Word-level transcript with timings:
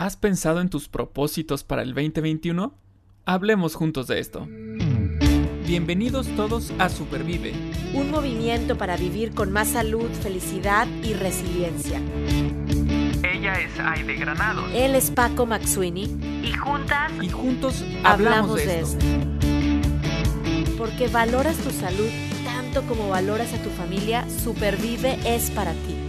¿Has 0.00 0.16
pensado 0.16 0.62
en 0.62 0.70
tus 0.70 0.88
propósitos 0.88 1.62
para 1.62 1.82
el 1.82 1.92
2021? 1.92 2.72
Hablemos 3.26 3.74
juntos 3.74 4.06
de 4.06 4.18
esto. 4.18 4.48
Bienvenidos 5.66 6.26
todos 6.36 6.72
a 6.78 6.88
Supervive. 6.88 7.52
Un 7.92 8.10
movimiento 8.10 8.78
para 8.78 8.96
vivir 8.96 9.34
con 9.34 9.52
más 9.52 9.68
salud, 9.68 10.08
felicidad 10.22 10.88
y 11.02 11.12
resiliencia. 11.12 12.00
Ella 13.22 13.60
es 13.60 13.78
Aide 13.78 14.14
Granado. 14.16 14.66
Él 14.72 14.94
es 14.94 15.10
Paco 15.10 15.44
Maxuini. 15.44 16.04
Y 16.44 16.54
juntas 16.54 17.12
y 17.20 17.28
juntos 17.28 17.84
hablamos, 18.02 18.56
de, 18.56 18.80
esto. 18.80 19.04
Porque 20.78 21.08
valoras 21.08 21.58
tu 21.58 21.70
salud 21.70 22.08
tanto 22.42 22.88
como 22.88 23.10
valoras 23.10 23.52
a 23.52 23.62
tu 23.62 23.68
familia, 23.68 24.24
Supervive 24.30 25.18
es 25.26 25.50
para 25.50 25.72
ti. 25.72 25.99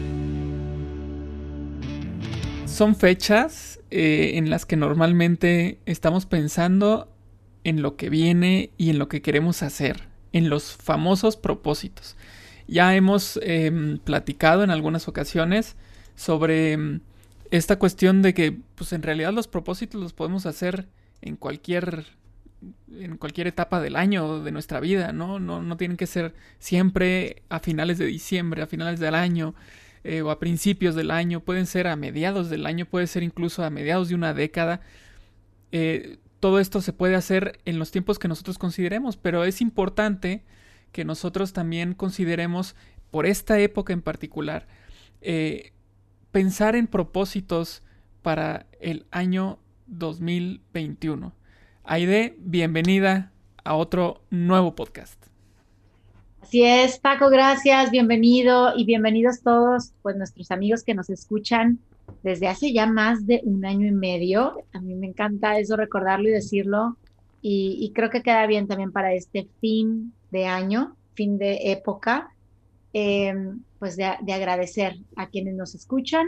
Son 2.82 2.96
fechas 2.96 3.80
eh, 3.92 4.32
en 4.38 4.50
las 4.50 4.66
que 4.66 4.76
normalmente 4.76 5.78
estamos 5.86 6.26
pensando 6.26 7.14
en 7.64 7.84
lo 7.84 7.96
que 7.96 8.10
viene 8.10 8.72
y 8.76 8.90
en 8.90 8.98
lo 8.98 9.08
que 9.08 9.22
queremos 9.22 9.62
hacer, 9.62 10.08
en 10.34 10.50
los 10.50 10.78
famosos 10.78 11.38
propósitos. 11.38 12.18
Ya 12.68 12.96
hemos 12.96 13.40
em, 13.44 14.00
platicado 14.00 14.64
en 14.64 14.72
algunas 14.72 15.08
ocasiones 15.08 15.76
sobre 16.16 16.72
em, 16.72 17.02
esta 17.52 17.78
cuestión 17.78 18.24
de 18.24 18.34
que, 18.34 18.58
pues 18.74 18.94
en 18.94 19.04
realidad 19.04 19.32
los 19.32 19.48
propósitos 19.48 20.02
los 20.02 20.14
podemos 20.14 20.48
hacer 20.48 20.88
en 21.22 21.36
cualquier 21.36 22.08
en 23.00 23.18
cualquier 23.18 23.46
etapa 23.46 23.80
del 23.80 23.96
año 23.96 24.42
de 24.44 24.52
nuestra 24.52 24.80
vida, 24.80 25.14
¿no? 25.14 25.40
No, 25.40 25.62
no 25.62 25.78
tienen 25.78 25.98
que 25.98 26.08
ser 26.08 26.34
siempre 26.58 27.44
a 27.50 27.60
finales 27.60 28.00
de 28.00 28.08
diciembre, 28.08 28.64
a 28.64 28.68
finales 28.68 29.00
del 29.00 29.14
año. 29.14 29.54
Eh, 30.04 30.22
o 30.22 30.32
a 30.32 30.40
principios 30.40 30.96
del 30.96 31.12
año, 31.12 31.42
pueden 31.42 31.68
ser 31.68 31.88
a 31.88 31.96
mediados 31.96 32.50
del 32.50 32.66
año, 32.66 32.86
puede 32.86 33.08
ser 33.08 33.24
incluso 33.24 33.64
a 33.64 33.70
mediados 33.70 34.10
de 34.10 34.16
una 34.16 34.34
década. 34.34 34.82
Eh, 35.72 36.18
todo 36.40 36.60
esto 36.60 36.82
se 36.82 36.92
puede 36.92 37.16
hacer 37.16 37.60
en 37.66 37.78
los 37.78 37.92
tiempos 37.92 38.18
que 38.18 38.28
nosotros 38.28 38.58
consideremos, 38.58 39.16
pero 39.16 39.44
es 39.44 39.62
importante 39.62 40.44
que 40.92 41.06
nosotros 41.06 41.54
también 41.54 41.94
consideremos, 41.94 42.76
por 43.12 43.26
esta 43.26 43.60
época 43.60 43.94
en 43.94 44.02
particular, 44.02 44.68
eh, 45.22 45.72
pensar 46.32 46.76
en 46.76 46.88
propósitos 46.88 47.84
para 48.24 48.66
el 48.80 49.06
año 49.12 49.60
2021. 49.88 51.34
Aide, 51.84 52.36
bienvenida 52.40 53.32
a 53.64 53.76
otro 53.76 54.24
nuevo 54.32 54.76
podcast. 54.76 55.21
Así 56.52 56.66
es, 56.66 57.00
Paco, 57.00 57.30
gracias, 57.30 57.92
bienvenido 57.92 58.74
y 58.76 58.84
bienvenidos 58.84 59.42
todos, 59.42 59.94
pues 60.02 60.18
nuestros 60.18 60.52
amigos 60.52 60.84
que 60.84 60.94
nos 60.94 61.10
escuchan 61.10 61.80
desde 62.24 62.50
hace 62.50 62.74
ya 62.74 62.88
más 62.88 63.26
de 63.26 63.40
un 63.46 63.66
año 63.66 63.88
y 63.88 63.92
medio. 63.92 64.58
A 64.74 64.82
mí 64.82 64.94
me 64.96 65.08
encanta 65.08 65.58
eso, 65.58 65.78
recordarlo 65.78 66.28
y 66.28 66.34
decirlo. 66.34 66.98
Y, 67.42 67.90
creo 67.96 68.10
que 68.10 68.22
queda 68.22 68.46
bien 68.48 68.68
también 68.68 68.92
para 68.92 69.14
este 69.14 69.48
fin 69.62 70.14
de 70.32 70.48
año, 70.48 70.98
fin 71.14 71.38
de 71.38 71.72
época, 71.72 72.36
em, 72.92 73.62
pues 73.80 73.96
de, 73.96 74.04
agradecer 74.04 74.98
a 75.16 75.30
quienes 75.30 75.54
nos 75.56 75.74
escuchan, 75.74 76.28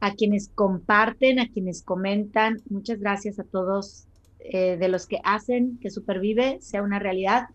a 0.00 0.14
quienes 0.14 0.48
comparten, 0.54 1.38
a 1.38 1.48
quienes 1.48 1.82
comentan. 1.82 2.62
Muchas 2.70 2.98
gracias 2.98 3.38
a 3.38 3.44
todos 3.44 4.06
eh, 4.38 4.78
de 4.78 4.88
los 4.88 5.06
que 5.06 5.20
hacen 5.22 5.78
que 5.82 5.90
Supervive 5.90 6.62
sea 6.62 6.82
una 6.82 6.98
realidad 6.98 7.48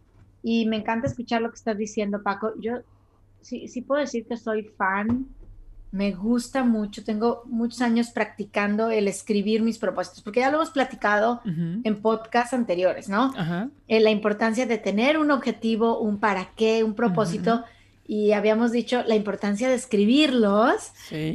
y 0.48 0.68
me 0.68 0.76
encanta 0.76 1.08
escuchar 1.08 1.42
lo 1.42 1.50
que 1.50 1.56
estás 1.56 1.76
diciendo, 1.76 2.22
Paco. 2.22 2.54
Yo 2.60 2.74
sí, 3.42 3.68
sí 3.68 3.82
puedo 3.82 4.00
decir 4.00 4.28
que 4.28 4.38
soy 4.38 4.62
fan, 4.78 5.26
me 5.90 6.12
gusta 6.12 6.64
mucho, 6.64 7.04
tengo 7.04 7.42
muchos 7.46 7.82
años 7.82 8.12
practicando 8.12 8.92
el 8.92 9.08
escribir 9.08 9.64
mis 9.64 9.80
propósitos, 9.80 10.22
porque 10.22 10.42
ya 10.42 10.52
lo 10.52 10.58
hemos 10.58 10.70
platicado 10.70 11.42
en 11.46 12.00
podcasts 12.00 12.54
anteriores, 12.54 13.10
¿no? 13.10 13.34
En 13.36 13.72
eh, 13.88 14.00
la 14.02 14.12
importancia 14.12 14.68
de 14.68 14.78
tener 14.78 15.18
un 15.18 15.32
objetivo, 15.32 16.00
un 16.00 16.20
para 16.20 16.52
qué, 16.56 16.84
un 16.84 16.94
propósito 16.94 17.64
y 18.08 18.34
habíamos 18.34 18.72
dicho 18.72 19.04
la 19.08 19.16
importancia 19.16 19.68
de 19.68 19.76
escribirlos, 19.76 20.92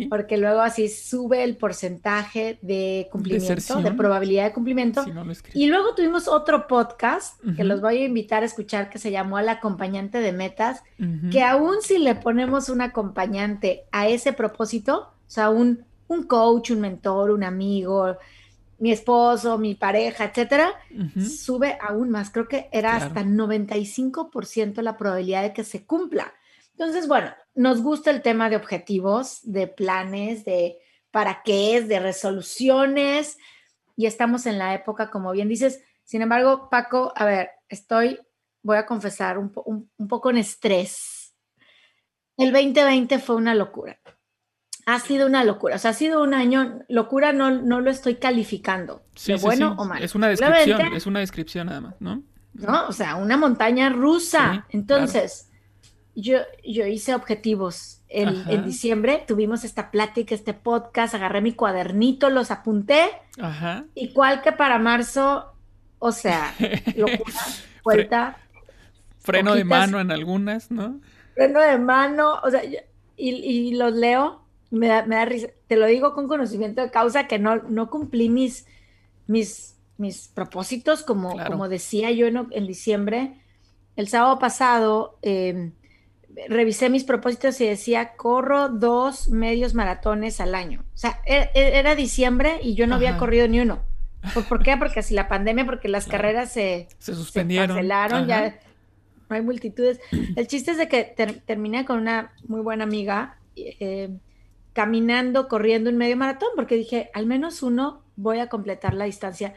porque 0.09 0.37
luego 0.37 0.61
así 0.61 0.89
sube 0.89 1.43
el 1.43 1.57
porcentaje 1.57 2.59
de 2.63 3.09
cumplimiento, 3.11 3.83
de, 3.83 3.93
probabilidad 3.93 4.45
de 4.45 4.53
cumplimiento. 4.53 5.05
y 5.53 5.67
luego 5.67 5.95
tuvimos 5.97 6.29
otro 6.29 6.69
podcast 6.69 7.41
que 7.57 7.65
los 7.65 7.81
voy 7.81 7.99
a 7.99 8.05
invitar 8.05 8.45
a 8.45 8.47
escuchar 8.47 8.89
que 8.89 8.99
se 8.99 9.11
llamó 9.11 9.41
El 9.41 9.49
acompañante 9.49 10.21
de 10.21 10.33
metas, 10.33 10.83
que 11.33 11.43
aún 11.43 11.77
si 11.83 11.99
le 11.99 12.15
ponemos 12.15 12.69
un 12.69 12.83
acompañante 12.83 13.85
a 13.91 14.09
ese 14.09 14.33
propósito, 14.33 15.13
o 15.27 15.31
sea, 15.31 15.51
un, 15.51 15.85
un 16.07 16.23
coach, 16.25 16.71
un 16.71 16.81
mentor, 16.81 17.33
un 17.33 17.43
amigo, 17.43 18.17
mi 18.79 18.93
esposo, 18.93 19.59
mi 19.59 19.75
pareja, 19.75 20.25
etcétera, 20.25 20.73
sube 21.21 21.77
aún 21.81 22.11
más. 22.11 22.31
Creo 22.31 22.49
que 22.49 22.69
era 22.73 22.97
hasta 22.97 23.25
95% 23.25 24.83
la 24.83 24.97
probabilidad 24.97 25.43
de 25.43 25.53
que 25.53 25.65
se 25.65 25.85
cumpla. 25.85 26.33
Entonces, 26.81 27.09
bueno, 27.09 27.31
nos 27.55 27.83
gusta 27.83 28.11
el 28.11 28.23
tema 28.23 28.49
de 28.49 28.57
objetivos, 28.57 29.41
de 29.43 29.67
planes, 29.67 30.47
de 30.47 30.79
para 31.11 31.43
qué 31.45 31.77
es, 31.77 31.89
de 31.89 32.01
resoluciones, 32.01 33.37
y 33.97 34.07
estamos 34.07 34.47
en 34.47 34.57
la 34.57 34.73
época, 34.73 35.11
como 35.11 35.31
bien 35.33 35.47
dices. 35.47 35.83
Sin 36.05 36.23
embargo, 36.23 36.71
Paco, 36.71 37.13
a 37.15 37.27
ver, 37.27 37.51
estoy, 37.69 38.19
voy 38.63 38.79
a 38.79 38.87
confesar, 38.87 39.37
un, 39.37 39.53
poco 40.09 40.31
en 40.31 40.39
estrés. 40.39 41.35
El 42.39 42.51
2020 42.51 43.19
fue 43.19 43.37
una 43.37 43.55
locura. 43.55 44.01
Ha 44.87 45.01
sido 45.01 45.27
una 45.27 45.45
locura. 45.45 45.77
O 45.77 45.79
sea, 45.79 45.91
ha 45.91 45.95
sido 45.95 46.23
un 46.23 46.33
año, 46.33 46.81
locura 46.89 47.35
no, 47.35 47.51
no 47.51 47.83
lo 47.83 47.91
estoy 47.91 48.15
calificando. 48.15 49.03
Sí, 49.17 49.35
bueno 49.35 49.75
o 49.77 49.85
mal. 49.85 50.03
Es 50.03 50.15
una 50.15 50.29
descripción, 50.29 50.95
es 50.95 51.05
una 51.05 51.21
descripción 51.21 51.67
nada 51.67 51.83
más, 51.83 52.01
¿no? 52.01 52.23
No, 52.55 52.89
o 52.89 52.93
sea, 52.93 53.17
una 53.17 53.37
montaña 53.37 53.91
rusa. 53.91 54.67
Entonces, 54.71 55.50
yo, 56.15 56.39
yo 56.65 56.87
hice 56.87 57.15
objetivos 57.15 58.03
en, 58.09 58.65
diciembre, 58.65 59.25
tuvimos 59.27 59.65
esta 59.65 59.91
plática, 59.91 60.35
este 60.35 60.53
podcast, 60.53 61.15
agarré 61.15 61.41
mi 61.41 61.53
cuadernito, 61.53 62.29
los 62.29 62.51
apunté. 62.51 63.09
Ajá. 63.41 63.85
Igual 63.95 64.43
que 64.43 64.53
para 64.53 64.79
marzo, 64.79 65.53
o 65.99 66.11
sea, 66.11 66.55
locura, 66.97 67.41
vuelta. 67.85 68.37
Freno 69.21 69.55
de 69.55 69.65
mano 69.65 70.01
en 70.01 70.11
algunas, 70.11 70.71
¿no? 70.71 71.01
Freno 71.35 71.61
de 71.61 71.79
mano, 71.79 72.41
o 72.43 72.51
sea, 72.51 72.63
y, 73.17 73.75
los 73.75 73.95
leo, 73.95 74.43
me 74.71 74.89
da, 74.89 75.05
me 75.07 75.17
da 75.17 75.25
risa. 75.25 75.49
Te 75.69 75.77
lo 75.77 75.87
digo 75.87 76.15
con 76.15 76.27
conocimiento 76.27 76.81
de 76.81 76.91
causa 76.91 77.29
que 77.29 77.39
no, 77.39 77.57
no 77.57 77.91
cumplí 77.91 78.29
mis, 78.29 78.67
mis, 79.29 79.77
mis 79.99 80.29
propósitos, 80.29 81.03
como, 81.03 81.37
como 81.47 81.69
decía 81.69 82.11
yo 82.11 82.27
en, 82.27 82.49
en, 82.51 82.67
diciembre. 82.67 83.41
El 83.95 84.09
sábado 84.09 84.39
pasado, 84.39 85.19
eh, 85.23 85.73
revisé 86.49 86.91
mis 86.91 87.05
propósitos 87.05 87.61
y 87.61 87.67
decía, 87.67 88.13
corro 88.17 88.69
dos 88.69 89.31
medios 89.31 89.75
maratones 89.75 90.41
al 90.41 90.55
año. 90.55 90.85
O 90.95 90.99
sea, 90.99 91.21
e, 91.27 91.51
e, 91.55 91.79
era, 91.79 91.95
diciembre 91.95 92.61
y 92.63 92.75
yo 92.75 92.87
no 92.87 92.97
había 92.97 93.19
corrido 93.19 93.49
ni 93.49 93.61
uno. 93.61 93.81
¿Por, 94.49 94.63
qué? 94.63 94.77
Porque 94.77 95.01
así 95.01 95.15
la 95.15 95.29
pandemia, 95.29 95.65
porque 95.65 95.89
las 95.89 96.07
carreras 96.07 96.53
se, 96.53 96.89
se 96.99 97.15
suspendieron. 97.15 97.69
cancelaron, 97.69 98.27
ya 98.27 98.61
no 99.31 99.37
hay 99.37 99.43
multitudes. 99.43 100.01
El 100.37 100.47
chiste 100.47 100.73
es 100.73 100.79
de 100.79 100.89
que 100.89 101.05
terminé 101.47 101.85
con 101.85 101.99
una 101.99 102.35
muy 102.47 102.61
buena 102.61 102.85
amiga 102.85 103.39
eh, 103.57 104.11
caminando, 104.73 105.49
corriendo 105.49 105.89
un 105.89 105.97
medio 105.97 106.17
maratón, 106.17 106.51
porque 106.55 106.77
dije, 106.77 107.11
al 107.15 107.27
menos 107.27 107.63
uno 107.63 108.03
voy 108.17 108.41
a 108.41 108.49
completar 108.49 108.95
la 108.95 109.05
distancia. 109.05 109.55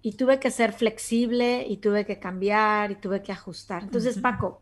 Y 0.00 0.12
tuve 0.12 0.40
que 0.40 0.50
ser 0.50 0.72
flexible 0.72 1.66
y 1.68 1.78
tuve 1.78 2.06
que 2.06 2.18
cambiar 2.18 2.90
y 2.90 2.94
tuve 2.96 3.22
que 3.22 3.32
ajustar. 3.32 3.82
Entonces, 3.82 4.18
Paco, 4.18 4.60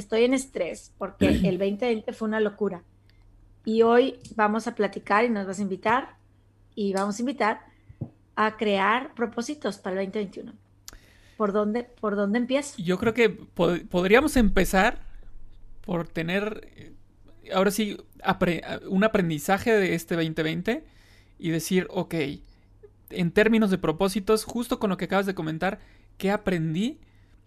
estoy 0.00 0.24
en 0.24 0.34
estrés 0.34 0.92
porque 0.98 1.28
el 1.28 1.58
2020 1.58 2.12
fue 2.12 2.28
una 2.28 2.40
locura. 2.40 2.82
Y 3.64 3.82
hoy 3.82 4.18
vamos 4.36 4.66
a 4.66 4.74
platicar 4.74 5.24
y 5.24 5.28
nos 5.28 5.46
vas 5.46 5.58
a 5.58 5.62
invitar 5.62 6.16
y 6.74 6.92
vamos 6.92 7.18
a 7.18 7.22
invitar 7.22 7.60
a 8.36 8.56
crear 8.56 9.14
propósitos 9.14 9.78
para 9.78 10.00
el 10.00 10.06
2021. 10.06 10.52
¿Por 11.36 11.52
dónde, 11.52 11.84
por 11.84 12.16
dónde 12.16 12.38
empiezo? 12.38 12.82
Yo 12.82 12.98
creo 12.98 13.14
que 13.14 13.30
podríamos 13.30 14.36
empezar 14.36 15.00
por 15.82 16.06
tener, 16.06 16.68
eh, 16.76 16.92
ahora 17.54 17.70
sí, 17.70 17.96
un 18.88 19.04
aprendizaje 19.04 19.72
de 19.72 19.94
este 19.94 20.16
2020 20.16 20.84
y 21.38 21.50
decir, 21.50 21.86
ok, 21.90 22.14
en 23.10 23.32
términos 23.32 23.70
de 23.70 23.78
propósitos, 23.78 24.44
justo 24.44 24.78
con 24.78 24.90
lo 24.90 24.96
que 24.96 25.06
acabas 25.06 25.26
de 25.26 25.34
comentar, 25.34 25.80
¿qué 26.18 26.30
aprendí? 26.30 26.98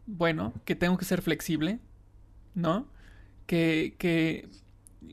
Bueno, 0.06 0.54
que 0.66 0.76
tengo 0.76 0.98
que 0.98 1.06
ser 1.06 1.22
flexible, 1.22 1.80
¿no? 2.56 2.88
Que, 3.48 3.96
que 3.98 4.50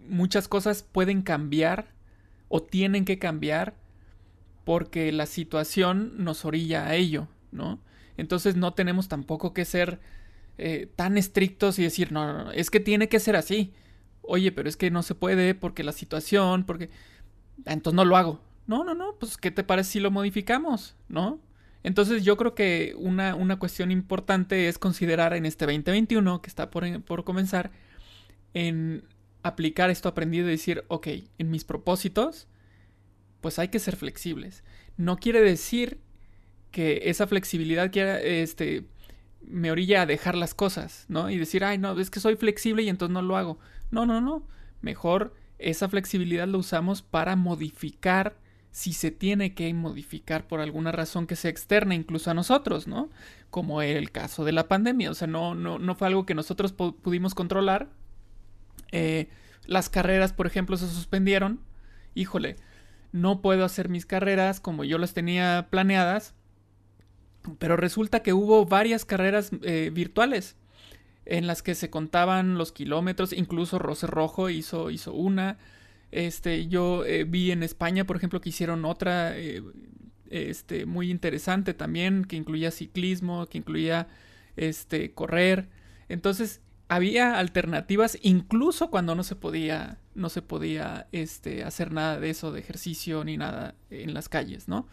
muchas 0.09 0.49
cosas 0.49 0.83
pueden 0.83 1.23
cambiar 1.23 1.89
o 2.49 2.63
tienen 2.63 3.05
que 3.05 3.19
cambiar 3.19 3.75
porque 4.65 5.11
la 5.13 5.27
situación 5.27 6.13
nos 6.25 6.45
orilla 6.45 6.87
a 6.87 6.95
ello, 6.95 7.29
¿no? 7.53 7.81
Entonces 8.17 8.57
no 8.57 8.75
tenemos 8.75 9.09
tampoco 9.09 9.55
que 9.55 9.65
ser 9.65 10.01
eh, 10.59 10.91
tan 10.95 11.17
estrictos 11.17 11.79
y 11.79 11.83
decir, 11.83 12.13
no, 12.13 12.27
no, 12.27 12.45
no, 12.45 12.53
es 12.53 12.71
que 12.71 12.81
tiene 12.81 13.09
que 13.09 13.19
ser 13.21 13.37
así. 13.37 13.73
Oye, 14.23 14.53
pero 14.53 14.69
es 14.69 14.77
que 14.77 14.91
no 14.91 15.03
se 15.03 15.15
puede 15.15 15.55
porque 15.55 15.83
la 15.85 15.93
situación, 15.93 16.65
porque... 16.65 16.91
Entonces 17.67 17.97
no 17.97 18.05
lo 18.05 18.17
hago, 18.17 18.41
No, 18.67 18.85
no, 18.85 18.95
no, 18.95 19.17
pues 19.19 19.37
¿qué 19.37 19.51
te 19.51 19.65
parece 19.65 19.93
si 19.93 20.01
lo 20.01 20.11
modificamos? 20.11 20.97
¿No? 21.09 21.41
Entonces 21.83 22.25
yo 22.25 22.37
creo 22.37 22.55
que 22.55 22.95
una, 22.99 23.35
una 23.35 23.59
cuestión 23.59 23.91
importante 23.91 24.69
es 24.69 24.79
considerar 24.79 25.35
en 25.35 25.47
este 25.47 25.65
2021 25.65 26.43
que 26.43 26.49
está 26.49 26.71
por, 26.71 27.03
por 27.03 27.25
comenzar 27.25 27.71
en 28.53 29.05
aplicar 29.43 29.91
esto 29.91 30.09
aprendido 30.09 30.47
y 30.49 30.53
decir, 30.53 30.85
ok, 30.89 31.09
en 31.39 31.51
mis 31.51 31.65
propósitos, 31.65 32.49
pues 33.41 33.59
hay 33.59 33.69
que 33.69 33.79
ser 33.79 33.97
flexibles. 33.97 34.63
No 34.97 35.17
quiere 35.17 35.41
decir 35.41 36.01
que 36.71 37.03
esa 37.05 37.27
flexibilidad 37.27 37.91
quiera, 37.91 38.21
este, 38.21 38.85
me 39.41 39.71
orilla 39.71 40.03
a 40.03 40.07
dejar 40.07 40.35
las 40.35 40.55
cosas, 40.55 41.07
¿no? 41.09 41.31
Y 41.31 41.39
decir, 41.39 41.65
ay, 41.65 41.79
no, 41.79 41.99
es 41.99 42.11
que 42.11 42.21
soy 42.21 42.37
flexible 42.37 42.83
y 42.83 42.89
entonces 42.89 43.15
no 43.15 43.23
lo 43.23 43.37
hago. 43.37 43.59
No, 43.91 44.07
no, 44.07 44.21
no. 44.21 44.47
Mejor 44.83 45.35
esa 45.59 45.89
flexibilidad 45.89 46.47
lo 46.47 46.59
usamos 46.59 47.03
para 47.03 47.37
modificar 47.37 48.37
si 48.71 48.93
se 48.93 49.11
tiene 49.11 49.55
que 49.55 49.73
modificar 49.75 50.47
por 50.47 50.61
alguna 50.61 50.93
razón 50.93 51.27
que 51.27 51.37
sea 51.37 51.51
externa 51.51 51.95
incluso 51.95 52.31
a 52.31 52.35
nosotros, 52.35 52.87
¿no? 52.87 53.11
Como 53.51 53.83
el 53.83 54.11
caso 54.13 54.45
de 54.45 54.53
la 54.53 54.69
pandemia. 54.69 55.11
O 55.11 55.15
sea, 55.15 55.27
no, 55.27 55.55
no, 55.55 55.79
no 55.79 55.95
fue 55.95 56.07
algo 56.07 56.27
que 56.27 56.35
nosotros 56.35 56.73
pudimos 56.73 57.35
controlar. 57.35 57.89
Eh, 58.93 59.29
las 59.67 59.89
carreras, 59.89 60.33
por 60.33 60.47
ejemplo, 60.47 60.77
se 60.77 60.89
suspendieron. 60.89 61.61
Híjole, 62.15 62.57
no 63.13 63.41
puedo 63.43 63.65
hacer 63.65 63.89
mis 63.89 64.07
carreras 64.07 64.61
como 64.61 64.85
yo 64.85 64.99
las 64.99 65.15
tenía 65.15 65.69
planeadas 65.71 66.35
pero 67.59 67.77
resulta 67.77 68.23
que 68.23 68.33
hubo 68.33 68.67
varias 68.67 69.05
carreras 69.05 69.51
eh, 69.63 69.91
virtuales 69.93 70.57
en 71.25 71.47
las 71.47 71.63
que 71.63 71.75
se 71.75 71.91
contaban 71.91 72.59
los 72.59 72.73
kilómetros, 72.73 73.33
incluso 73.33 73.79
Rose 73.79 74.07
Rojo 74.07 74.51
hizo, 74.51 74.91
hizo 74.91 75.13
una. 75.13 75.59
Este, 76.13 76.67
yo 76.69 77.05
eh, 77.05 77.25
vi 77.25 77.51
en 77.51 77.63
España, 77.63 78.05
por 78.05 78.17
ejemplo, 78.17 78.41
que 78.41 78.49
hicieron 78.49 78.85
otra 78.85 79.37
eh, 79.39 79.63
este, 80.31 80.87
muy 80.87 81.11
interesante 81.11 81.75
también, 81.75 82.25
que 82.25 82.37
incluía 82.37 82.71
ciclismo, 82.71 83.47
que 83.47 83.59
incluía 83.59 84.09
este, 84.57 85.13
correr. 85.13 85.69
Entonces, 86.09 86.61
había 86.89 87.39
alternativas 87.39 88.19
incluso 88.23 88.91
cuando 88.91 89.15
no 89.15 89.23
se 89.23 89.37
podía, 89.37 89.99
no 90.15 90.29
se 90.29 90.43
podía 90.43 91.07
este, 91.13 91.63
hacer 91.63 91.93
nada 91.93 92.19
de 92.19 92.31
eso, 92.31 92.51
de 92.51 92.61
ejercicio 92.61 93.23
ni 93.25 93.37
nada 93.37 93.77
en 93.91 94.13
las 94.13 94.29
calles, 94.29 94.67
¿no? 94.67 94.89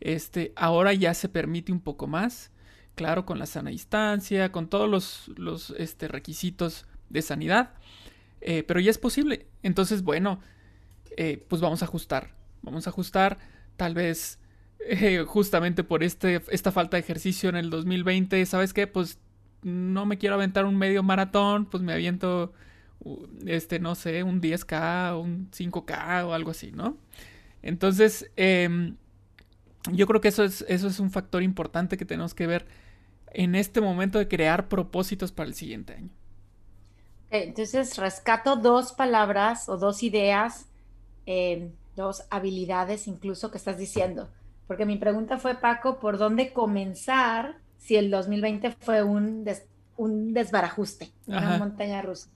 Este, 0.00 0.52
ahora 0.56 0.92
ya 0.94 1.14
se 1.14 1.28
permite 1.28 1.70
un 1.70 1.80
poco 1.80 2.08
más, 2.08 2.50
claro, 2.96 3.24
con 3.24 3.38
la 3.38 3.46
sana 3.46 3.70
distancia, 3.70 4.50
con 4.50 4.68
todos 4.68 4.88
los, 4.88 5.30
los 5.36 5.70
este, 5.78 6.08
requisitos 6.08 6.86
de 7.08 7.22
sanidad, 7.22 7.70
eh, 8.40 8.62
pero 8.62 8.80
ya 8.80 8.90
es 8.90 8.98
posible. 8.98 9.46
Entonces, 9.62 10.02
bueno, 10.02 10.40
eh, 11.16 11.44
pues 11.48 11.60
vamos 11.60 11.82
a 11.82 11.86
ajustar, 11.86 12.34
vamos 12.62 12.86
a 12.86 12.90
ajustar, 12.90 13.38
tal 13.76 13.94
vez 13.94 14.38
eh, 14.80 15.24
justamente 15.26 15.82
por 15.84 16.02
este, 16.02 16.42
esta 16.50 16.70
falta 16.70 16.96
de 16.96 17.00
ejercicio 17.00 17.48
en 17.48 17.56
el 17.56 17.70
2020, 17.70 18.44
¿sabes 18.46 18.72
qué? 18.72 18.86
Pues 18.86 19.18
no 19.62 20.06
me 20.06 20.18
quiero 20.18 20.36
aventar 20.36 20.64
un 20.64 20.76
medio 20.76 21.02
maratón, 21.02 21.66
pues 21.66 21.82
me 21.82 21.92
aviento, 21.92 22.52
este, 23.46 23.80
no 23.80 23.94
sé, 23.94 24.22
un 24.22 24.40
10K, 24.40 25.20
un 25.20 25.50
5K 25.50 26.24
o 26.24 26.32
algo 26.32 26.52
así, 26.52 26.70
¿no? 26.70 26.96
Entonces, 27.62 28.30
eh, 28.36 28.92
yo 29.92 30.06
creo 30.06 30.20
que 30.20 30.28
eso 30.28 30.44
es, 30.44 30.64
eso 30.68 30.88
es 30.88 31.00
un 31.00 31.10
factor 31.10 31.42
importante 31.42 31.96
que 31.96 32.04
tenemos 32.04 32.34
que 32.34 32.46
ver 32.46 32.66
en 33.32 33.54
este 33.54 33.80
momento 33.80 34.18
de 34.18 34.28
crear 34.28 34.68
propósitos 34.68 35.32
para 35.32 35.48
el 35.48 35.54
siguiente 35.54 35.94
año. 35.94 36.10
Entonces, 37.30 37.96
rescato 37.96 38.56
dos 38.56 38.92
palabras 38.92 39.68
o 39.68 39.76
dos 39.76 40.02
ideas, 40.02 40.66
eh, 41.26 41.70
dos 41.94 42.24
habilidades 42.30 43.06
incluso 43.06 43.50
que 43.50 43.58
estás 43.58 43.76
diciendo. 43.76 44.28
Porque 44.66 44.86
mi 44.86 44.96
pregunta 44.96 45.38
fue, 45.38 45.54
Paco, 45.54 45.98
¿por 45.98 46.18
dónde 46.18 46.52
comenzar 46.52 47.56
si 47.78 47.96
el 47.96 48.10
2020 48.10 48.72
fue 48.80 49.02
un, 49.02 49.44
un 49.96 50.32
desbarajuste, 50.32 51.10
una 51.26 51.58
montaña 51.58 52.02
rusa? 52.02 52.28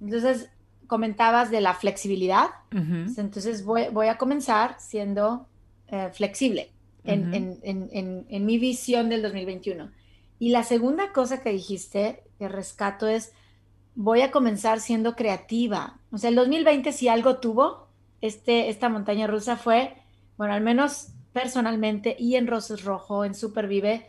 Entonces, 0.00 0.50
comentabas 0.86 1.50
de 1.50 1.60
la 1.60 1.74
flexibilidad. 1.74 2.50
Entonces, 2.70 3.64
voy, 3.64 3.88
voy, 3.92 4.08
a 4.08 4.18
comenzar 4.18 4.76
siendo 4.78 5.46
eh, 5.88 6.10
flexible 6.12 6.70
en, 7.04 8.46
mi 8.46 8.58
visión 8.58 9.08
del 9.08 9.22
2021. 9.22 9.90
Y 10.38 10.50
la 10.50 10.64
segunda 10.64 11.12
cosa 11.12 11.42
que 11.42 11.50
dijiste, 11.50 12.24
que 12.38 12.48
rescato, 12.48 13.06
es, 13.06 13.32
voy 13.94 14.22
a 14.22 14.30
comenzar 14.30 14.80
siendo 14.80 15.16
creativa. 15.16 15.98
O 16.10 16.18
sea, 16.18 16.30
el 16.30 16.36
2020 16.36 16.92
si 16.92 17.08
algo 17.08 17.36
tuvo, 17.36 17.88
este, 18.20 18.68
esta 18.68 18.88
montaña 18.88 19.26
rusa 19.26 19.56
fue, 19.56 19.96
bueno, 20.36 20.54
al 20.54 20.62
menos 20.62 21.08
personalmente 21.32 22.16
y 22.18 22.36
en 22.36 22.46
Roses 22.46 22.84
Rojo, 22.84 23.24
en 23.24 23.34
Supervive, 23.34 24.06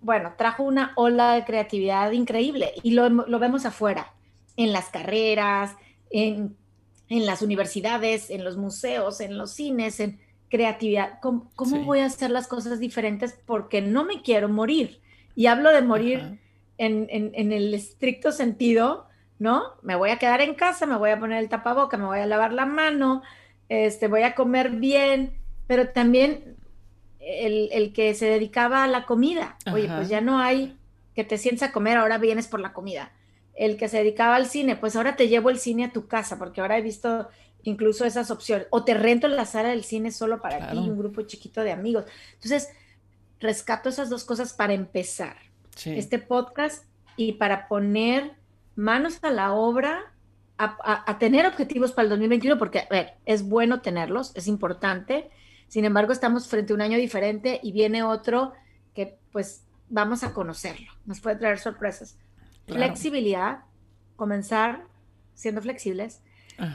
bueno, 0.00 0.32
trajo 0.36 0.62
una 0.62 0.92
ola 0.96 1.34
de 1.34 1.44
creatividad 1.44 2.10
increíble 2.12 2.72
y 2.82 2.92
lo, 2.92 3.08
lo 3.08 3.38
vemos 3.38 3.66
afuera, 3.66 4.14
en 4.56 4.72
las 4.72 4.88
carreras, 4.88 5.76
en, 6.10 6.56
en, 7.08 7.26
las 7.26 7.42
universidades, 7.42 8.30
en 8.30 8.44
los 8.44 8.56
museos, 8.56 9.20
en 9.20 9.36
los 9.36 9.52
cines, 9.52 10.00
en, 10.00 10.20
creatividad. 10.50 11.20
¿Cómo, 11.20 11.48
voy 11.84 12.00
a 12.00 12.06
hacer 12.06 12.30
las 12.30 12.48
cosas 12.48 12.78
diferentes? 12.78 13.38
Porque 13.46 13.80
no 13.80 14.04
me 14.04 14.20
quiero 14.20 14.48
morir. 14.50 15.00
Y 15.34 15.46
hablo 15.46 15.70
de 15.70 15.80
morir 15.80 16.38
en, 16.80 17.52
el 17.52 17.74
estricto 17.74 18.32
sentido, 18.32 19.06
¿no? 19.38 19.62
Me 19.82 19.96
voy 19.96 20.10
a 20.10 20.18
quedar 20.18 20.40
en 20.40 20.54
casa, 20.54 20.86
me 20.86 20.96
voy 20.96 21.10
a 21.10 21.20
poner 21.20 21.38
el 21.38 21.48
tapaboca, 21.48 21.98
me 21.98 22.06
voy 22.06 22.20
a 22.20 22.26
lavar 22.26 22.52
la 22.52 22.64
mano, 22.64 23.22
este, 23.68 24.08
voy 24.08 24.22
a 24.22 24.34
comer 24.34 24.70
bien, 24.70 25.34
pero 25.66 25.90
también 25.90 26.56
el, 27.20 27.92
que 27.92 28.14
se 28.14 28.26
dedicaba 28.26 28.82
a 28.84 28.86
la 28.86 29.04
comida. 29.04 29.56
Oye, 29.70 29.88
pues 29.88 30.08
ya 30.08 30.20
no 30.22 30.38
hay 30.38 30.76
que 31.14 31.24
te 31.24 31.38
sientes 31.38 31.68
a 31.68 31.72
comer, 31.72 31.98
ahora 31.98 32.16
vienes 32.16 32.48
por 32.48 32.60
la 32.60 32.72
comida. 32.72 33.12
El 33.54 33.76
que 33.76 33.88
se 33.88 33.98
dedicaba 33.98 34.36
al 34.36 34.46
cine, 34.46 34.76
pues 34.76 34.96
ahora 34.96 35.16
te 35.16 35.28
llevo 35.28 35.50
el 35.50 35.58
cine 35.58 35.84
a 35.84 35.92
tu 35.92 36.06
casa, 36.06 36.38
porque 36.38 36.62
ahora 36.62 36.78
he 36.78 36.82
visto 36.82 37.28
incluso 37.62 38.06
esas 38.06 38.30
opciones. 38.30 38.68
O 38.70 38.84
te 38.84 38.94
rento 38.94 39.26
en 39.26 39.36
la 39.36 39.44
sala 39.44 39.68
del 39.68 39.84
cine 39.84 40.12
solo 40.12 40.40
para 40.40 40.70
ti, 40.70 40.78
un 40.78 40.96
grupo 40.96 41.20
chiquito 41.22 41.60
de 41.60 41.72
amigos. 41.72 42.06
Entonces, 42.34 42.70
rescato 43.38 43.90
esas 43.90 44.08
dos 44.08 44.24
cosas 44.24 44.54
para 44.54 44.72
empezar 44.72 45.49
este 45.86 46.18
podcast 46.18 46.84
y 47.16 47.32
para 47.32 47.68
poner 47.68 48.34
manos 48.76 49.18
a 49.22 49.30
la 49.30 49.52
obra, 49.52 50.12
a, 50.56 51.18
tener 51.18 51.46
objetivos 51.46 51.92
para 51.92 52.04
el 52.04 52.10
2021, 52.10 52.58
porque, 52.58 52.80
a 52.80 52.88
ver, 52.90 53.14
es 53.24 53.48
bueno 53.48 53.80
tenerlos, 53.80 54.32
es 54.34 54.46
importante. 54.46 55.30
Sin 55.68 55.84
embargo, 55.84 56.12
estamos 56.12 56.48
frente 56.48 56.72
a 56.72 56.76
un 56.76 56.82
año 56.82 56.98
diferente 56.98 57.60
y 57.62 57.72
viene 57.72 58.02
otro 58.02 58.52
que, 58.94 59.18
pues, 59.32 59.64
vamos 59.88 60.22
a 60.22 60.34
conocerlo. 60.34 60.90
Nos 61.06 61.20
puede 61.20 61.36
traer 61.36 61.58
sorpresas. 61.58 62.18
Flexibilidad, 62.66 63.60
comenzar 64.16 64.84
siendo 65.34 65.62
flexibles 65.62 66.20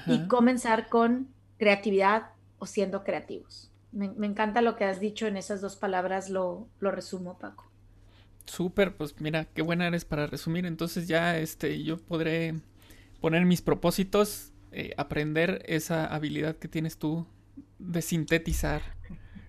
y 0.08 0.28
comenzar 0.28 0.90
con 0.90 1.30
creatividad 1.58 2.32
o 2.58 2.66
siendo 2.66 3.04
creativos. 3.04 3.72
Me, 3.92 4.08
encanta 4.26 4.62
lo 4.62 4.76
que 4.76 4.84
has 4.84 5.00
dicho 5.00 5.28
en 5.28 5.38
esas 5.38 5.62
dos 5.62 5.76
palabras, 5.76 6.30
lo, 6.30 6.68
lo 6.80 6.92
resumo, 6.92 7.38
Paco. 7.38 7.65
Súper, 8.46 8.96
pues 8.96 9.20
mira, 9.20 9.46
qué 9.46 9.62
buena 9.62 9.88
eres 9.88 10.06
para 10.06 10.28
resumir. 10.28 10.66
Entonces 10.66 11.08
ya 11.08 11.38
este, 11.38 11.84
yo 11.84 11.98
podré 11.98 12.56
poner 13.22 13.46
mis 13.46 13.62
propósitos, 13.62 14.52
eh, 14.72 14.94
aprender 14.98 15.64
esa 15.66 16.06
habilidad 16.06 16.56
que 16.58 16.68
tienes 16.68 16.98
tú 16.98 17.28
de 17.80 18.02
sintetizar. 18.02 18.82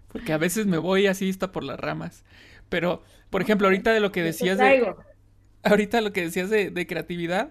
Porque 0.09 0.33
a 0.33 0.39
veces 0.39 0.67
me 0.67 0.79
voy 0.79 1.07
así 1.07 1.29
está 1.29 1.53
por 1.53 1.63
las 1.63 1.79
ramas. 1.79 2.25
Pero, 2.69 3.03
por 3.31 3.43
ejemplo, 3.43 3.67
ahorita 3.67 3.93
de 3.93 4.01
lo 4.01 4.13
que 4.13 4.23
decías 4.23 4.59
de. 4.59 4.95
Ahorita 5.63 6.01
lo 6.01 6.13
que 6.13 6.23
decías 6.23 6.49
de, 6.49 6.71
de 6.71 6.87
creatividad, 6.87 7.51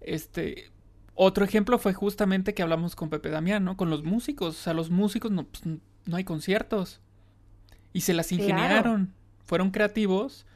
este, 0.00 0.70
otro 1.14 1.44
ejemplo 1.44 1.78
fue 1.78 1.92
justamente 1.92 2.54
que 2.54 2.62
hablamos 2.62 2.94
con 2.94 3.10
Pepe 3.10 3.30
Damián, 3.30 3.64
¿no? 3.64 3.76
Con 3.76 3.90
los 3.90 4.04
músicos. 4.04 4.56
O 4.56 4.62
sea, 4.62 4.74
los 4.74 4.90
músicos 4.90 5.32
no, 5.32 5.44
pues, 5.44 5.64
no 5.66 6.16
hay 6.16 6.22
conciertos. 6.22 7.00
Y 7.92 8.02
se 8.02 8.14
las 8.14 8.30
ingeniaron. 8.30 9.12
Fueron 9.44 9.70
creativos. 9.70 10.46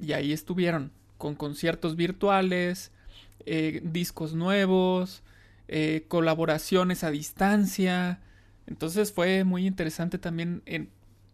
Y 0.00 0.12
ahí 0.12 0.32
estuvieron. 0.32 0.92
Con 1.18 1.34
conciertos 1.34 1.96
virtuales, 1.96 2.92
eh, 3.46 3.80
discos 3.84 4.34
nuevos, 4.34 5.22
eh, 5.68 6.04
colaboraciones 6.08 7.04
a 7.04 7.10
distancia. 7.10 8.20
Entonces 8.66 9.12
fue 9.12 9.44
muy 9.44 9.66
interesante 9.66 10.18
también 10.18 10.62
en, 10.66 10.90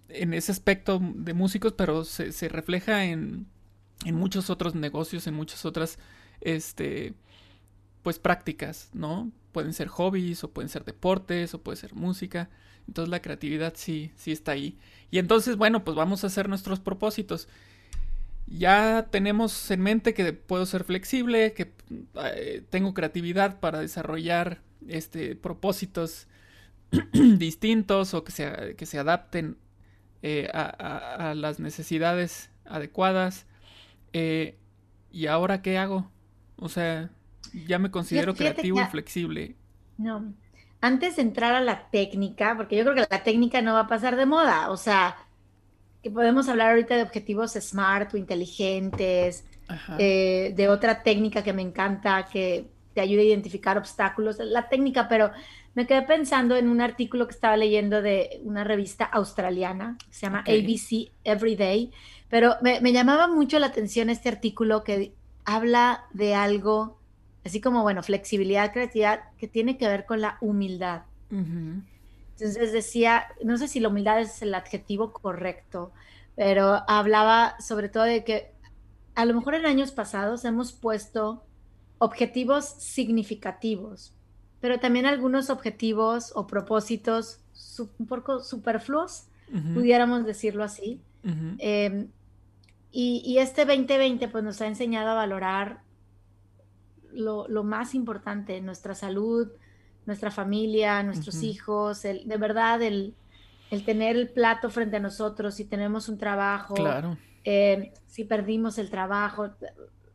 en 0.08 0.34
ese 0.34 0.52
aspecto 0.52 1.00
de 1.00 1.34
músicos, 1.34 1.72
pero 1.72 2.04
se, 2.04 2.32
se 2.32 2.48
refleja 2.48 3.04
en, 3.04 3.46
en 4.04 4.14
muchos 4.14 4.50
otros 4.50 4.74
negocios, 4.74 5.26
en 5.26 5.34
muchas 5.34 5.64
otras 5.64 5.98
este, 6.40 7.14
pues 8.02 8.18
prácticas, 8.18 8.90
¿no? 8.92 9.30
Pueden 9.52 9.72
ser 9.72 9.88
hobbies 9.88 10.44
o 10.44 10.50
pueden 10.50 10.68
ser 10.68 10.84
deportes 10.84 11.54
o 11.54 11.62
puede 11.62 11.76
ser 11.76 11.94
música. 11.94 12.50
Entonces 12.86 13.10
la 13.10 13.20
creatividad 13.20 13.74
sí, 13.76 14.12
sí 14.16 14.32
está 14.32 14.52
ahí. 14.52 14.78
Y 15.10 15.18
entonces, 15.18 15.56
bueno, 15.56 15.82
pues 15.82 15.96
vamos 15.96 16.22
a 16.22 16.28
hacer 16.28 16.48
nuestros 16.48 16.78
propósitos. 16.78 17.48
Ya 18.46 19.08
tenemos 19.10 19.70
en 19.70 19.80
mente 19.80 20.14
que 20.14 20.32
puedo 20.32 20.66
ser 20.66 20.84
flexible, 20.84 21.52
que 21.52 21.72
eh, 22.22 22.62
tengo 22.70 22.94
creatividad 22.94 23.58
para 23.58 23.80
desarrollar 23.80 24.62
este 24.86 25.34
propósitos 25.34 26.28
distintos 27.12 28.14
o 28.14 28.22
que 28.22 28.32
se, 28.32 28.76
que 28.76 28.86
se 28.86 28.98
adapten 28.98 29.58
eh, 30.22 30.48
a, 30.52 31.34
las 31.36 31.60
necesidades 31.60 32.50
adecuadas. 32.64 33.46
Eh, 34.12 34.56
¿Y 35.10 35.26
ahora 35.26 35.62
qué 35.62 35.78
hago? 35.78 36.10
O 36.56 36.68
sea, 36.68 37.10
ya 37.66 37.78
me 37.78 37.90
considero 37.90 38.34
creativo 38.34 38.80
y 38.80 38.84
flexible. 38.84 39.56
No. 39.98 40.34
Antes 40.80 41.16
de 41.16 41.22
entrar 41.22 41.54
a 41.54 41.60
la 41.60 41.90
técnica, 41.90 42.56
porque 42.56 42.76
yo 42.76 42.84
creo 42.84 42.94
que 42.94 43.06
la 43.10 43.22
técnica 43.22 43.62
no 43.62 43.74
va 43.74 43.80
a 43.80 43.86
pasar 43.88 44.16
de 44.16 44.26
moda, 44.26 44.70
o 44.70 44.76
sea, 44.76 45.16
que 46.06 46.10
podemos 46.12 46.48
hablar 46.48 46.70
ahorita 46.70 46.94
de 46.94 47.02
objetivos 47.02 47.54
smart 47.54 48.14
o 48.14 48.16
inteligentes, 48.16 49.44
eh, 49.98 50.52
de 50.54 50.68
otra 50.68 51.02
técnica 51.02 51.42
que 51.42 51.52
me 51.52 51.62
encanta, 51.62 52.28
que 52.32 52.68
te 52.94 53.00
ayuda 53.00 53.22
a 53.22 53.24
identificar 53.24 53.76
obstáculos, 53.76 54.38
la 54.38 54.68
técnica, 54.68 55.08
pero 55.08 55.32
me 55.74 55.84
quedé 55.84 56.02
pensando 56.02 56.54
en 56.54 56.68
un 56.68 56.80
artículo 56.80 57.26
que 57.26 57.34
estaba 57.34 57.56
leyendo 57.56 58.02
de 58.02 58.40
una 58.44 58.62
revista 58.62 59.04
australiana, 59.04 59.98
que 59.98 60.14
se 60.14 60.26
llama 60.26 60.44
ABC 60.46 61.10
Everyday, 61.24 61.90
pero 62.28 62.54
me, 62.62 62.92
llamaba 62.92 63.26
mucho 63.26 63.58
la 63.58 63.66
atención 63.66 64.08
este 64.08 64.28
artículo 64.28 64.84
que 64.84 65.12
habla 65.44 66.04
de 66.12 66.36
algo, 66.36 67.00
así 67.44 67.60
como, 67.60 67.82
bueno, 67.82 68.04
flexibilidad, 68.04 68.72
creatividad, 68.72 69.24
que 69.38 69.48
tiene 69.48 69.76
que 69.76 69.88
ver 69.88 70.06
con 70.06 70.20
la 70.20 70.38
humildad. 70.40 71.02
Entonces 72.38 72.72
decía, 72.72 73.24
no 73.42 73.56
sé 73.56 73.66
si 73.66 73.80
la 73.80 73.88
humildad 73.88 74.20
es 74.20 74.42
el 74.42 74.54
adjetivo 74.54 75.12
correcto, 75.12 75.92
pero 76.34 76.82
hablaba 76.86 77.58
sobre 77.60 77.88
todo 77.88 78.04
de 78.04 78.24
que 78.24 78.52
a 79.14 79.24
lo 79.24 79.34
mejor 79.34 79.54
en 79.54 79.64
años 79.64 79.90
pasados 79.90 80.44
hemos 80.44 80.72
puesto 80.72 81.42
objetivos 81.98 82.66
significativos, 82.66 84.12
pero 84.60 84.78
también 84.78 85.06
algunos 85.06 85.48
objetivos 85.48 86.32
o 86.34 86.46
propósitos 86.46 87.40
un 87.98 88.06
poco 88.06 88.42
superfluos, 88.42 89.28
pudiéramos 89.74 90.26
decirlo 90.26 90.64
así. 90.64 91.00
Em, 91.58 92.08
y, 92.92 93.38
este 93.38 93.64
2020 93.64 94.28
pues 94.28 94.44
nos 94.44 94.60
ha 94.60 94.66
enseñado 94.66 95.10
a 95.10 95.14
valorar 95.14 95.80
lo, 97.12 97.46
más 97.64 97.94
importante, 97.94 98.60
nuestra 98.60 98.94
salud, 98.94 99.48
nuestra 100.06 100.30
familia, 100.30 101.02
nuestros 101.02 101.42
hijos, 101.42 102.04
el, 102.04 102.26
de 102.26 102.36
verdad 102.36 102.80
el, 102.82 103.14
tener 103.84 104.16
el 104.16 104.30
plato 104.30 104.70
frente 104.70 104.96
a 104.96 105.00
nosotros, 105.00 105.54
si 105.54 105.64
tenemos 105.64 106.08
un 106.08 106.16
trabajo, 106.16 106.76
em, 107.44 107.90
si 108.06 108.24
perdimos 108.24 108.78
el 108.78 108.88
trabajo, 108.88 109.50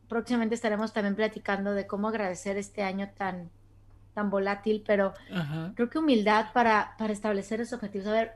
próximamente 0.08 0.54
estaremos 0.54 0.92
también 0.92 1.14
platicando 1.14 1.72
de 1.72 1.86
cómo 1.86 2.08
agradecer 2.08 2.56
este 2.56 2.82
año 2.82 3.10
tan, 3.16 3.50
tan 4.14 4.30
volátil, 4.30 4.82
pero 4.86 5.12
creo 5.74 5.88
que 5.88 5.98
humildad 5.98 6.52
para, 6.52 6.94
para 6.98 7.12
establecer 7.12 7.60
esos 7.60 7.74
objetivos. 7.74 8.08
A 8.08 8.12
ver, 8.12 8.32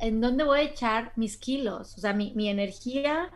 ¿en 0.00 0.20
dónde 0.20 0.44
voy 0.44 0.60
a 0.60 0.62
echar 0.62 1.12
mis 1.16 1.36
kilos? 1.36 1.96
O 1.96 2.00
sea, 2.00 2.12
mi, 2.14 2.32
mi, 2.34 2.48
energía, 2.48 3.30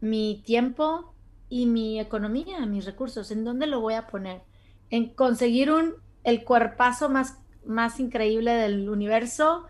mi 0.00 0.42
tiempo 0.44 1.14
y 1.48 1.66
mi 1.66 2.00
economía, 2.00 2.64
mis 2.66 2.86
recursos, 2.86 3.30
¿en 3.30 3.44
dónde 3.44 3.66
lo 3.66 3.80
voy 3.80 3.94
a 3.94 4.06
poner? 4.06 4.42
En 4.90 5.14
conseguir 5.14 5.70
un, 5.70 5.94
el 6.26 6.44
cuerpazo 6.44 7.08
más, 7.08 7.38
más 7.64 7.98
increíble 7.98 8.52
del 8.52 8.90
universo 8.90 9.64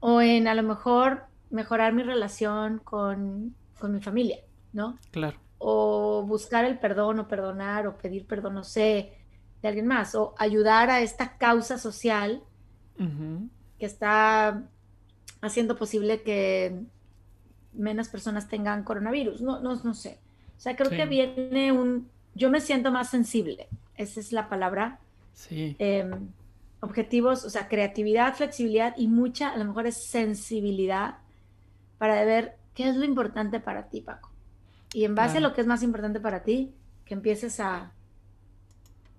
o 0.00 0.20
en 0.20 0.48
a 0.48 0.54
lo 0.54 0.64
mejor 0.64 1.26
mejorar 1.50 1.92
mi 1.92 2.02
relación 2.02 2.80
con, 2.80 3.54
con 3.78 3.92
mi 3.92 4.00
familia, 4.00 4.40
¿no? 4.72 4.98
Claro 5.12 5.38
o 5.64 6.24
buscar 6.26 6.64
el 6.64 6.78
perdón 6.78 7.20
o 7.20 7.28
perdonar 7.28 7.86
o 7.86 7.96
pedir 7.96 8.26
perdón, 8.26 8.54
no 8.54 8.64
sé, 8.64 9.12
de 9.62 9.68
alguien 9.68 9.86
más, 9.86 10.16
o 10.16 10.34
ayudar 10.36 10.90
a 10.90 11.02
esta 11.02 11.38
causa 11.38 11.78
social 11.78 12.42
que 13.78 13.86
está 13.86 14.64
haciendo 15.40 15.76
posible 15.76 16.22
que 16.22 16.82
menos 17.72 18.08
personas 18.08 18.48
tengan 18.48 18.84
coronavirus. 18.84 19.40
No, 19.40 19.60
no, 19.60 19.74
no 19.76 19.94
sé. 19.94 20.18
O 20.56 20.60
sea, 20.60 20.76
creo 20.76 20.90
que 20.90 21.06
viene 21.06 21.72
un... 21.72 22.08
Yo 22.34 22.50
me 22.50 22.60
siento 22.60 22.90
más 22.90 23.10
sensible, 23.10 23.68
esa 23.96 24.18
es 24.18 24.32
la 24.32 24.48
palabra. 24.48 24.98
Sí. 25.32 25.76
Em, 25.78 26.28
objetivos, 26.80 27.44
o 27.44 27.50
sea, 27.50 27.68
creatividad, 27.68 28.34
flexibilidad 28.34 28.94
y 28.96 29.06
mucha, 29.06 29.50
a 29.52 29.56
lo 29.56 29.64
mejor 29.64 29.86
es 29.86 29.96
sensibilidad 29.96 31.18
para 31.98 32.24
ver 32.24 32.56
qué 32.74 32.88
es 32.88 32.96
lo 32.96 33.04
importante 33.04 33.60
para 33.60 33.88
ti, 33.88 34.00
Paco. 34.00 34.30
Y 34.92 35.04
en 35.04 35.14
base 35.14 35.38
a 35.38 35.40
lo 35.40 35.54
que 35.54 35.60
es 35.60 35.66
más 35.66 35.82
importante 35.82 36.20
para 36.20 36.42
ti, 36.42 36.72
que 37.04 37.14
empieces 37.14 37.60
a, 37.60 37.92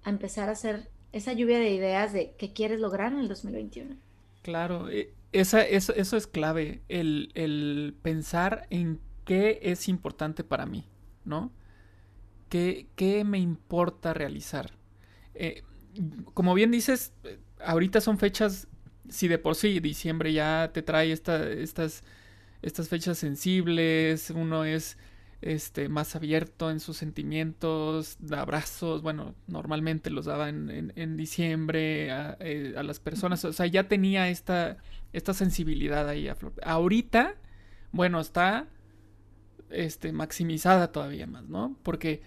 a 0.04 0.10
empezar 0.10 0.50
a 0.50 0.52
hacer 0.52 0.90
esa 1.14 1.34
lluvia 1.34 1.60
de 1.60 1.72
ideas 1.72 2.12
de 2.12 2.34
qué 2.38 2.54
quieres 2.54 2.80
lograr 2.80 3.14
en 3.14 3.20
el 3.20 3.28
2021. 3.28 3.96
Claro, 4.42 4.90
e, 4.90 5.14
esa, 5.32 5.62
eso, 5.62 5.94
eso 5.96 6.18
es 6.18 6.28
clave, 6.28 6.82
el, 6.90 7.32
el, 7.34 7.96
pensar 8.02 8.68
en 8.70 9.00
qué 9.26 9.60
es 9.64 9.88
importante 9.88 10.44
para 10.44 10.66
mí, 10.66 10.86
¿no? 11.24 11.52
¿Qué, 12.50 12.88
qué 12.96 13.24
me 13.24 13.40
importa 13.40 14.14
realizar? 14.14 14.72
Eh, 15.34 15.64
como 16.34 16.54
bien 16.54 16.72
dices, 16.72 17.14
ahorita 17.60 18.02
son 18.02 18.18
fechas, 18.18 18.68
si 19.10 19.28
de 19.28 19.38
por 19.38 19.56
sí 19.56 19.80
diciembre 19.80 20.34
ya 20.34 20.72
te 20.74 20.82
trae 20.82 21.12
esta, 21.12 21.50
estas, 21.50 22.04
estas 22.62 22.90
fechas 22.90 23.18
sensibles, 23.18 24.30
uno 24.30 24.66
es 24.66 24.98
este, 25.42 25.90
más 25.90 26.16
abierto 26.16 26.72
en 26.72 26.80
sus 26.80 26.98
sentimientos, 26.98 28.18
da 28.20 28.42
abrazos, 28.42 29.02
bueno, 29.02 29.36
normalmente 29.48 30.10
los 30.10 30.26
daba 30.26 30.48
en, 30.50 31.18
diciembre 31.18 32.08
eh, 32.40 32.74
a, 32.78 32.84
las 32.84 33.00
personas, 33.00 33.44
o 33.44 33.52
sea, 33.52 33.66
ya 33.66 33.88
tenía 33.88 34.30
esta, 34.30 34.78
esta 35.12 35.34
sensibilidad 35.34 36.08
ahí 36.08 36.30
a 36.30 36.36
flor. 36.36 36.54
Ahorita, 36.64 37.36
bueno, 37.92 38.22
está 38.22 38.68
este, 39.70 40.14
maximizada 40.14 40.92
todavía 40.92 41.28
más, 41.28 41.50
¿no? 41.50 41.78
Porque 41.84 42.22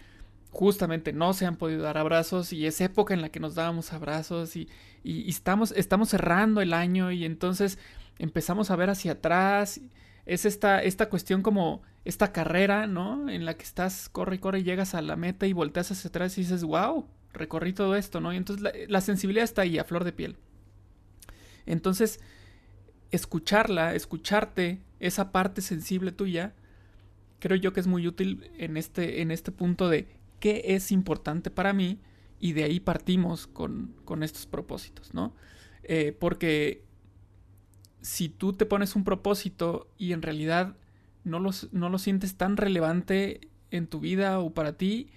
justamente 0.56 1.12
no 1.12 1.34
se 1.34 1.44
han 1.44 1.56
podido 1.56 1.82
dar 1.82 1.98
abrazos 1.98 2.52
y 2.52 2.66
es 2.66 2.80
época 2.80 3.12
en 3.12 3.20
la 3.20 3.28
que 3.28 3.40
nos 3.40 3.54
dábamos 3.54 3.92
abrazos 3.92 4.56
y, 4.56 4.68
y 5.04 5.28
estamos, 5.28 5.72
estamos 5.76 6.08
cerrando 6.08 6.62
el 6.62 6.72
año 6.72 7.12
y 7.12 7.26
entonces 7.26 7.78
empezamos 8.18 8.70
a 8.70 8.76
ver 8.76 8.88
hacia 8.88 9.12
atrás 9.12 9.80
es 10.26 10.44
esta, 10.44 10.82
esta 10.82 11.08
cuestión 11.08 11.42
como 11.42 11.82
esta 12.04 12.32
carrera, 12.32 12.86
¿no? 12.86 13.30
En 13.30 13.44
la 13.44 13.54
que 13.54 13.62
estás, 13.62 14.08
corre 14.08 14.36
y 14.36 14.38
corre, 14.38 14.64
llegas 14.64 14.94
a 14.94 15.02
la 15.02 15.16
meta 15.16 15.46
y 15.46 15.52
volteas 15.52 15.92
hacia 15.92 16.08
atrás 16.08 16.36
y 16.36 16.40
dices, 16.42 16.64
wow, 16.64 17.06
recorrí 17.32 17.72
todo 17.72 17.94
esto, 17.94 18.20
¿no? 18.20 18.32
Y 18.32 18.36
entonces 18.36 18.88
la, 18.88 19.00
sensibilidad 19.00 19.44
está 19.44 19.62
ahí, 19.62 19.78
a 19.78 19.84
flor 19.84 20.04
de 20.04 20.12
piel. 20.12 20.36
Entonces, 21.64 22.20
escucharla, 23.12 23.94
escucharte, 23.94 24.80
esa 24.98 25.30
parte 25.30 25.62
sensible 25.62 26.10
tuya, 26.10 26.54
creo 27.38 27.56
yo 27.56 27.72
que 27.72 27.80
es 27.80 27.86
muy 27.86 28.06
útil 28.08 28.50
en 28.58 28.76
este, 28.76 29.20
en 29.22 29.30
este 29.30 29.52
punto 29.52 29.88
de 29.88 30.15
qué 30.40 30.62
es 30.66 30.92
importante 30.92 31.50
para 31.50 31.72
mí 31.72 31.98
y 32.38 32.52
de 32.52 32.64
ahí 32.64 32.80
partimos 32.80 33.46
con, 33.46 33.94
con 34.04 34.22
estos 34.22 34.46
propósitos, 34.46 35.14
¿no? 35.14 35.34
Eh, 35.82 36.16
porque 36.18 36.84
si 38.00 38.28
tú 38.28 38.52
te 38.52 38.66
pones 38.66 38.96
un 38.96 39.04
propósito 39.04 39.88
y 39.98 40.12
en 40.12 40.22
realidad 40.22 40.76
no, 41.24 41.40
no 41.40 41.88
lo 41.88 41.98
sientes 41.98 42.36
tan 42.36 42.56
relevante 42.56 43.48
en 43.70 43.86
tu 43.86 44.00
vida 44.00 44.38
o 44.38 44.54
para 44.54 44.76
ti, 44.76 45.10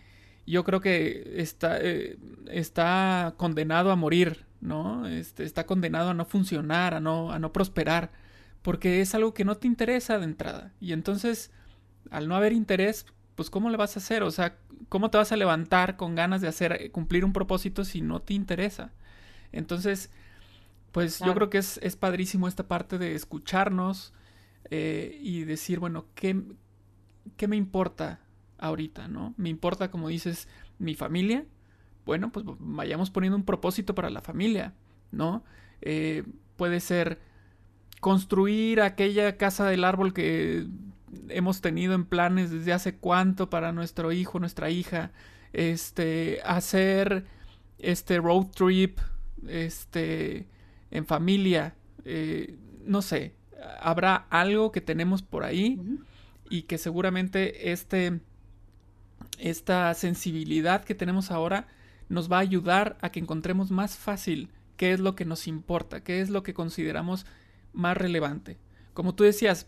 yo 0.49 0.63
creo 0.63 0.81
que 0.81 1.35
está, 1.37 1.77
eh, 1.79 2.17
está 2.49 3.35
condenado 3.37 3.91
a 3.91 3.95
morir, 3.95 4.45
¿no? 4.61 5.07
Este, 5.07 5.43
está 5.43 5.67
condenado 5.67 6.09
a 6.09 6.13
no 6.15 6.25
funcionar, 6.25 6.95
a 6.95 6.99
no, 6.99 7.31
a 7.31 7.37
no 7.37 7.53
prosperar, 7.53 8.11
porque 8.63 9.01
es 9.01 9.13
algo 9.13 9.35
que 9.35 9.45
no 9.45 9.57
te 9.57 9.67
interesa 9.67 10.17
de 10.17 10.25
entrada. 10.25 10.73
Y 10.81 10.93
entonces, 10.93 11.51
al 12.09 12.27
no 12.27 12.35
haber 12.35 12.53
interés, 12.53 13.05
pues 13.39 13.49
¿cómo 13.49 13.69
le 13.69 13.77
vas 13.77 13.95
a 13.95 14.01
hacer? 14.01 14.21
O 14.23 14.31
sea, 14.31 14.57
¿cómo 14.89 15.09
te 15.09 15.17
vas 15.17 15.31
a 15.31 15.37
levantar 15.37 15.95
con 15.95 16.13
ganas 16.13 16.41
de 16.41 16.49
hacer 16.49 16.91
cumplir 16.91 17.23
un 17.23 17.31
propósito 17.31 17.85
si 17.85 18.01
no 18.01 18.21
te 18.21 18.33
interesa? 18.33 18.91
Entonces, 19.53 20.11
pues 20.91 21.19
yo 21.19 21.33
creo 21.33 21.49
que 21.49 21.59
es, 21.59 21.79
es, 21.81 21.95
padrísimo 21.95 22.49
esta 22.49 22.67
parte 22.67 22.97
de 22.97 23.15
escucharnos 23.15 24.11
eh, 24.69 25.17
y 25.21 25.45
decir, 25.45 25.79
bueno, 25.79 26.07
¿qué, 26.15 26.41
¿qué 27.37 27.47
me 27.47 27.55
importa 27.55 28.19
ahorita, 28.57 29.07
no? 29.07 29.33
Me 29.37 29.47
importa, 29.47 29.89
como 29.89 30.09
dices, 30.09 30.49
mi 30.77 30.93
familia. 30.93 31.45
Bueno, 32.05 32.33
pues 32.33 32.45
vayamos 32.59 33.09
poniendo 33.09 33.37
un 33.37 33.45
propósito 33.45 33.95
para 33.95 34.09
la 34.09 34.19
familia, 34.19 34.73
¿no? 35.13 35.45
Eh, 35.81 36.25
puede 36.57 36.81
ser 36.81 37.21
construir 38.01 38.81
aquella 38.81 39.37
casa 39.37 39.65
del 39.65 39.85
árbol 39.85 40.13
que 40.13 40.67
hemos 41.29 41.61
tenido 41.61 41.93
en 41.93 42.05
planes 42.05 42.51
desde 42.51 42.73
hace 42.73 42.95
cuánto 42.95 43.49
para 43.49 43.71
nuestro 43.71 44.11
hijo, 44.11 44.39
nuestra 44.39 44.69
hija, 44.69 45.11
este, 45.53 46.39
hacer 46.45 47.25
este 47.79 48.17
road 48.19 48.47
trip, 48.47 48.99
este, 49.47 50.47
en 50.91 51.05
familia, 51.05 51.75
eh, 52.05 52.57
no 52.85 53.01
sé, 53.01 53.35
habrá 53.79 54.27
algo 54.29 54.71
que 54.71 54.81
tenemos 54.81 55.21
por 55.21 55.43
ahí 55.43 55.79
y 56.49 56.63
que 56.63 56.77
seguramente 56.77 57.71
este, 57.71 58.19
esta 59.37 59.93
sensibilidad 59.93 60.83
que 60.83 60.95
tenemos 60.95 61.31
ahora 61.31 61.67
nos 62.09 62.31
va 62.31 62.37
a 62.37 62.41
ayudar 62.41 62.97
a 63.01 63.11
que 63.11 63.19
encontremos 63.19 63.71
más 63.71 63.97
fácil 63.97 64.49
qué 64.77 64.93
es 64.93 64.99
lo 64.99 65.15
que 65.15 65.25
nos 65.25 65.47
importa, 65.47 66.03
qué 66.03 66.21
es 66.21 66.29
lo 66.29 66.41
que 66.41 66.53
consideramos 66.53 67.25
más 67.73 67.95
relevante. 67.97 68.57
Como 68.93 69.13
tú 69.13 69.23
decías, 69.23 69.67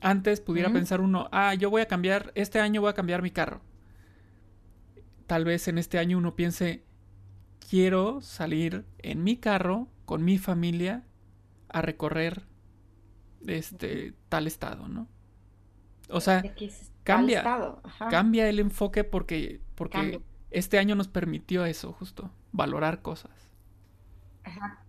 antes 0.00 0.40
pudiera 0.40 0.70
pensar 0.70 1.00
uno, 1.00 1.28
ah, 1.32 1.54
yo 1.54 1.70
voy 1.70 1.82
a 1.82 1.88
cambiar, 1.88 2.32
este 2.34 2.60
año 2.60 2.80
voy 2.80 2.90
a 2.90 2.94
cambiar 2.94 3.22
mi 3.22 3.30
carro. 3.30 3.60
Tal 5.26 5.44
vez 5.44 5.68
en 5.68 5.78
este 5.78 5.98
año 5.98 6.18
uno 6.18 6.34
piense, 6.34 6.84
quiero 7.68 8.20
salir 8.20 8.84
en 8.98 9.22
mi 9.22 9.36
carro 9.36 9.88
con 10.04 10.24
mi 10.24 10.38
familia 10.38 11.04
a 11.68 11.82
recorrer 11.82 12.46
este 13.46 14.14
tal 14.28 14.46
estado, 14.46 14.88
¿no? 14.88 15.06
O 16.08 16.20
sea, 16.20 16.42
cambia, 17.04 17.44
cambia 18.10 18.48
el 18.48 18.58
enfoque 18.58 19.04
porque, 19.04 19.60
porque 19.76 20.20
este 20.50 20.78
año 20.78 20.96
nos 20.96 21.06
permitió 21.08 21.64
eso, 21.64 21.92
justo, 21.92 22.32
valorar 22.50 23.02
cosas. 23.02 23.52
Ajá. 24.42 24.84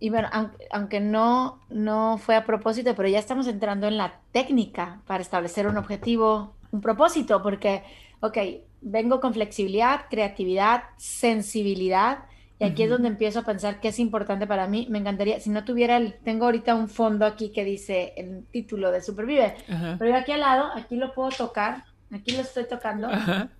Y 0.00 0.10
bueno, 0.10 0.28
aunque, 0.70 1.00
no, 1.00 1.60
no 1.70 2.18
fue 2.18 2.36
a 2.36 2.44
propósito, 2.44 2.94
pero 2.94 3.08
ya 3.08 3.18
estamos 3.18 3.48
entrando 3.48 3.88
en 3.88 3.96
la 3.96 4.20
técnica 4.32 5.00
para 5.06 5.22
establecer 5.22 5.66
un 5.66 5.76
objetivo, 5.76 6.54
un 6.70 6.80
propósito, 6.80 7.42
porque, 7.42 7.82
ok, 8.20 8.38
vengo 8.80 9.20
con 9.20 9.34
flexibilidad, 9.34 10.02
creatividad, 10.08 10.84
sensibilidad, 10.96 12.18
y 12.60 12.64
aquí 12.64 12.82
es 12.82 12.90
donde 12.90 13.08
empiezo 13.08 13.40
a 13.40 13.44
pensar 13.44 13.80
qué 13.80 13.88
es 13.88 14.00
importante 14.00 14.46
para 14.46 14.66
mí. 14.66 14.88
Me 14.90 14.98
encantaría, 14.98 15.38
si 15.38 15.48
no 15.50 15.64
tuviera 15.64 15.96
el, 15.96 16.14
tengo 16.14 16.46
ahorita 16.46 16.74
un 16.74 16.88
fondo 16.88 17.24
aquí 17.24 17.50
que 17.50 17.64
dice 17.64 18.14
el 18.16 18.44
título 18.50 18.90
de 18.90 19.00
Supervive, 19.00 19.54
pero 19.98 20.10
yo 20.10 20.16
aquí 20.16 20.32
al 20.32 20.40
lado, 20.40 20.70
aquí 20.74 20.96
lo 20.96 21.14
puedo 21.14 21.30
tocar, 21.30 21.84
aquí 22.12 22.32
lo 22.32 22.42
estoy 22.42 22.64
tocando. 22.64 23.08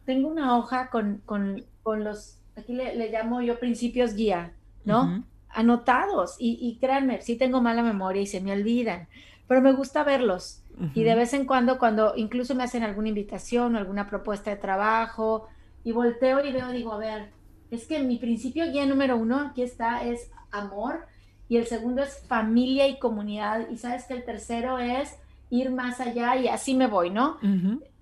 Tengo 0.05 0.29
una 0.29 0.57
hoja 0.57 0.91
con, 0.91 1.21
con, 1.25 1.65
con 1.85 2.03
los, 2.03 2.39
aquí 2.57 2.73
le, 2.75 2.97
le, 2.97 3.11
llamo 3.11 3.41
yo 3.41 3.61
principios 3.61 4.15
guía, 4.15 4.53
¿no? 4.85 5.25
Anotados. 5.51 6.37
Y, 6.39 6.59
y 6.61 6.77
créanme, 6.79 7.23
sí 7.23 7.37
tengo 7.37 7.61
mala 7.61 7.83
memoria 7.83 8.23
y 8.23 8.27
se 8.27 8.41
me 8.41 8.53
olvidan, 8.53 9.09
pero 9.47 9.61
me 9.61 9.73
gusta 9.73 10.05
verlos. 10.05 10.63
Y 10.95 11.03
de 11.03 11.17
vez 11.17 11.33
en 11.35 11.45
cuando, 11.45 11.77
cuando 11.77 12.13
incluso 12.17 12.55
me 12.55 12.63
hacen 12.63 12.85
alguna 12.85 13.09
invitación 13.09 13.75
o 13.75 13.79
alguna 13.79 14.07
propuesta 14.07 14.51
de 14.51 14.57
trabajo, 14.57 15.49
y 15.83 15.91
volteo 15.91 16.45
y 16.45 16.53
veo, 16.53 16.69
digo, 16.69 16.93
a 16.93 16.99
ver, 16.99 17.31
es 17.71 17.87
que 17.87 17.99
mi 18.01 18.19
principio 18.19 18.71
guía 18.71 18.87
número 18.87 19.17
uno, 19.17 19.41
aquí 19.41 19.63
está, 19.63 20.05
es 20.05 20.31
amor, 20.53 21.07
y 21.49 21.57
el 21.57 21.67
segundo 21.67 22.03
es 22.03 22.23
familia 22.29 22.87
y 22.87 22.99
comunidad, 22.99 23.69
y 23.71 23.79
sabes 23.79 24.05
que 24.05 24.15
el 24.15 24.25
tercero 24.25 24.79
es 24.79 25.19
ir 25.51 25.71
más 25.71 26.01
allá 26.01 26.37
y 26.37 26.47
así 26.49 26.75
me 26.75 26.87
voy, 26.87 27.11
¿no? 27.11 27.39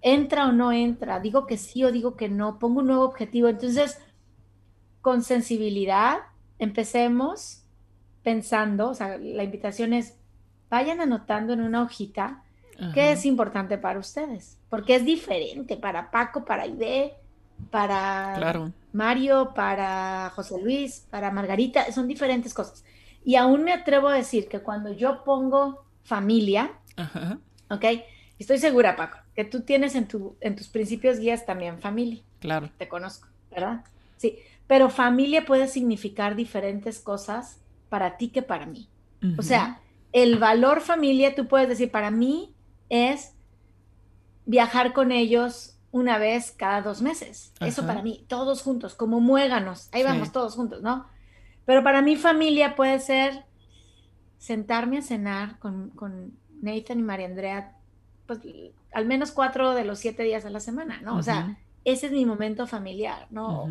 Entra 0.03 0.49
o 0.49 0.53
no 0.53 0.73
entra, 0.73 1.21
digo 1.21 1.47
que 1.47 1.57
sí 1.57 1.85
o 1.85 1.93
digo 1.93 2.17
que 2.17 2.29
no, 2.29 2.59
pongo 2.59 2.81
un 2.81 2.89
nuevo 2.89 3.05
objetivo. 3.05 3.49
Entonces, 3.49 3.99
con 5.01 5.23
sensibilidad, 5.23 6.19
empecemos 6.59 7.63
pensando, 8.23 8.91
o 8.91 8.95
sea, 8.95 9.19
la 9.19 9.45
invitación 9.45 9.93
es, 9.93 10.17
vayan 10.69 11.01
anotando 11.01 11.53
en 11.53 11.61
una 11.61 11.83
hojita 11.83 12.43
qué 12.93 13.13
es 13.13 13.25
importante 13.25 13.79
para 13.79 13.99
ustedes, 13.99 14.59
porque 14.69 14.97
es 14.97 15.05
diferente 15.05 15.77
para 15.77 16.11
Paco, 16.11 16.45
para 16.45 16.67
Ide, 16.67 17.15
para 17.71 18.71
Mario, 18.93 19.53
para 19.55 20.31
José 20.35 20.61
Luis, 20.61 21.07
para 21.11 21.31
Margarita, 21.31 21.91
son 21.93 22.07
diferentes 22.07 22.53
cosas. 22.53 22.85
Y 23.25 23.37
aún 23.37 23.65
me 23.65 23.73
atrevo 23.73 24.09
a 24.09 24.15
decir 24.15 24.49
que 24.49 24.61
cuando 24.61 24.93
yo 24.93 25.25
pongo 25.25 25.85
familia, 26.05 26.73
¿ok? 27.71 27.85
Estoy 28.39 28.59
segura, 28.59 28.97
Paco, 28.97 29.19
que 29.35 29.45
tú 29.45 29.63
tienes 29.63 29.95
en, 29.95 30.07
tu, 30.07 30.37
en 30.41 30.55
tus 30.57 30.69
principios 30.69 31.19
guías 31.19 31.47
también 31.47 31.79
familia. 31.79 32.23
Claro. 32.41 32.71
Te 32.77 32.89
conozco, 32.89 33.29
¿verdad? 33.51 33.85
Sí, 34.17 34.39
pero 34.67 34.91
familia 34.91 35.45
puede 35.45 35.69
significar 35.69 36.37
diferentes 36.37 37.01
cosas 37.01 37.61
para 37.89 38.17
ti 38.17 38.29
que 38.29 38.43
para 38.43 38.67
mí. 38.67 38.89
O 39.39 39.43
sea, 39.43 39.81
el 40.13 40.39
valor 40.39 40.81
familia, 40.81 41.35
tú 41.35 41.49
puedes 41.49 41.69
decir, 41.69 41.91
para 41.91 42.11
mí 42.11 42.55
es 42.89 43.35
viajar 44.45 44.93
con 44.93 45.11
ellos 45.11 45.77
una 45.91 46.19
vez 46.19 46.53
cada 46.53 46.83
dos 46.83 47.03
meses. 47.03 47.53
Eso 47.61 47.87
para 47.87 48.03
mí, 48.03 48.25
todos 48.29 48.63
juntos, 48.63 48.95
como 48.95 49.21
muéganos, 49.21 49.89
ahí 49.93 50.03
vamos 50.03 50.31
todos 50.31 50.55
juntos, 50.55 50.83
¿no? 50.83 51.07
Pero 51.65 51.83
para 51.83 52.03
mi 52.03 52.17
familia 52.17 52.77
puede 52.77 53.01
ser 53.01 53.45
sentarme 54.39 54.99
a 54.99 55.03
cenar 55.03 55.59
con, 55.59 56.37
Nathan 56.61 57.01
y 57.01 57.03
María 57.03 57.27
Andrea, 57.27 57.77
pues 58.27 58.41
al 58.93 59.07
menos 59.07 59.33
cuatro 59.33 59.75
de 59.75 59.85
los 59.85 59.99
siete 59.99 60.23
días 60.23 60.45
a 60.45 60.51
la 60.51 60.61
semana, 60.61 61.01
¿no? 61.03 61.17
O 61.17 61.23
sea, 61.23 61.59
ese 61.85 62.07
es 62.07 62.13
mi 62.13 62.25
momento 62.25 62.67
familiar, 62.67 63.27
¿no? 63.31 63.69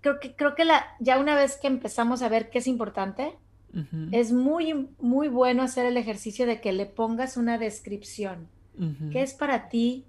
Creo 0.00 0.18
que, 0.20 0.34
creo 0.34 0.54
que 0.54 0.64
la, 0.64 0.84
ya 0.98 1.18
una 1.18 1.34
vez 1.34 1.58
que 1.58 1.66
empezamos 1.66 2.22
a 2.22 2.28
ver 2.28 2.50
qué 2.50 2.58
es 2.58 2.66
importante, 2.66 3.36
es 4.10 4.32
muy, 4.32 4.88
muy 4.98 5.28
bueno 5.28 5.62
hacer 5.62 5.86
el 5.86 5.96
ejercicio 5.96 6.44
de 6.44 6.60
que 6.60 6.72
le 6.72 6.86
pongas 6.86 7.36
una 7.36 7.56
descripción. 7.56 8.48
¿Qué 9.12 9.22
es 9.22 9.34
para 9.34 9.68
ti 9.68 10.06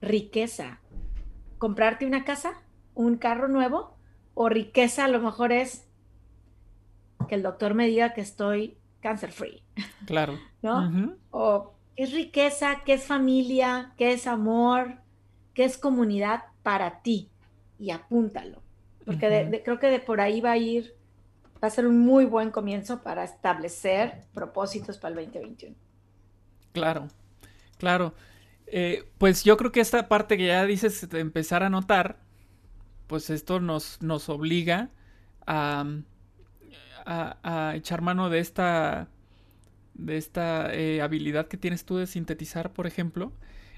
riqueza. 0.00 0.80
Comprarte 1.58 2.06
una 2.06 2.24
casa, 2.24 2.52
un 2.94 3.16
carro 3.16 3.48
nuevo, 3.48 3.96
o 4.34 4.48
riqueza 4.48 5.04
a 5.04 5.08
lo 5.08 5.20
mejor 5.20 5.52
es 5.52 5.86
que 7.28 7.34
el 7.34 7.42
doctor 7.42 7.74
me 7.74 7.86
diga 7.86 8.14
que 8.14 8.20
estoy 8.20 8.76
cancer 9.00 9.32
free. 9.32 9.62
Claro. 10.06 10.38
¿No? 10.62 11.16
O 11.30 11.74
qué 11.94 12.02
es 12.02 12.12
riqueza, 12.12 12.82
qué 12.84 12.94
es 12.94 13.04
familia, 13.04 13.92
qué 13.96 14.12
es 14.12 14.26
amor, 14.26 14.96
qué 15.54 15.64
es 15.64 15.78
comunidad 15.78 16.44
para 16.62 17.00
ti. 17.02 17.30
Y 17.78 17.90
apúntalo. 17.90 18.60
Porque 19.10 19.62
creo 19.64 19.78
que 19.78 19.88
de 19.88 19.98
por 19.98 20.20
ahí 20.20 20.40
va 20.40 20.52
a 20.52 20.56
ir, 20.56 20.94
va 21.62 21.68
a 21.68 21.70
ser 21.70 21.86
un 21.86 21.98
muy 21.98 22.24
buen 22.24 22.50
comienzo 22.50 23.02
para 23.02 23.24
establecer 23.24 24.22
propósitos 24.32 24.98
para 24.98 25.20
el 25.20 25.26
2021. 25.26 25.74
Claro, 26.72 27.08
claro. 27.78 28.14
Eh, 28.66 29.04
pues 29.18 29.42
yo 29.42 29.56
creo 29.56 29.72
que 29.72 29.80
esta 29.80 30.08
parte 30.08 30.36
que 30.36 30.46
ya 30.46 30.64
dices 30.64 31.08
de 31.08 31.18
empezar 31.18 31.62
a 31.64 31.70
notar, 31.70 32.18
pues 33.08 33.30
esto 33.30 33.58
nos, 33.58 34.00
nos 34.00 34.28
obliga 34.28 34.90
a, 35.46 35.84
a, 37.04 37.74
echar 37.74 38.02
mano 38.02 38.30
de 38.30 38.38
esta, 38.38 39.08
de 39.94 40.16
esta 40.16 40.72
eh, 40.72 41.02
habilidad 41.02 41.48
que 41.48 41.56
tienes 41.56 41.84
tú 41.84 41.96
de 41.96 42.06
sintetizar, 42.06 42.72
por 42.72 42.86
ejemplo. 42.86 43.32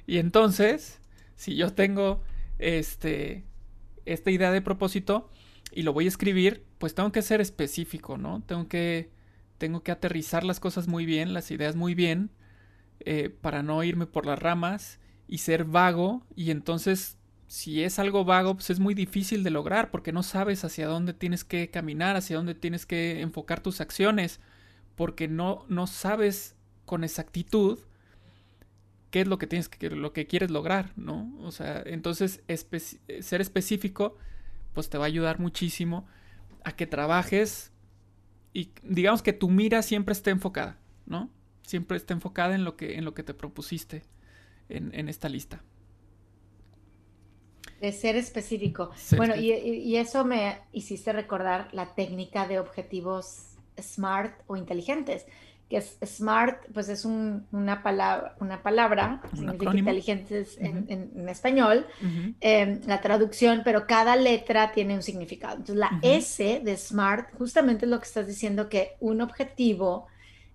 Y 0.07 0.19
entonces, 0.19 1.01
si 1.37 1.57
yo 1.57 1.73
tengo 1.73 2.23
este, 2.59 3.45
esta 4.05 4.31
idea 4.31 4.51
de 4.51 4.63
propósito 4.63 5.29
y 5.73 5.83
lo 5.83 5.93
voy 5.93 6.07
a 6.07 6.09
escribir, 6.09 6.65
pues 6.79 6.95
tengo 6.95 7.13
que 7.13 7.23
ser 7.23 7.41
específico, 7.41 8.19
¿no? 8.19 8.43
Tengo 8.47 8.69
que, 8.69 9.11
tengo 9.59 9.83
que 9.83 9.93
aterrizar 9.93 10.45
las 10.45 10.61
cosas 10.61 10.89
muy 10.89 11.07
bien, 11.07 11.35
las 11.35 11.51
ideas 11.51 11.77
muy 11.77 11.95
bien 11.95 12.31
eh, 13.01 13.31
para 13.31 13.63
no 13.63 13.83
irme 13.83 14.07
por 14.07 14.27
las 14.27 14.39
ramas 14.39 15.01
y 15.27 15.39
ser 15.39 15.65
vago 15.65 16.25
y 16.37 16.51
entonces 16.51 17.17
si 17.47 17.83
es 17.83 17.99
algo 17.99 18.25
vago 18.25 18.55
pues 18.55 18.71
es 18.71 18.81
muy 18.81 18.95
difícil 18.95 19.43
de 19.45 19.51
lograr 19.51 19.91
porque 19.91 20.13
no 20.13 20.23
sabes 20.23 20.65
hacia 20.65 20.87
dónde 20.87 21.13
tienes 21.13 21.45
que 21.45 21.69
caminar, 21.69 22.17
hacia 22.17 22.37
dónde 22.37 22.55
tienes 22.55 22.87
que 22.87 23.21
enfocar 23.21 23.61
tus 23.61 23.81
acciones 23.81 24.41
porque 24.95 25.27
no, 25.27 25.65
no 25.69 25.87
sabes 25.87 26.55
con 26.85 27.03
exactitud 27.03 27.79
qué 29.13 29.21
es 29.21 29.29
lo 29.29 29.39
que 29.39 29.47
tienes 29.47 29.69
que 29.69 29.91
lo 29.91 30.13
que 30.13 30.27
quieres 30.27 30.51
lograr, 30.51 30.93
¿no? 30.97 31.33
O 31.39 31.53
sea, 31.53 31.81
entonces 31.87 32.43
ser 33.21 33.41
específico 33.41 34.17
pues 34.75 34.91
te 34.91 34.99
va 34.99 35.05
a 35.05 35.07
ayudar 35.07 35.39
muchísimo 35.39 36.09
a 36.65 36.75
que 36.75 36.89
trabajes 36.89 37.71
y 38.53 38.73
digamos 38.83 39.23
que 39.23 39.33
tu 39.33 39.49
mira 39.49 39.83
siempre 39.83 40.13
esté 40.13 40.31
enfocada, 40.31 40.81
¿no? 41.07 41.31
siempre 41.63 41.97
está 41.97 42.15
enfocada 42.15 42.55
en 42.55 42.65
lo 42.65 42.77
que, 42.77 42.97
en 42.97 43.05
lo 43.05 43.15
que 43.15 43.23
te 43.23 43.35
propusiste 43.35 44.03
en, 44.69 45.09
esta 45.09 45.29
lista. 45.29 45.63
De 47.81 47.93
ser 47.93 48.17
específico. 48.17 48.91
bueno, 49.17 49.35
y, 49.37 49.97
eso 49.97 50.25
me 50.25 50.59
hiciste 50.73 51.13
recordar 51.13 51.69
la 51.73 51.95
técnica 51.95 52.47
de 52.47 52.59
objetivos 52.59 53.57
SMART 53.81 54.41
o 54.47 54.57
inteligentes, 54.57 55.27
que 55.73 55.79
es 55.79 55.97
SMART, 56.05 56.67
pues 56.75 56.91
es 56.91 57.07
una 57.07 57.83
palabra, 57.83 58.37
una 58.41 58.63
palabra, 58.63 59.23
significa 59.35 59.75
inteligentes 59.75 60.59
en, 60.59 61.27
español, 61.31 61.87
em, 62.43 62.79
la 62.87 63.01
traducción, 63.01 63.63
pero 63.65 63.87
cada 63.87 64.15
letra 64.17 64.73
tiene 64.73 64.95
un 64.95 65.03
significado. 65.03 65.57
Entonces, 65.57 65.77
la 65.77 65.99
S 66.03 66.61
de 66.63 66.77
SMART 66.77 67.35
justamente 67.39 67.87
es 67.87 67.91
lo 67.91 67.99
que 68.01 68.05
estás 68.05 68.27
diciendo, 68.27 68.69
que 68.69 68.97
un 69.01 69.23
objetivo 69.23 70.09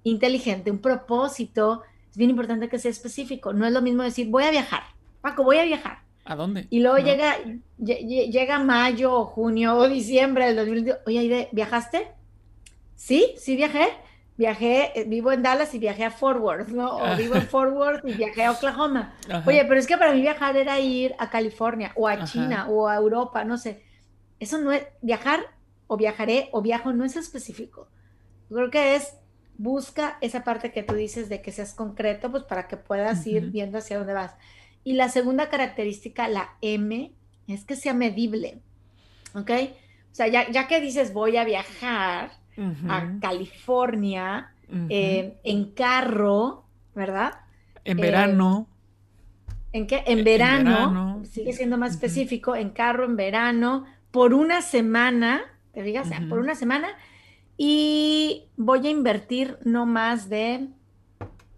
inteligente, 0.03 0.69
un 0.69 0.77
propósito, 0.77 1.81
es 2.11 2.15
bien 2.15 2.29
importante 2.29 2.69
que 2.69 2.77
sea 2.77 2.91
específico. 2.91 3.53
No 3.53 3.65
es 3.65 3.73
lo 3.73 3.81
mismo 3.81 4.03
decir, 4.03 4.29
voy 4.29 4.43
a 4.43 4.51
viajar. 4.51 4.83
Paco, 5.21 5.43
voy 5.43 5.57
a 5.57 5.63
viajar. 5.63 5.97
¿A 6.25 6.35
dónde? 6.35 6.67
Y 6.69 6.81
luego 6.81 6.99
llega, 6.99 7.37
llega 7.79 8.59
mayo 8.59 9.25
junio 9.25 9.77
o 9.77 9.89
diciembre 9.89 10.45
del 10.45 10.57
2022. 10.57 10.99
Oye, 11.07 11.49
¿viajaste? 11.53 12.07
Sí, 12.93 13.33
sí 13.35 13.55
viajé. 13.55 13.87
Viajé, 14.37 14.99
eh, 14.99 15.03
vivo 15.05 15.31
en 15.31 15.41
Dallas 15.41 15.73
y 15.73 15.79
viajé 15.79 16.05
a 16.05 16.11
Fort 16.11 16.39
Worth, 16.39 16.69
¿no? 16.69 16.97
O 16.97 17.15
vivo 17.15 17.35
en 17.35 17.47
Fort 17.47 17.73
Worth 17.73 18.05
y 18.05 18.13
viajé 18.13 18.45
a 18.45 18.51
Oklahoma. 18.51 19.15
Oye, 19.45 19.65
pero 19.65 19.79
es 19.79 19.87
que 19.87 19.97
para 19.97 20.13
mí 20.13 20.21
viajar 20.21 20.55
era 20.55 20.79
ir 20.79 21.15
a 21.17 21.29
California 21.29 21.91
o 21.95 22.07
a 22.07 22.23
China 22.25 22.67
o 22.69 22.87
a 22.87 22.95
Europa, 22.95 23.43
no 23.43 23.57
sé. 23.57 23.83
Eso 24.39 24.59
no 24.59 24.71
es, 24.71 24.85
viajar 25.01 25.39
o 25.87 25.97
viajaré 25.97 26.49
o 26.51 26.61
viajo 26.61 26.93
no 26.93 27.03
es 27.03 27.15
específico. 27.15 27.87
Yo 28.49 28.57
creo 28.57 28.69
que 28.69 28.95
es 28.95 29.17
busca 29.57 30.17
esa 30.21 30.43
parte 30.43 30.71
que 30.71 30.83
tú 30.83 30.93
dices 30.93 31.29
de 31.29 31.41
que 31.41 31.51
seas 31.51 31.73
concreto, 31.73 32.31
pues 32.31 32.43
para 32.43 32.67
que 32.67 32.77
puedas 32.77 33.25
ir 33.25 33.49
viendo 33.51 33.79
hacia 33.79 33.97
dónde 33.97 34.13
vas. 34.13 34.35
Y 34.83 34.93
la 34.93 35.09
segunda 35.09 35.49
característica, 35.49 36.27
la 36.27 36.55
M, 36.61 37.11
es 37.47 37.65
que 37.65 37.75
sea 37.75 37.93
medible, 37.93 38.61
¿ok? 39.33 39.51
O 40.11 40.15
sea, 40.17 40.27
ya, 40.27 40.67
que 40.67 40.81
dices 40.81 41.13
voy 41.13 41.37
a 41.37 41.43
viajar 41.43 42.31
a 42.87 43.17
California 43.21 44.51
eh, 44.89 45.37
en 45.43 45.71
carro, 45.71 46.65
¿verdad? 46.95 47.33
En 47.83 47.97
verano. 47.97 48.67
Eh, 48.69 49.53
¿En 49.73 49.87
qué? 49.87 50.03
En 50.07 50.23
verano, 50.23 51.21
sigue 51.25 51.53
siendo 51.53 51.77
más 51.77 51.91
específico, 51.91 52.55
en 52.55 52.69
carro, 52.71 53.05
en 53.05 53.15
verano, 53.15 53.85
por 54.11 54.33
una 54.33 54.61
semana, 54.61 55.41
te 55.73 55.83
digas, 55.83 56.09
por 56.29 56.39
una 56.39 56.55
semana, 56.55 56.89
y 57.57 58.45
voy 58.55 58.87
a 58.87 58.89
invertir 58.89 59.57
no 59.63 59.85
más 59.85 60.29
de 60.29 60.67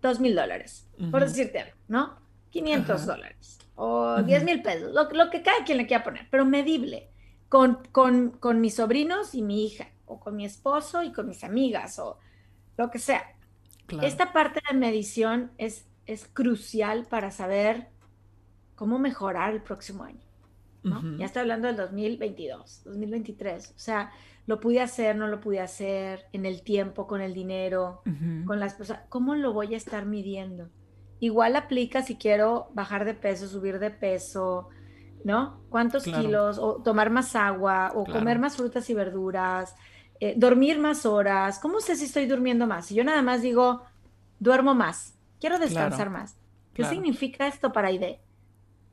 dos 0.02 0.20
mil 0.20 0.36
dólares, 0.36 0.88
por 1.12 1.22
decirte 1.22 1.74
¿no? 1.88 2.18
500 2.52 3.06
dólares 3.06 3.60
o 3.76 4.22
10 4.22 4.44
mil 4.44 4.62
pesos, 4.62 4.92
lo, 4.94 5.30
que 5.30 5.42
cada 5.42 5.64
quien 5.64 5.78
le 5.78 5.88
quiera 5.88 6.04
poner, 6.04 6.28
pero 6.30 6.46
medible, 6.46 7.10
con, 7.48 7.80
con, 7.92 8.32
con, 8.32 8.60
mis 8.60 8.76
sobrinos 8.76 9.34
y 9.34 9.42
mi 9.42 9.66
hija, 9.66 9.88
o 10.10 10.20
con 10.20 10.36
mi 10.36 10.46
esposo 10.46 11.04
y 11.04 11.12
con 11.12 11.28
mis 11.28 11.44
amigas, 11.44 12.00
o 12.00 12.18
lo 12.78 12.90
que 12.90 13.00
sea. 13.00 13.24
Esta 14.02 14.34
parte 14.34 14.62
de 14.70 14.78
medición 14.78 15.52
es, 15.58 15.88
es 16.06 16.28
crucial 16.28 17.08
para 17.10 17.32
saber 17.32 17.88
cómo 18.76 19.00
mejorar 19.00 19.54
el 19.54 19.62
próximo 19.62 20.04
año. 20.04 20.22
¿no? 20.84 21.18
Ya 21.18 21.26
estoy 21.26 21.42
hablando 21.42 21.68
del 21.68 21.76
2022, 21.76 22.84
2023. 22.86 23.74
O 23.76 23.80
sea, 23.80 24.12
lo 24.46 24.60
pude 24.60 24.82
hacer, 24.82 25.16
no 25.16 25.28
lo 25.28 25.40
pude 25.40 25.60
hacer, 25.60 26.26
en 26.32 26.46
el 26.46 26.62
tiempo, 26.62 27.06
con 27.06 27.22
el 27.22 27.34
dinero, 27.34 28.02
con 28.46 28.60
las 28.60 28.74
personas. 28.76 29.04
¿Cómo 29.10 29.36
lo 29.36 29.54
voy 29.54 29.74
a 29.74 29.78
estar 29.78 30.06
midiendo? 30.06 30.70
Igual 31.20 31.56
aplica 31.56 32.02
si 32.02 32.16
quiero 32.16 32.70
bajar 32.74 33.06
de 33.06 33.14
peso, 33.14 33.48
subir 33.48 33.80
de 33.80 33.92
peso, 33.92 34.70
¿no? 35.24 35.62
¿Cuántos 35.70 36.04
kilos? 36.04 36.58
O 36.58 36.82
tomar 36.82 37.10
más 37.10 37.36
agua, 37.36 37.92
o 37.94 38.06
comer 38.06 38.40
más 38.40 38.56
frutas 38.56 38.90
y 38.90 38.94
verduras, 38.94 39.76
eh, 40.20 40.34
dormir 40.36 40.80
más 40.80 41.06
horas. 41.06 41.60
¿Cómo 41.60 41.80
sé 41.80 41.96
si 41.96 42.06
estoy 42.06 42.26
durmiendo 42.26 42.68
más? 42.68 42.88
Si 42.88 42.96
yo 42.96 43.04
nada 43.04 43.22
más 43.22 43.42
digo, 43.42 43.84
duermo 44.40 44.76
más, 44.76 45.16
quiero 45.40 45.60
descansar 45.60 46.10
más. 46.10 46.36
¿Qué 46.74 46.86
significa 46.86 47.48
esto 47.48 47.74
para 47.74 47.92
ID? 47.92 48.18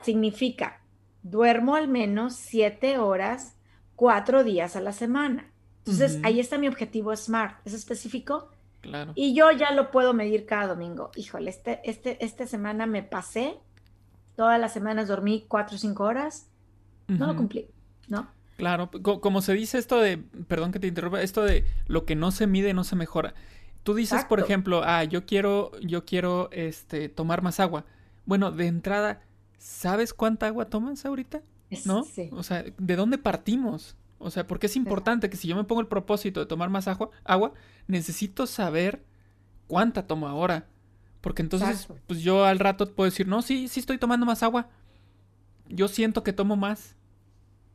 Significa, 0.02 0.80
duermo 1.22 1.76
al 1.76 1.88
menos 1.88 2.34
siete 2.34 2.98
horas 2.98 3.56
cuatro 3.94 4.44
días 4.44 4.76
a 4.76 4.80
la 4.80 4.92
semana. 4.92 5.50
Entonces, 5.78 6.18
ahí 6.24 6.40
está 6.40 6.58
mi 6.58 6.66
objetivo 6.66 7.14
SMART. 7.14 7.64
¿Es 7.64 7.72
específico? 7.72 8.50
Claro. 8.80 9.12
Y 9.14 9.34
yo 9.34 9.50
ya 9.52 9.70
lo 9.70 9.90
puedo 9.90 10.14
medir 10.14 10.46
cada 10.46 10.66
domingo. 10.66 11.10
Híjole, 11.14 11.50
este, 11.50 11.80
este, 11.84 12.24
esta 12.24 12.46
semana 12.46 12.86
me 12.86 13.02
pasé. 13.02 13.56
Todas 14.34 14.60
las 14.60 14.72
semanas 14.72 15.08
dormí 15.08 15.44
cuatro 15.48 15.76
o 15.76 15.78
cinco 15.78 16.04
horas. 16.04 16.50
No 17.06 17.26
lo 17.26 17.36
cumplí, 17.36 17.68
¿no? 18.08 18.28
Claro, 18.56 18.90
como 18.90 19.42
se 19.42 19.52
dice 19.52 19.78
esto 19.78 20.00
de, 20.00 20.16
perdón 20.16 20.72
que 20.72 20.78
te 20.78 20.86
interrumpa, 20.86 21.20
esto 21.20 21.42
de 21.42 21.64
lo 21.88 22.06
que 22.06 22.16
no 22.16 22.30
se 22.30 22.46
mide 22.46 22.72
no 22.72 22.84
se 22.84 22.96
mejora. 22.96 23.34
Tú 23.82 23.94
dices, 23.94 24.24
por 24.24 24.40
ejemplo, 24.40 24.82
ah, 24.84 25.04
yo 25.04 25.26
quiero, 25.26 25.70
yo 25.80 26.04
quiero, 26.04 26.48
este, 26.52 27.08
tomar 27.08 27.42
más 27.42 27.60
agua. 27.60 27.84
Bueno, 28.24 28.50
de 28.50 28.66
entrada, 28.66 29.20
¿sabes 29.58 30.12
cuánta 30.12 30.46
agua 30.46 30.64
tomas 30.64 31.04
ahorita? 31.04 31.42
¿No? 31.84 32.04
O 32.32 32.42
sea, 32.42 32.64
¿de 32.78 32.96
dónde 32.96 33.18
partimos? 33.18 33.96
O 34.18 34.30
sea, 34.30 34.46
porque 34.46 34.66
es 34.66 34.76
importante 34.76 35.28
que 35.28 35.36
si 35.36 35.48
yo 35.48 35.56
me 35.56 35.64
pongo 35.64 35.82
el 35.82 35.86
propósito 35.86 36.40
de 36.40 36.46
tomar 36.46 36.70
más 36.70 36.88
agua, 36.88 37.10
agua 37.24 37.52
necesito 37.86 38.46
saber 38.46 39.04
cuánta 39.66 40.06
tomo 40.06 40.26
ahora. 40.26 40.66
Porque 41.20 41.42
entonces, 41.42 41.88
pues 42.06 42.22
yo 42.22 42.44
al 42.44 42.58
rato 42.58 42.92
puedo 42.94 43.10
decir, 43.10 43.26
no, 43.28 43.42
sí, 43.42 43.68
sí 43.68 43.80
estoy 43.80 43.98
tomando 43.98 44.24
más 44.24 44.42
agua. 44.42 44.68
Yo 45.68 45.88
siento 45.88 46.22
que 46.22 46.32
tomo 46.32 46.56
más. 46.56 46.94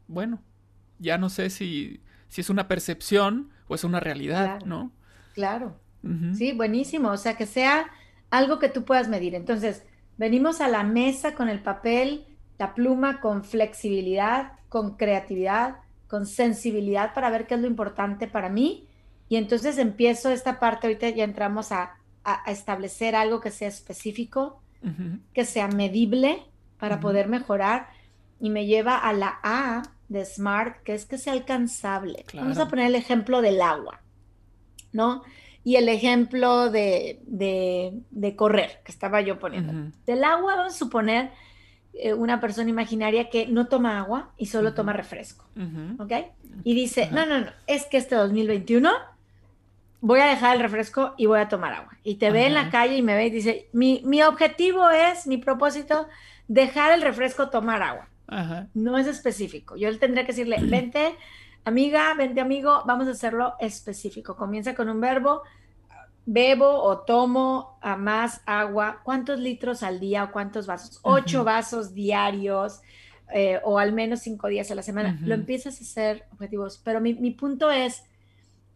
Bueno, 0.08 0.42
ya 1.02 1.18
no 1.18 1.30
sé 1.30 1.50
si, 1.50 2.02
si 2.30 2.42
es 2.42 2.50
una 2.50 2.68
percepción 2.68 3.50
o 3.68 3.76
es 3.76 3.84
una 3.84 4.00
realidad, 4.00 4.62
¿no? 4.66 4.92
Claro. 5.34 5.80
Sí, 6.34 6.52
buenísimo. 6.54 7.10
O 7.10 7.18
sea, 7.18 7.36
que 7.38 7.46
sea 7.46 7.86
algo 8.32 8.58
que 8.58 8.70
tú 8.70 8.86
puedas 8.86 9.08
medir. 9.08 9.36
Entonces, 9.36 9.84
venimos 10.18 10.62
a 10.62 10.68
la 10.68 10.84
mesa 10.84 11.36
con 11.36 11.48
el 11.48 11.62
papel 11.62 12.26
la 12.62 12.76
pluma 12.76 13.22
con 13.22 13.44
flexibilidad, 13.44 14.52
con 14.70 14.96
creatividad, 14.96 15.78
con 16.08 16.28
sensibilidad 16.28 17.12
para 17.16 17.32
ver 17.32 17.48
qué 17.48 17.56
es 17.56 17.62
lo 17.62 17.66
importante 17.66 18.28
para 18.28 18.50
mí. 18.50 18.88
Y 19.30 19.38
entonces 19.38 19.80
empiezo 19.80 20.30
esta 20.30 20.60
parte, 20.60 20.86
ahorita 20.86 21.10
ya 21.10 21.24
entramos 21.24 21.72
a, 21.72 21.96
establecer 22.46 23.16
algo 23.16 23.40
que 23.42 23.50
sea 23.50 23.68
específico, 23.68 24.62
que 25.34 25.44
sea 25.44 25.68
medible 25.70 26.44
para 26.78 27.00
poder 27.00 27.28
mejorar 27.28 27.88
y 28.40 28.52
me 28.52 28.68
lleva 28.68 28.96
a 28.96 29.12
la 29.12 29.40
A 29.42 29.82
de 30.12 30.26
SMART, 30.26 30.84
que 30.84 30.94
es 30.94 31.06
que 31.06 31.18
sea 31.18 31.32
alcanzable. 31.32 32.26
Vamos 32.34 32.58
a 32.58 32.68
poner 32.68 32.88
el 32.88 32.96
ejemplo 32.96 33.42
del 33.42 33.62
agua, 33.62 34.02
¿no? 34.92 35.24
Y 35.64 35.78
el 35.78 35.88
ejemplo 35.88 36.70
de, 36.70 37.22
de, 37.28 38.36
correr, 38.36 38.82
que 38.84 38.92
estaba 38.92 39.22
yo 39.22 39.40
poniendo. 39.40 39.94
Del 40.06 40.24
agua, 40.26 40.58
vamos 40.58 40.74
a 40.74 40.78
suponer 40.78 41.32
eh, 41.94 42.14
una 42.14 42.42
persona 42.42 42.70
imaginaria 42.70 43.30
que 43.30 43.48
no 43.48 43.68
toma 43.68 44.00
agua 44.00 44.34
y 44.38 44.48
solo 44.48 44.74
toma 44.74 44.92
refresco, 44.92 45.46
¿ok? 45.98 46.12
Y 46.66 46.76
dice, 46.76 47.10
no, 47.12 47.26
no, 47.26 47.40
no, 47.40 47.52
es 47.68 47.86
que 47.86 47.98
este 47.98 48.16
2021 48.16 48.92
voy 50.02 50.20
a 50.20 50.26
dejar 50.26 50.58
el 50.58 50.62
refresco 50.62 51.14
y 51.16 51.28
voy 51.28 51.40
a 51.40 51.48
tomar 51.48 51.72
agua. 51.72 51.98
Y 52.04 52.16
te 52.16 52.32
ve 52.32 52.48
en 52.48 52.54
la 52.54 52.70
calle 52.70 52.98
y 52.98 53.02
me 53.02 53.16
ve 53.16 53.28
y 53.28 53.30
dice, 53.30 53.70
mi, 53.72 54.02
mi 54.04 54.22
objetivo 54.24 54.90
es, 54.90 55.26
mi 55.26 55.38
propósito, 55.38 56.10
dejar 56.50 56.92
el 56.92 57.02
refresco, 57.02 57.50
tomar 57.50 57.82
agua. 57.82 58.11
No 58.74 58.98
es 58.98 59.08
específico. 59.08 59.76
Yo 59.76 59.98
tendría 60.00 60.26
que 60.26 60.32
decirle, 60.32 60.58
vente, 60.62 61.16
amiga, 61.66 62.14
vente, 62.14 62.42
amigo, 62.42 62.84
vamos 62.86 63.08
a 63.08 63.12
hacerlo 63.12 63.56
específico. 63.60 64.36
Comienza 64.36 64.74
con 64.74 64.90
un 64.90 65.02
verbo, 65.02 65.44
bebo 66.26 66.82
o 66.82 67.00
tomo 67.00 67.78
a 67.82 67.98
más 67.98 68.42
agua, 68.46 69.02
¿cuántos 69.04 69.40
litros 69.40 69.84
al 69.84 70.00
día 70.00 70.24
o 70.26 70.32
cuántos 70.32 70.68
vasos? 70.68 71.00
Ocho 71.04 71.44
vasos 71.44 71.94
diarios 71.94 72.82
eh, 73.34 73.60
o 73.64 73.80
al 73.80 73.94
menos 73.94 74.22
cinco 74.22 74.48
días 74.48 74.72
a 74.72 74.76
la 74.76 74.84
semana. 74.84 75.18
Lo 75.22 75.34
empiezas 75.34 75.80
a 75.80 75.84
hacer 75.84 76.26
objetivos, 76.32 76.82
pero 76.84 77.02
mi, 77.02 77.14
mi, 77.14 77.32
punto 77.32 77.70
es, 77.70 78.04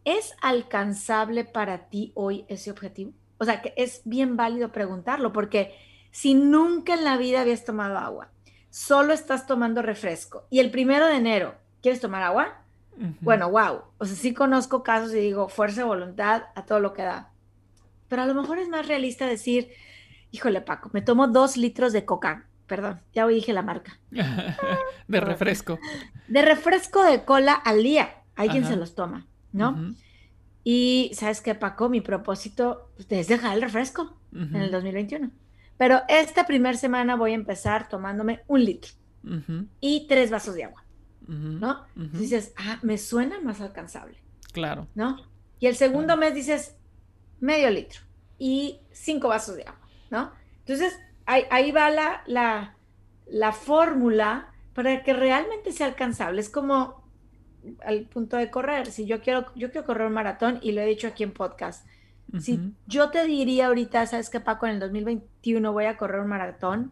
¿es 0.04 0.34
alcanzable 0.42 1.46
para 1.46 1.90
ti 1.90 2.12
hoy 2.16 2.46
ese 2.48 2.72
objetivo? 2.72 3.14
O 3.38 3.46
sea, 3.46 3.62
que 3.62 3.74
es 3.76 4.02
bien 4.06 4.38
válido 4.38 4.72
preguntarlo, 4.72 5.34
porque 5.34 5.76
si 6.12 6.34
nunca 6.34 6.94
en 6.94 7.04
la 7.04 7.18
vida 7.18 7.42
habías 7.42 7.66
tomado 7.66 7.98
agua, 7.98 8.30
solo 8.76 9.14
estás 9.14 9.48
tomando 9.48 9.82
refresco 9.82 10.46
y 10.50 10.60
el 10.60 10.72
primero 10.72 11.08
de 11.08 11.16
enero, 11.16 11.56
¿quieres 11.82 12.02
tomar 12.02 12.24
agua? 12.24 12.62
Bueno, 13.20 13.50
wow. 13.50 13.82
O 13.98 14.06
sea, 14.06 14.16
sí 14.16 14.34
conozco 14.34 14.82
casos 14.84 15.14
y 15.14 15.20
digo, 15.20 15.50
fuerza 15.50 15.82
de 15.82 15.88
voluntad 15.88 16.44
a 16.56 16.66
todo 16.66 16.80
lo 16.80 16.94
que 16.94 17.04
da 17.04 17.32
pero 18.08 18.22
a 18.22 18.26
lo 18.26 18.34
mejor 18.34 18.60
es 18.60 18.70
más 18.70 18.88
realista 18.88 19.28
decir, 19.28 19.70
híjole 20.32 20.62
Paco, 20.62 20.90
me 20.94 21.02
tomo 21.02 21.28
dos 21.28 21.58
litros 21.58 21.94
de 21.94 22.06
coca, 22.06 22.46
perdón, 22.68 23.02
ya 23.14 23.28
dije 23.28 23.54
la 23.54 23.62
marca. 23.62 24.00
de 25.08 25.20
refresco. 25.20 25.80
De 26.28 26.42
refresco 26.42 27.04
de 27.04 27.24
cola 27.24 27.54
al 27.54 27.84
día, 27.84 28.24
hay 28.36 28.50
quien 28.50 28.66
se 28.66 28.76
los 28.76 28.96
toma, 28.96 29.28
¿no? 29.52 29.96
Y 30.64 31.12
sabes 31.14 31.42
qué, 31.42 31.56
Paco, 31.56 31.90
mi 31.90 32.02
propósito 32.02 32.90
es 33.10 33.28
dejar 33.28 33.56
el 33.56 33.62
refresco 33.62 34.18
en 34.34 34.56
el 34.56 34.72
2021. 34.72 35.32
Pero 35.78 36.02
esta 36.08 36.46
primera 36.46 36.78
semana 36.78 37.16
voy 37.16 37.32
a 37.32 37.36
empezar 37.36 37.90
tomándome 37.90 38.42
un 38.48 38.64
litro 38.64 38.92
y 39.82 40.06
tres 40.08 40.30
vasos 40.30 40.56
de 40.56 40.66
agua, 40.66 40.86
¿no? 41.28 41.86
Dices, 41.96 42.54
ah, 42.58 42.80
me 42.82 42.98
suena 42.98 43.42
más 43.42 43.60
alcanzable. 43.62 44.18
Claro. 44.54 44.88
¿No? 44.96 45.18
Y 45.60 45.68
el 45.68 45.76
segundo 45.76 46.16
mes 46.16 46.34
dices, 46.34 46.76
medio 47.40 47.70
litro 47.70 48.02
y 48.38 48.80
cinco 48.92 49.30
vasos 49.30 49.56
de 49.56 49.64
agua, 49.64 49.88
¿no? 50.12 50.32
Entonces, 50.60 50.98
ahí, 51.26 51.72
va 51.72 51.90
la, 51.90 52.24
la, 52.28 52.76
la 53.26 53.52
fórmula 53.52 54.54
para 54.74 55.04
que 55.04 55.14
realmente 55.14 55.72
sea 55.72 55.88
alcanzable. 55.88 56.42
Es 56.42 56.50
como 56.50 57.04
al 57.84 58.06
punto 58.06 58.38
de 58.38 58.50
correr. 58.52 58.88
Si 58.88 59.06
yo 59.06 59.22
quiero, 59.22 59.48
yo 59.56 59.72
quiero 59.72 59.86
correr 59.86 60.08
un 60.08 60.14
maratón 60.14 60.60
y 60.62 60.72
lo 60.72 60.82
he 60.82 60.86
dicho 60.86 61.08
aquí 61.08 61.24
en 61.24 61.32
podcast. 61.32 61.88
Si 62.40 62.74
yo 62.88 63.10
te 63.10 63.26
diría 63.26 63.68
ahorita, 63.68 64.06
¿sabes 64.08 64.30
qué, 64.30 64.40
Paco? 64.40 64.66
En 64.66 64.74
el 64.74 64.80
2021 64.80 65.72
voy 65.72 65.86
a 65.86 65.98
correr 65.98 66.22
un 66.22 66.28
maratón. 66.28 66.92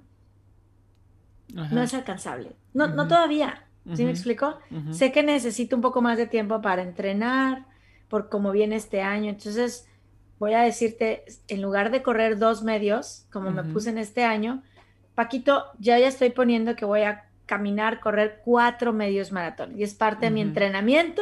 No 1.53 1.81
es 1.81 1.93
alcanzable. 1.93 2.55
No, 2.73 2.87
no 2.87 3.07
todavía. 3.07 3.65
¿Sí 3.93 4.05
me 4.05 4.11
explico? 4.11 4.57
Sé 4.91 5.11
que 5.11 5.23
necesito 5.23 5.75
un 5.75 5.81
poco 5.81 6.01
más 6.01 6.17
de 6.17 6.27
tiempo 6.27 6.61
para 6.61 6.81
entrenar, 6.81 7.65
por 8.07 8.29
cómo 8.29 8.51
viene 8.51 8.75
este 8.75 9.01
año. 9.01 9.29
Entonces, 9.29 9.87
voy 10.39 10.53
a 10.53 10.61
decirte, 10.61 11.25
en 11.47 11.61
lugar 11.61 11.91
de 11.91 12.01
correr 12.01 12.37
dos 12.37 12.63
medios, 12.63 13.25
como 13.31 13.51
me 13.51 13.63
puse 13.63 13.89
en 13.89 13.97
este 13.97 14.23
año, 14.23 14.63
Paquito, 15.15 15.65
ya 15.79 15.99
ya 15.99 16.07
estoy 16.07 16.31
poniendo 16.31 16.75
que 16.75 16.85
voy 16.85 17.01
a 17.01 17.25
caminar, 17.45 17.99
correr 17.99 18.41
cuatro 18.43 18.93
medios 18.93 19.31
maratón. 19.31 19.77
Y 19.77 19.83
es 19.83 19.93
parte 19.93 20.25
de 20.25 20.31
mi 20.31 20.41
entrenamiento 20.41 21.21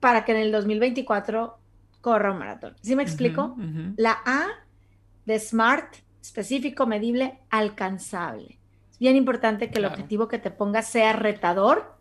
para 0.00 0.24
que 0.24 0.32
en 0.32 0.38
el 0.38 0.52
2024 0.52 1.58
corra 2.02 2.32
un 2.32 2.38
maratón. 2.38 2.76
¿Sí 2.82 2.94
me 2.94 3.02
explico? 3.02 3.56
La 3.96 4.18
A 4.26 4.48
de 5.24 5.38
SMART, 5.38 5.96
específico, 6.20 6.86
medible, 6.86 7.38
alcanzable. 7.48 8.58
Es 8.90 8.98
bien 8.98 9.16
importante 9.16 9.70
que 9.70 9.78
el 9.78 9.86
objetivo 9.86 10.28
que 10.28 10.38
te 10.38 10.50
pongas 10.50 10.86
sea 10.86 11.14
retador. 11.14 11.96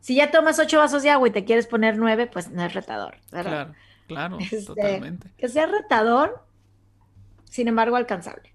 Si 0.00 0.14
ya 0.14 0.30
tomas 0.30 0.58
ocho 0.58 0.78
vasos 0.78 1.02
de 1.02 1.10
agua 1.10 1.28
y 1.28 1.32
te 1.32 1.44
quieres 1.44 1.66
poner 1.66 1.98
nueve, 1.98 2.26
pues 2.26 2.50
no 2.50 2.64
es 2.64 2.72
retador. 2.72 3.16
Claro, 3.28 3.74
claro, 4.06 4.38
este, 4.40 4.64
totalmente. 4.64 5.28
Que 5.36 5.48
sea 5.48 5.66
retador, 5.66 6.46
sin 7.44 7.68
embargo, 7.68 7.96
alcanzable. 7.96 8.50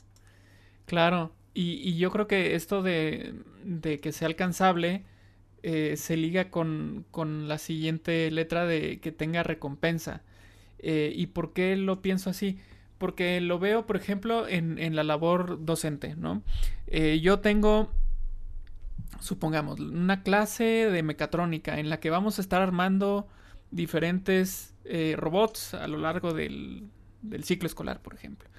Claro, 0.85 1.33
y, 1.59 1.97
yo 1.97 2.11
creo 2.11 2.27
que 2.27 2.55
esto 2.55 2.83
de, 2.83 3.33
que 4.01 4.11
sea 4.11 4.27
alcanzable 4.27 5.05
eh, 5.63 5.97
se 5.97 6.15
liga 6.15 6.51
con, 6.51 7.05
la 7.47 7.57
siguiente 7.57 8.29
letra 8.29 8.65
de 8.65 8.99
que 8.99 9.11
tenga 9.11 9.41
recompensa. 9.41 10.21
Eh, 10.79 11.11
¿Y 11.15 11.27
por 11.27 11.53
qué 11.53 11.75
lo 11.75 12.01
pienso 12.01 12.29
así? 12.29 12.59
Porque 12.97 13.41
lo 13.41 13.59
veo, 13.59 13.85
por 13.85 13.95
ejemplo, 13.95 14.47
en, 14.47 14.95
la 14.95 15.03
labor 15.03 15.63
docente, 15.63 16.15
¿no? 16.15 16.41
Eh, 16.87 17.19
yo 17.21 17.39
tengo, 17.39 17.91
supongamos, 19.19 19.79
una 19.79 20.23
clase 20.23 20.63
de 20.63 21.03
mecatrónica 21.03 21.79
en 21.79 21.89
la 21.89 21.99
que 21.99 22.09
vamos 22.09 22.39
a 22.39 22.41
estar 22.41 22.61
armando 22.61 23.27
diferentes 23.69 24.73
robots 25.17 25.73
a 25.73 25.85
lo 25.87 25.97
largo 25.97 26.33
del, 26.33 26.87
del 27.21 27.43
ciclo 27.43 27.67
escolar, 27.67 28.01
por 28.01 28.13
ejemplo. 28.13 28.49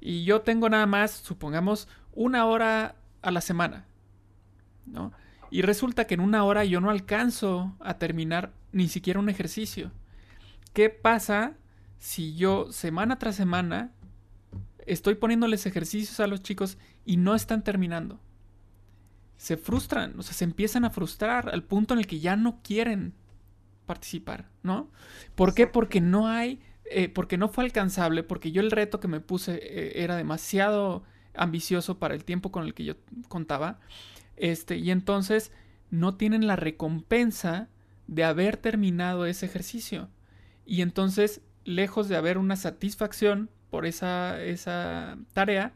Y 0.00 0.24
yo 0.24 0.42
tengo 0.42 0.68
nada 0.68 0.86
más, 0.86 1.12
supongamos, 1.12 1.88
una 2.12 2.44
hora 2.46 2.96
a 3.22 3.30
la 3.30 3.40
semana, 3.40 3.86
¿no? 4.86 5.12
Y 5.50 5.62
resulta 5.62 6.06
que 6.06 6.14
en 6.14 6.20
una 6.20 6.44
hora 6.44 6.64
yo 6.64 6.80
no 6.80 6.90
alcanzo 6.90 7.76
a 7.80 7.98
terminar 7.98 8.52
ni 8.72 8.88
siquiera 8.88 9.20
un 9.20 9.28
ejercicio. 9.28 9.92
¿Qué 10.74 10.90
pasa 10.90 11.54
si 11.98 12.34
yo 12.34 12.70
semana 12.72 13.18
tras 13.18 13.36
semana 13.36 13.92
estoy 14.86 15.14
poniéndoles 15.14 15.64
ejercicios 15.66 16.18
a 16.20 16.26
los 16.26 16.42
chicos 16.42 16.78
y 17.06 17.16
no 17.16 17.36
están 17.36 17.62
terminando? 17.62 18.20
Se 19.36 19.56
frustran, 19.56 20.18
o 20.18 20.22
sea, 20.22 20.34
se 20.34 20.44
empiezan 20.44 20.84
a 20.84 20.90
frustrar 20.90 21.48
al 21.48 21.62
punto 21.62 21.94
en 21.94 22.00
el 22.00 22.08
que 22.08 22.18
ya 22.18 22.34
no 22.34 22.60
quieren 22.62 23.14
participar, 23.86 24.50
¿no? 24.64 24.90
¿Por 25.36 25.54
qué? 25.54 25.68
Porque 25.68 26.00
no 26.00 26.26
hay, 26.26 26.60
eh, 26.90 27.08
porque 27.08 27.38
no 27.38 27.48
fue 27.48 27.64
alcanzable, 27.64 28.24
porque 28.24 28.50
yo 28.50 28.60
el 28.60 28.72
reto 28.72 28.98
que 28.98 29.08
me 29.08 29.20
puse 29.20 29.60
eh, 29.62 30.02
era 30.02 30.16
demasiado 30.16 31.04
ambicioso 31.34 32.00
para 32.00 32.14
el 32.14 32.24
tiempo 32.24 32.50
con 32.50 32.64
el 32.64 32.74
que 32.74 32.84
yo 32.84 32.94
contaba. 33.28 33.78
Este, 34.36 34.76
y 34.76 34.90
entonces 34.90 35.52
no 35.90 36.16
tienen 36.16 36.48
la 36.48 36.56
recompensa 36.56 37.68
de 38.08 38.24
haber 38.24 38.56
terminado 38.56 39.24
ese 39.26 39.46
ejercicio. 39.46 40.08
Y 40.66 40.82
entonces, 40.82 41.40
lejos 41.64 42.08
de 42.08 42.16
haber 42.16 42.38
una 42.38 42.56
satisfacción 42.56 43.50
por 43.70 43.86
esa, 43.86 44.42
esa 44.42 45.18
tarea, 45.32 45.74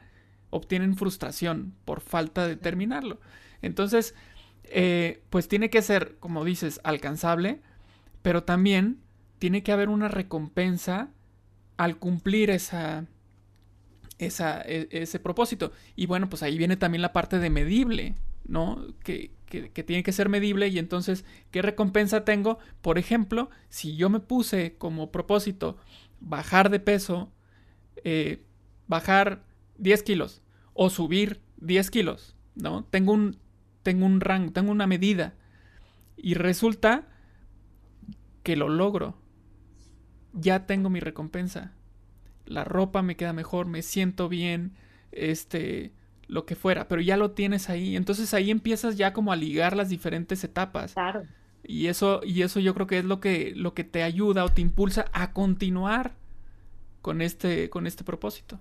obtienen 0.50 0.96
frustración 0.96 1.74
por 1.84 2.00
falta 2.00 2.46
de 2.46 2.56
terminarlo. 2.56 3.20
Entonces, 3.62 4.14
eh, 4.64 5.22
pues 5.30 5.48
tiene 5.48 5.70
que 5.70 5.82
ser, 5.82 6.16
como 6.20 6.44
dices, 6.44 6.80
alcanzable, 6.84 7.60
pero 8.22 8.44
también 8.44 9.00
tiene 9.38 9.62
que 9.62 9.72
haber 9.72 9.88
una 9.88 10.08
recompensa 10.08 11.10
al 11.76 11.98
cumplir 11.98 12.50
esa, 12.50 13.06
esa, 14.18 14.60
e, 14.62 14.88
ese 14.90 15.18
propósito. 15.18 15.72
Y 15.96 16.06
bueno, 16.06 16.28
pues 16.28 16.42
ahí 16.42 16.58
viene 16.58 16.76
también 16.76 17.02
la 17.02 17.12
parte 17.12 17.38
de 17.38 17.50
medible, 17.50 18.14
¿no? 18.46 18.84
Que, 19.02 19.30
tiene 19.48 20.02
que 20.02 20.12
ser 20.12 20.28
medible 20.28 20.68
y 20.68 20.78
entonces, 20.78 21.24
¿qué 21.50 21.62
recompensa 21.62 22.24
tengo? 22.24 22.58
Por 22.82 22.98
ejemplo, 22.98 23.50
si 23.68 23.96
yo 23.96 24.10
me 24.10 24.20
puse 24.20 24.76
como 24.76 25.10
propósito 25.10 25.76
bajar 26.20 26.70
de 26.70 26.80
peso, 26.80 27.32
eh, 28.04 28.44
bajar 28.86 29.44
10 29.78 30.02
kilos 30.02 30.42
o 30.74 30.90
subir 30.90 31.40
10 31.58 31.90
kilos, 31.90 32.36
¿no? 32.54 32.84
Tengo 32.84 33.12
un, 33.12 33.38
tengo 33.82 34.06
un 34.06 34.20
rango, 34.20 34.52
tengo 34.52 34.70
una 34.70 34.86
medida 34.86 35.34
y 36.16 36.34
resulta 36.34 37.08
que 38.42 38.56
lo 38.56 38.68
logro. 38.68 39.16
Ya 40.32 40.66
tengo 40.66 40.90
mi 40.90 41.00
recompensa 41.00 41.72
la 42.48 42.64
ropa 42.64 43.02
me 43.02 43.16
queda 43.16 43.32
mejor, 43.32 43.66
me 43.66 43.82
siento 43.82 44.28
bien, 44.28 44.74
este, 45.12 45.92
lo 46.28 46.44
que 46.46 46.54
fuera, 46.54 46.86
pero 46.88 47.00
ya 47.00 47.16
lo 47.16 47.32
tienes 47.32 47.68
ahí. 47.68 47.96
Entonces 47.96 48.32
ahí 48.34 48.50
empiezas 48.50 48.96
ya 48.96 49.12
como 49.12 49.32
a 49.32 49.36
ligar 49.36 49.74
las 49.76 49.88
diferentes 49.88 50.44
etapas. 50.44 50.92
Claro. 50.92 51.24
Y 51.64 51.88
eso, 51.88 52.20
y 52.24 52.42
eso 52.42 52.60
yo 52.60 52.74
creo 52.74 52.86
que 52.86 52.98
es 52.98 53.04
lo 53.04 53.20
que, 53.20 53.52
lo 53.56 53.74
que 53.74 53.84
te 53.84 54.02
ayuda 54.02 54.44
o 54.44 54.48
te 54.48 54.60
impulsa 54.60 55.06
a 55.12 55.32
continuar 55.32 56.14
con 57.02 57.20
este, 57.20 57.70
con 57.70 57.86
este 57.86 58.04
propósito. 58.04 58.60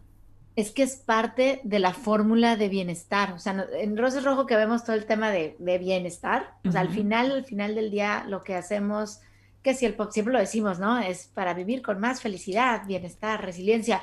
Es 0.56 0.72
que 0.72 0.82
es 0.82 0.96
parte 0.96 1.62
de 1.64 1.80
la 1.80 1.94
fórmula 1.94 2.56
de 2.56 2.70
bienestar. 2.70 3.34
O 3.34 3.40
sea, 3.40 3.68
en 3.80 3.96
Roses 3.96 4.24
Rojo 4.24 4.48
que 4.48 4.56
vemos 4.56 4.84
todo 4.84 4.96
el 4.96 5.06
tema 5.06 5.30
de, 5.30 5.56
bienestar. 5.60 6.56
O 6.66 6.72
sea, 6.72 6.82
al 6.82 6.90
final, 6.90 7.32
al 7.32 7.46
final 7.46 7.76
del 7.76 7.92
día, 7.92 8.26
lo 8.28 8.44
que 8.44 8.56
hacemos 8.56 9.20
que 9.62 9.74
si 9.74 9.86
el 9.86 9.96
pop, 9.96 10.12
siempre 10.12 10.34
lo 10.34 10.40
decimos, 10.40 10.80
¿no? 10.80 10.98
Es 10.98 11.28
para 11.34 11.54
vivir 11.54 11.82
con 11.82 12.00
más 12.00 12.22
felicidad, 12.22 12.88
bienestar, 12.88 13.44
resiliencia. 13.44 14.02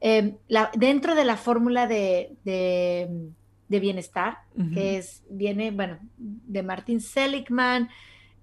Em, 0.00 0.36
dentro 0.76 1.14
de 1.14 1.24
la 1.24 1.36
fórmula 1.36 1.86
de, 1.86 2.36
bienestar, 3.68 4.38
que 4.74 4.98
es, 4.98 5.22
viene, 5.28 5.70
bueno, 5.70 5.98
de 6.16 6.62
Martin 6.62 7.00
Seligman, 7.00 7.88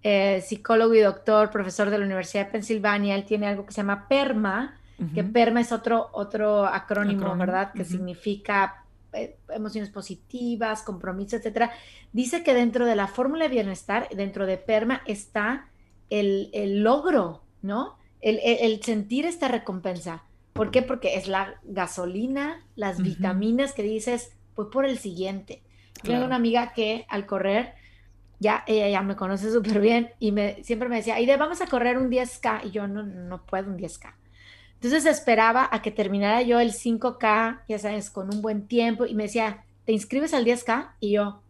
eh, 0.04 0.42
psicólogo 0.46 0.94
y 0.94 1.00
doctor, 1.00 1.50
profesor 1.50 1.90
de 1.90 1.98
la 1.98 2.06
Universidad 2.06 2.46
de 2.46 2.52
Pensilvania, 2.52 3.16
él 3.16 3.26
tiene 3.26 3.48
algo 3.48 3.66
que 3.66 3.74
se 3.74 3.82
llama 3.82 4.08
PERMA, 4.08 4.80
que 5.14 5.24
PERMA 5.24 5.62
es 5.62 5.72
otro, 5.72 6.10
otro 6.12 6.66
acrónimo, 6.66 7.36
¿verdad? 7.38 7.72
Que 7.72 7.86
significa 7.86 8.84
eh, 9.14 9.38
emociones 9.50 9.92
positivas, 9.92 10.82
compromiso, 10.82 11.36
etcétera. 11.36 11.72
Dice 12.14 12.44
que 12.44 12.54
dentro 12.54 12.86
de 12.86 12.96
la 12.96 13.08
fórmula 13.08 13.46
de 13.46 13.50
bienestar, 13.50 14.08
dentro 14.10 14.46
de 14.46 14.58
PERMA, 14.58 15.02
está 15.06 15.68
el, 16.10 16.84
logro, 16.84 17.44
¿no? 17.62 17.98
El, 18.22 18.82
sentir 18.82 19.26
esta 19.26 19.48
recompensa. 19.48 20.24
¿Por 20.58 20.72
qué? 20.72 20.82
Porque 20.82 21.16
es 21.16 21.28
la 21.28 21.56
gasolina, 21.64 22.66
las 22.76 23.02
vitaminas 23.02 23.74
que 23.74 23.84
dices, 23.84 24.36
pues 24.56 24.70
por 24.72 24.86
el 24.86 24.98
siguiente. 24.98 25.62
Tengo 26.04 26.26
una 26.26 26.36
amiga 26.36 26.74
que 26.74 27.06
al 27.10 27.26
correr, 27.26 27.76
ya 28.40 28.64
ella 28.68 28.90
ya 28.90 29.02
me 29.04 29.16
conoce 29.16 29.52
súper 29.52 29.80
bien 29.80 30.12
y 30.20 30.32
me, 30.32 30.64
siempre 30.64 30.90
me 30.90 30.98
decía, 30.98 31.16
Aide, 31.16 31.38
vamos 31.38 31.62
a 31.62 31.68
correr 31.68 31.98
un 31.98 32.10
10K. 32.10 32.66
Y 32.66 32.72
yo 32.72 32.88
no, 32.88 33.04
no 33.04 33.46
puedo 33.46 33.70
un 33.70 33.78
10K. 33.78 34.14
Entonces 34.74 35.06
esperaba 35.06 35.70
a 35.72 35.82
que 35.82 35.92
terminara 35.92 36.42
yo 36.42 36.60
el 36.60 36.72
5K, 36.72 37.62
ya 37.68 37.80
sabes, 37.80 38.10
con 38.10 38.34
un 38.34 38.42
buen 38.42 38.68
tiempo 38.68 39.06
y 39.06 39.16
me 39.16 39.24
decía, 39.24 39.64
¿te 39.86 39.92
inscribes 39.92 40.34
al 40.34 40.46
10K? 40.46 40.92
Y 41.00 41.12
yo, 41.12 41.42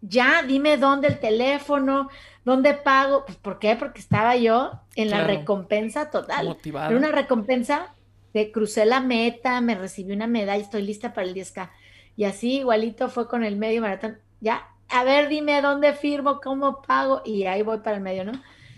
ya, 0.00 0.42
dime 0.42 0.76
dónde 0.76 1.08
el 1.08 1.18
teléfono, 1.18 2.08
dónde 2.44 2.74
pago. 2.74 3.24
Pues, 3.24 3.38
¿Por 3.38 3.58
qué? 3.58 3.76
Porque 3.76 4.00
estaba 4.00 4.36
yo 4.36 4.80
en 4.96 5.10
la 5.10 5.24
recompensa 5.24 6.10
total. 6.10 6.46
Motivada. 6.46 6.88
Era 6.88 6.96
una 6.96 7.12
recompensa 7.12 7.94
de 8.34 8.52
crucé 8.52 8.84
la 8.84 9.00
meta, 9.00 9.60
me 9.60 9.76
recibí 9.76 10.12
una 10.12 10.26
medalla, 10.26 10.62
estoy 10.62 10.82
lista 10.82 11.14
para 11.14 11.26
el 11.26 11.34
10K. 11.34 11.70
Y 12.16 12.24
así 12.24 12.58
igualito 12.58 13.08
fue 13.08 13.28
con 13.28 13.44
el 13.44 13.56
medio 13.56 13.80
maratón. 13.80 14.18
Ya, 14.40 14.68
a 14.88 15.04
ver, 15.04 15.28
dime 15.28 15.62
dónde 15.62 15.94
firmo, 15.94 16.40
cómo 16.42 16.82
pago, 16.82 17.22
y 17.24 17.44
ahí 17.44 17.62
voy 17.62 17.78
para 17.78 17.96
el 17.96 18.02
medio, 18.02 18.24
¿no? 18.24 18.32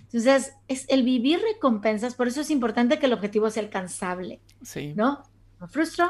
Entonces, 0.05 0.55
es 0.69 0.87
el 0.88 1.03
vivir 1.03 1.40
recompensas, 1.40 2.14
por 2.14 2.29
eso 2.29 2.42
es 2.42 2.51
importante 2.51 2.99
que 2.99 3.07
el 3.07 3.12
objetivo 3.12 3.51
sea 3.51 3.62
alcanzable. 3.62 4.40
Sí. 4.62 4.92
¿No? 4.95 5.23
Me 5.61 5.66
frustro, 5.66 6.09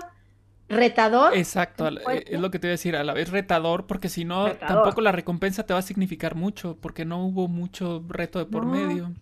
retador. 0.68 1.34
Exacto, 1.36 1.88
eh, 1.88 2.24
es 2.26 2.40
lo 2.40 2.50
que 2.50 2.58
te 2.58 2.66
iba 2.66 2.72
a 2.72 2.74
decir, 2.74 2.96
a 2.96 3.04
la 3.04 3.14
vez 3.14 3.30
retador, 3.30 3.86
porque 3.86 4.08
si 4.08 4.24
no, 4.24 4.52
tampoco 4.56 5.00
la 5.00 5.12
recompensa 5.12 5.64
te 5.64 5.72
va 5.72 5.78
a 5.78 5.82
significar 5.82 6.34
mucho, 6.34 6.76
porque 6.80 7.04
no 7.04 7.24
hubo 7.24 7.48
mucho 7.48 8.04
reto 8.08 8.38
de 8.40 8.46
por 8.46 8.66
medio. 8.66 9.12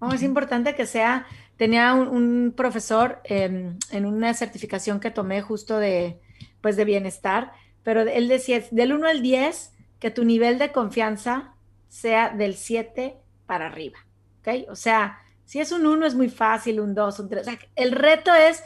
No, 0.00 0.12
es 0.12 0.22
importante 0.22 0.74
que 0.74 0.86
sea, 0.86 1.26
tenía 1.62 1.94
un, 1.94 2.54
profesor 2.56 3.20
en 3.24 3.78
una 4.04 4.34
certificación 4.34 4.98
que 4.98 5.12
tomé 5.12 5.42
justo 5.42 5.78
de, 5.78 6.18
pues 6.60 6.74
de 6.74 6.84
bienestar, 6.84 7.52
pero 7.84 8.00
él 8.00 8.26
decía, 8.26 8.64
del 8.72 8.92
1 8.92 9.06
al 9.06 9.22
10, 9.22 9.70
que 10.00 10.10
tu 10.10 10.24
nivel 10.24 10.58
de 10.58 10.72
confianza 10.72 11.54
sea 11.88 12.30
del 12.30 12.56
7 12.56 13.14
para 13.46 13.66
arriba, 13.66 14.00
¿ok? 14.40 14.70
O 14.70 14.74
sea, 14.74 15.20
si 15.44 15.60
es 15.60 15.70
un 15.70 15.86
1 15.86 16.04
es 16.04 16.16
muy 16.16 16.30
fácil, 16.30 16.80
un 16.80 16.96
2, 16.96 17.20
un 17.20 17.28
3, 17.28 17.46
el 17.76 17.92
reto 17.92 18.34
es 18.34 18.64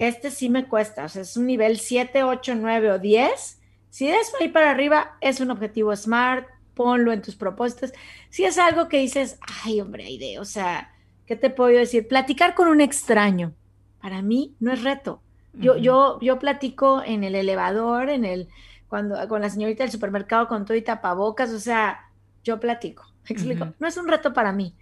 este 0.00 0.32
sí 0.32 0.48
me 0.48 0.66
cuesta, 0.66 1.04
o 1.04 1.08
sea, 1.08 1.22
es 1.22 1.36
un 1.36 1.46
nivel 1.46 1.78
7, 1.78 2.24
8, 2.24 2.56
9 2.56 2.90
o 2.90 2.98
10. 2.98 3.60
Si 3.90 4.08
es 4.08 4.32
ahí 4.40 4.48
para 4.48 4.72
arriba, 4.72 5.18
es 5.20 5.38
un 5.38 5.52
objetivo 5.52 5.94
SMART, 5.94 6.48
ponlo 6.74 7.12
en 7.12 7.22
tus 7.22 7.36
propósitos. 7.36 7.92
Si 8.28 8.44
es 8.44 8.58
algo 8.58 8.88
que 8.88 8.98
dices, 8.98 9.38
ay, 9.62 9.80
hombre, 9.80 10.10
idea, 10.10 10.40
o 10.40 10.44
sea, 10.44 10.93
¿qué 11.26 11.36
te 11.36 11.50
puedo 11.50 11.76
decir? 11.76 12.08
Platicar 12.08 12.54
con 12.54 12.68
un 12.68 12.80
extraño, 12.80 13.52
para 14.00 14.22
mí 14.22 14.54
no 14.60 14.72
es 14.72 14.82
reto. 14.82 15.20
Yo, 15.54 15.76
yo, 15.76 16.18
yo 16.20 16.40
platico 16.40 17.02
en 17.04 17.22
el 17.22 17.36
elevador, 17.36 18.10
en 18.10 18.24
el, 18.24 18.48
cuando, 18.88 19.28
con 19.28 19.40
la 19.40 19.48
señorita 19.48 19.84
del 19.84 19.92
supermercado 19.92 20.48
con 20.48 20.64
todo 20.64 20.76
y 20.76 20.82
tapabocas, 20.82 21.50
o 21.52 21.60
sea, 21.60 22.10
yo 22.42 22.58
platico, 22.58 23.04
explico, 23.28 23.72
no 23.78 23.86
es 23.86 23.96
un 23.96 24.08
reto 24.08 24.32
para 24.32 24.52
mí. 24.52 24.74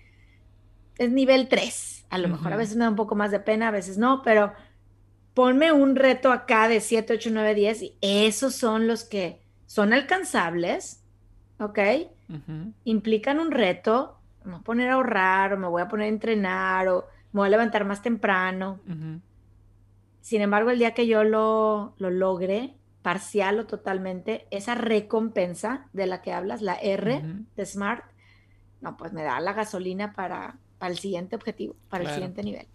es 0.97 1.11
nivel 1.11 1.49
3, 1.49 2.07
a 2.09 2.19
lo 2.19 2.29
mejor. 2.29 2.55
A 2.55 2.57
veces 2.57 2.77
me 2.77 2.85
da 2.85 2.91
un 2.91 2.97
poco 2.97 3.15
más 3.15 3.31
de 3.31 3.41
pena, 3.41 3.69
a 3.69 3.71
veces 3.71 3.99
no, 3.99 4.23
pero 4.23 4.53
ponme 5.35 5.73
un 5.73 5.97
reto 5.97 6.33
acá 6.33 6.69
de 6.69 6.81
7, 6.81 7.15
8, 7.15 7.31
9, 7.33 7.55
10 7.55 7.83
y 7.83 7.97
esos 8.01 8.55
son 8.55 8.87
los 8.87 9.05
que 9.05 9.41
son 9.67 9.93
alcanzables, 9.93 11.03
¿ok? 11.59 11.79
Implican 12.85 13.41
un 13.41 13.51
reto, 13.51 14.19
me 14.45 14.53
voy 14.53 14.61
a 14.61 14.65
poner 14.65 14.91
a 14.91 14.95
ahorrar 14.95 15.53
o 15.55 15.59
me 15.59 15.67
voy 15.69 15.83
a 15.83 15.89
poner 15.89 16.07
a 16.07 16.09
entrenar 16.09 16.89
o 16.89 17.07
me 17.33 17.41
voy 17.41 17.47
a 17.49 17.51
levantar 17.51 17.85
más 17.85 18.03
temprano. 18.03 18.81
Sin 20.21 20.41
embargo, 20.41 20.71
el 20.71 20.79
día 20.79 20.95
que 20.95 21.07
yo 21.07 21.25
lo, 21.25 21.95
lo 21.99 22.11
logre, 22.11 22.75
parcial 23.03 23.59
o 23.59 23.67
totalmente, 23.67 24.47
esa 24.51 24.75
recompensa 24.75 25.89
de 25.93 26.07
la 26.07 26.23
que 26.23 26.33
hablas, 26.33 26.63
la 26.63 26.75
R 26.75 27.17
Ujú. 27.17 27.45
de 27.57 27.67
Smart, 27.67 28.05
no, 28.81 28.97
pues 28.97 29.13
me 29.13 29.23
da 29.23 29.41
la 29.41 29.53
gasolina 29.53 30.13
para, 30.13 30.57
para 30.79 30.93
el 30.93 30.99
siguiente 30.99 31.37
objetivo, 31.37 31.75
para 31.89 32.05
el 32.05 32.11
siguiente 32.11 32.43
nivel. 32.43 32.67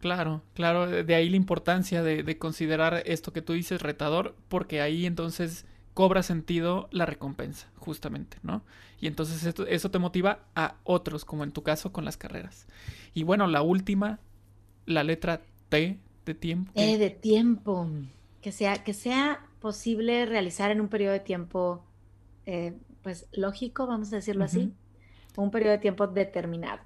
Claro, 0.00 0.42
claro, 0.54 0.86
de 0.86 1.04
de 1.04 1.14
ahí 1.14 1.28
la 1.28 1.36
importancia 1.36 2.02
de, 2.02 2.22
de 2.22 2.38
considerar 2.38 3.02
esto 3.04 3.32
que 3.32 3.42
tú 3.42 3.52
dices 3.52 3.82
retador, 3.82 4.34
porque 4.48 4.80
ahí 4.80 5.04
entonces 5.06 5.66
cobra 6.00 6.22
sentido 6.22 6.88
la 6.92 7.04
recompensa, 7.04 7.68
justamente, 7.76 8.38
¿no? 8.42 8.62
Y 9.00 9.06
entonces 9.06 9.44
esto- 9.44 9.66
eso 9.66 9.90
te 9.90 9.98
motiva 9.98 10.38
a 10.54 10.76
otros, 10.84 11.26
como 11.26 11.44
en 11.44 11.52
tu 11.52 11.62
caso 11.62 11.92
con 11.92 12.06
las 12.06 12.16
carreras. 12.16 12.66
Y 13.12 13.22
bueno, 13.24 13.46
la 13.46 13.60
última, 13.60 14.18
la 14.86 15.04
letra 15.04 15.42
T 15.68 15.98
de 16.24 16.34
tiempo. 16.34 16.72
Eh, 16.74 16.96
de 16.96 17.10
tiempo, 17.10 17.86
que 18.40 18.50
sea, 18.50 18.82
que 18.82 18.94
sea 18.94 19.46
posible 19.60 20.24
realizar 20.24 20.70
en 20.70 20.80
un 20.80 20.88
periodo 20.88 21.12
de 21.12 21.20
tiempo, 21.20 21.84
eh, 22.46 22.72
pues 23.02 23.28
lógico, 23.32 23.86
vamos 23.86 24.10
a 24.12 24.16
decirlo 24.16 24.44
así, 24.44 24.72
un 25.36 25.50
periodo 25.50 25.72
de 25.72 25.78
tiempo 25.78 26.06
determinado. 26.06 26.80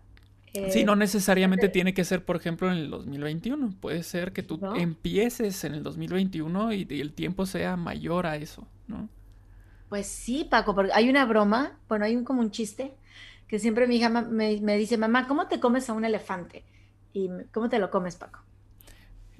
Sí, 0.67 0.83
Eh, 0.83 0.85
no 0.85 0.97
necesariamente 0.97 1.69
tiene 1.69 1.93
que 1.95 2.05
ser, 2.05 2.25
por 2.25 2.37
ejemplo, 2.37 2.71
en 2.71 2.79
el 2.79 2.91
2021. 2.91 3.71
Puede 3.81 4.03
ser 4.03 4.33
que 4.33 4.43
tú 4.43 4.61
¿No? 4.61 4.73
empieces 4.73 5.63
en 5.65 5.75
el 5.75 5.83
2021 5.83 6.73
y, 6.73 6.87
y 6.89 7.01
el 7.01 7.13
tiempo 7.13 7.45
sea 7.47 7.77
mayor 7.77 8.27
a 8.27 8.37
eso, 8.37 8.67
¿no? 8.89 9.09
Pues 9.89 10.07
sí, 10.09 10.45
Paco, 10.51 10.75
porque 10.75 10.93
hay 10.93 11.09
una 11.09 11.25
broma, 11.27 11.79
bueno, 11.89 12.05
hay 12.05 12.17
un, 12.17 12.25
como 12.25 12.41
un 12.41 12.51
chiste, 12.51 12.97
que 13.49 13.59
siempre 13.59 13.87
mi 13.87 13.97
hija 13.97 14.09
me, 14.11 14.61
me 14.61 14.77
dice, 14.77 14.99
mamá, 14.99 15.27
¿cómo 15.29 15.47
te 15.49 15.61
comes 15.61 15.89
a 15.89 15.93
un 15.95 16.05
elefante? 16.05 16.65
Y 17.13 17.31
¿cómo 17.53 17.69
te 17.69 17.79
lo 17.79 17.91
comes, 17.91 18.17
Paco? 18.17 18.41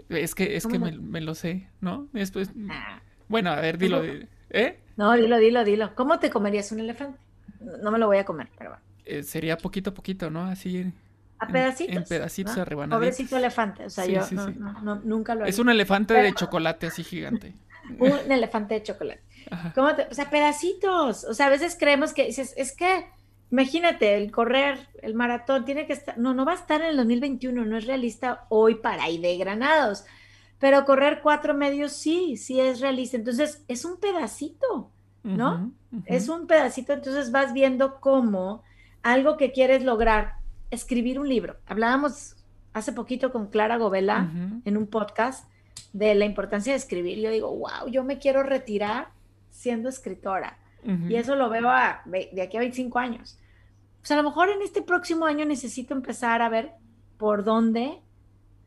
Es 0.09 0.35
que, 0.35 0.57
es 0.57 0.67
que 0.67 0.79
¿Cómo 0.79 0.87
me, 0.93 1.21
lo 1.21 1.35
sé, 1.35 1.69
¿no? 1.81 2.09
Después, 2.13 2.51
Ah, 2.69 3.01
bueno, 3.29 3.51
a 3.51 3.61
ver, 3.61 3.79
dilo. 3.79 4.03
De- 4.03 4.29
¿Eh? 4.51 4.79
no, 4.97 5.13
dilo, 5.15 5.39
dilo, 5.39 5.65
dilo. 5.65 5.95
¿Cómo 5.95 6.19
te 6.19 6.31
comerías 6.31 6.73
un 6.73 6.81
elefante? 6.81 7.19
No, 7.61 7.77
no 7.79 7.91
me 7.93 7.99
lo 7.99 8.07
voy 8.07 8.19
a 8.19 8.25
comer, 8.25 8.49
pero 8.59 8.71
bueno. 8.71 8.85
Eh, 9.05 9.23
sería 9.23 9.61
poquito 9.61 9.91
a 9.91 9.95
poquito, 9.95 10.31
¿no? 10.31 10.45
Así. 10.45 10.93
A 11.39 11.47
pedacitos. 11.49 11.97
en 11.97 12.05
pedacitos, 12.05 12.57
¿no? 12.57 12.63
arrebanaditos. 12.63 12.99
Pobrecito 12.99 13.37
elefante, 13.37 13.85
o 13.87 13.91
sea, 13.91 14.05
Sí, 14.05 14.13
yo 14.13 14.23
sí, 14.25 14.35
no, 14.35 14.47
sí. 14.47 14.55
no- 14.59 14.81
no- 14.83 15.01
nunca 15.05 15.35
lo 15.35 15.45
Es 15.45 15.55
haría. 15.55 15.63
un 15.63 15.69
elefante 15.71 16.15
de 16.15 16.33
chocolate 16.33 16.87
así 16.87 17.03
gigante. 17.05 17.55
Un 17.99 18.33
elefante 18.33 18.75
de 18.75 18.83
chocolate. 18.83 19.23
¿Cómo 19.75 19.95
te- 19.95 20.07
o 20.11 20.15
sea, 20.15 20.31
pedacitos. 20.31 21.25
O 21.25 21.35
sea, 21.35 21.47
a 21.47 21.51
veces 21.51 21.77
creemos 21.79 22.15
que 22.15 22.25
dices, 22.27 22.55
es 22.57 22.73
que, 22.75 23.07
imagínate, 23.51 24.17
el 24.17 24.31
correr, 24.31 24.89
el 25.03 25.15
maratón, 25.15 25.65
tiene 25.67 25.87
que 25.87 25.93
estar, 25.93 26.17
no, 26.17 26.33
no 26.33 26.45
va 26.47 26.53
a 26.53 26.57
estar 26.57 26.81
en 26.81 26.89
el 26.89 26.97
2021, 26.97 27.65
no 27.67 27.77
es 27.77 27.85
realista 27.87 28.47
hoy 28.49 28.77
para 28.77 29.09
ir 29.11 29.21
de 29.21 29.37
granados. 29.37 30.05
Pero 30.61 30.85
correr 30.87 31.21
cuatro 31.23 31.53
medios 31.53 31.93
sí, 31.93 32.37
sí 32.39 32.59
es 32.59 32.81
realista. 32.81 33.19
Entonces, 33.19 33.63
es 33.69 33.85
un 33.85 33.99
pedacito, 34.01 34.91
¿no? 35.23 35.73
Es 36.07 36.29
un 36.29 36.47
pedacito, 36.47 36.93
entonces 36.95 37.31
vas 37.33 37.53
viendo 37.53 38.01
cómo 38.01 38.63
algo 39.03 39.37
que 39.37 39.53
quieres 39.53 39.85
lograr, 39.85 40.35
escribir 40.75 41.19
un 41.19 41.29
libro. 41.29 41.57
Hablábamos 41.67 42.37
hace 42.73 42.93
poquito 42.93 43.33
con 43.33 43.49
Clara 43.49 43.77
Govela 43.79 44.31
en 44.65 44.77
un 44.77 44.87
podcast 44.87 45.49
de 45.93 46.15
la 46.15 46.25
importancia 46.25 46.73
de 46.73 46.79
escribir. 46.79 47.19
Yo 47.19 47.31
digo, 47.31 47.55
wow, 47.55 47.89
yo 47.89 48.05
me 48.05 48.19
quiero 48.19 48.43
retirar 48.43 49.09
siendo 49.51 49.89
escritora. 49.89 50.59
Y 51.09 51.15
eso 51.15 51.35
lo 51.35 51.49
veo 51.49 51.71
a, 51.71 52.03
de 52.05 52.43
aquí 52.43 52.57
a 52.59 52.61
25 52.61 52.99
años. 52.99 53.39
Pues 54.01 54.11
a 54.11 54.17
lo 54.17 54.23
mejor 54.23 54.51
en 54.51 54.61
este 54.61 54.83
próximo 54.83 55.25
año 55.25 55.47
necesito 55.47 55.95
empezar 55.95 56.43
a 56.43 56.51
ver 56.51 56.73
por 57.17 57.43
dónde 57.43 58.03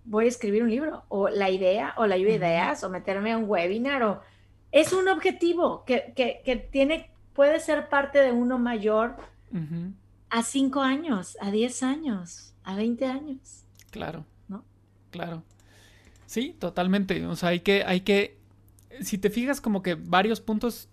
voy 0.03 0.25
a 0.25 0.29
escribir 0.29 0.63
un 0.63 0.69
libro, 0.69 1.03
o 1.09 1.29
la 1.29 1.49
idea, 1.49 1.93
o 1.97 2.07
la 2.07 2.17
lluvia 2.17 2.39
de 2.39 2.47
ideas, 2.47 2.83
o 2.83 2.89
meterme 2.89 3.33
a 3.33 3.37
un 3.37 3.43
webinar, 3.47 4.01
o 4.03 4.21
es 4.71 4.93
un 4.93 5.07
objetivo 5.09 5.83
que, 5.85 6.13
que, 6.15 6.41
que 6.43 6.55
tiene, 6.55 7.11
puede 7.33 7.59
ser 7.59 7.89
parte 7.89 8.19
de 8.19 8.31
uno 8.31 8.57
mayor. 8.57 9.15
A 10.29 10.43
5 10.43 10.81
años, 10.81 11.37
a 11.41 11.51
10 11.51 11.83
años, 11.83 12.53
a 12.63 12.75
20 12.75 13.05
años. 13.05 13.65
Claro. 13.91 14.25
¿No? 14.47 14.63
Claro. 15.11 15.43
Sí, 16.25 16.55
totalmente. 16.59 17.25
O 17.25 17.35
sea, 17.35 17.49
hay 17.49 17.61
que, 17.61 17.83
hay 17.83 18.01
que. 18.01 18.37
Si 19.01 19.17
te 19.17 19.29
fijas, 19.29 19.61
como 19.61 19.81
que 19.81 19.95
varios 19.95 20.41
puntos 20.41 20.89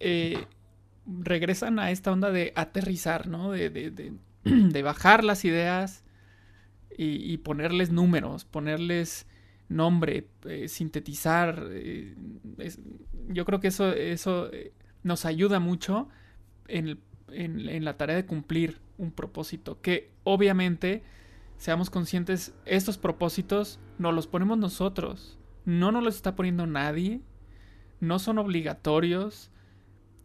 eh, 0.00 0.46
regresan 1.06 1.78
a 1.78 1.90
esta 1.90 2.12
onda 2.12 2.30
de 2.30 2.52
aterrizar, 2.56 3.28
¿no? 3.28 3.50
De, 3.52 3.70
de, 3.70 3.90
de- 3.90 4.12
de 4.44 4.82
bajar 4.82 5.24
las 5.24 5.44
ideas 5.44 6.04
y, 6.96 7.32
y 7.32 7.38
ponerles 7.38 7.90
números, 7.90 8.44
ponerles 8.44 9.26
nombre, 9.68 10.28
eh, 10.44 10.68
sintetizar. 10.68 11.68
eh, 11.70 12.14
es- 12.58 12.80
yo 13.28 13.44
creo 13.44 13.60
que 13.60 13.68
eso, 13.68 13.92
eso 13.92 14.50
nos 15.02 15.24
ayuda 15.24 15.58
mucho 15.60 16.08
en, 16.68 16.88
el- 16.88 16.98
en- 17.28 17.84
la 17.84 17.96
tarea 17.96 18.16
de 18.16 18.26
cumplir 18.26 18.80
un 18.98 19.10
propósito. 19.12 19.80
Que 19.80 20.10
obviamente, 20.24 21.02
seamos 21.56 21.90
conscientes, 21.90 22.54
estos 22.64 22.98
propósitos 22.98 23.78
nos 23.98 24.14
los 24.14 24.26
ponemos 24.26 24.58
nosotros. 24.58 25.38
No 25.64 25.92
nos 25.92 26.02
los 26.02 26.16
está 26.16 26.36
poniendo 26.36 26.66
nadie. 26.66 27.20
No 28.00 28.18
son 28.18 28.38
obligatorios. 28.38 29.50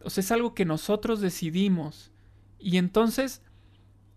O 0.04 0.10
sea, 0.10 0.22
es 0.22 0.32
algo 0.32 0.54
que 0.54 0.64
nosotros 0.64 1.20
decidimos. 1.20 2.12
Y 2.58 2.76
entonces, 2.76 3.42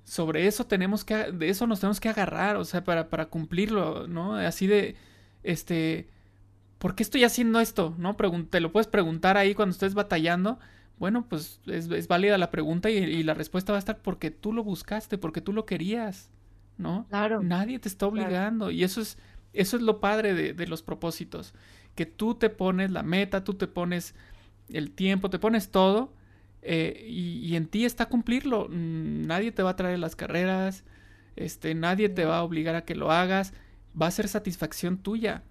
sobre 0.03 0.47
eso 0.47 0.65
tenemos 0.67 1.03
que, 1.03 1.31
de 1.31 1.49
eso 1.49 1.65
nos 1.67 1.79
tenemos 1.79 1.99
que 1.99 2.09
agarrar, 2.09 2.57
o 2.57 2.65
sea, 2.65 2.83
para, 2.83 3.09
para 3.09 3.25
cumplirlo, 3.27 4.07
¿no? 4.07 4.35
Así 4.35 4.67
de, 4.67 4.95
este, 5.43 6.07
¿por 6.77 6.95
qué 6.95 7.01
estoy 7.03 7.23
haciendo 7.23 7.59
esto? 7.59 7.95
¿No? 7.97 8.15
Te 8.49 8.59
lo 8.59 8.71
puedes 8.71 8.87
preguntar 8.87 9.37
ahí 9.37 9.55
cuando 9.55 9.73
estés 9.73 9.93
batallando. 9.95 10.59
Bueno, 10.97 11.27
pues 11.27 11.59
es, 11.67 11.89
es 11.91 12.07
válida 12.07 12.37
la 12.37 12.51
pregunta 12.51 12.89
y, 12.89 12.97
y 12.97 13.23
la 13.23 13.33
respuesta 13.33 13.73
va 13.73 13.77
a 13.77 13.79
estar 13.79 14.01
porque 14.01 14.31
tú 14.31 14.53
lo 14.53 14.63
buscaste, 14.63 15.17
porque 15.17 15.41
tú 15.41 15.51
lo 15.53 15.65
querías, 15.65 16.29
¿no? 16.77 17.09
Claro. 17.09 17.41
Nadie 17.41 17.79
te 17.79 17.87
está 17.89 18.09
Claro. 18.11 18.13
obligando. 18.27 18.71
Y 18.71 18.83
eso 18.83 19.01
es, 19.01 19.17
eso 19.53 19.77
es 19.77 19.83
lo 19.83 19.99
padre 19.99 20.33
de, 20.33 20.53
de 20.53 20.67
los 20.67 20.83
propósitos. 20.83 21.53
Que 21.95 22.05
tú 22.05 22.35
te 22.35 22.49
pones 22.49 22.91
la 22.91 23.03
meta, 23.03 23.43
tú 23.43 23.53
te 23.55 23.67
pones 23.67 24.15
el 24.69 24.91
tiempo, 24.91 25.29
te 25.29 25.39
pones 25.39 25.71
todo. 25.71 26.13
eh, 26.67 27.05
y, 27.07 27.39
y 27.45 27.55
en 27.57 27.67
ti 27.67 27.85
está 27.85 28.07
cumplirlo. 28.07 28.67
Mm, 28.69 29.27
Nadie 29.27 29.51
te 29.51 29.63
va 29.63 29.71
a 29.71 29.75
traer 29.75 29.99
las 29.99 30.15
carreras. 30.15 30.83
Este, 31.35 31.75
nadie 31.75 32.09
te 32.09 32.25
va 32.25 32.37
a 32.39 32.43
obligar 32.43 32.75
a 32.75 32.85
que 32.85 32.95
lo 32.95 33.11
hagas. 33.11 33.53
Va 33.99 34.07
a 34.07 34.11
ser 34.11 34.27
satisfacción 34.27 34.97
tuya. 34.97 35.43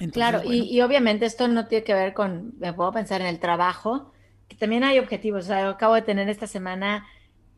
Entonces, 0.00 0.12
Claro, 0.14 0.38
y, 0.44 0.46
bueno, 0.46 0.64
y 0.64 0.80
obviamente 0.82 1.26
esto 1.26 1.48
no 1.48 1.66
tiene 1.66 1.84
que 1.84 1.94
ver 1.94 2.14
con, 2.14 2.52
me 2.58 2.72
puedo 2.72 2.92
pensar 2.92 3.20
en 3.20 3.26
el 3.28 3.38
trabajo, 3.38 4.12
que 4.48 4.56
también 4.56 4.84
hay 4.84 4.98
objetivos. 4.98 5.44
O 5.44 5.48
sea, 5.48 5.62
yo 5.62 5.68
acabo 5.70 5.94
de 5.94 6.02
tener 6.02 6.28
esta 6.28 6.46
semana 6.46 7.06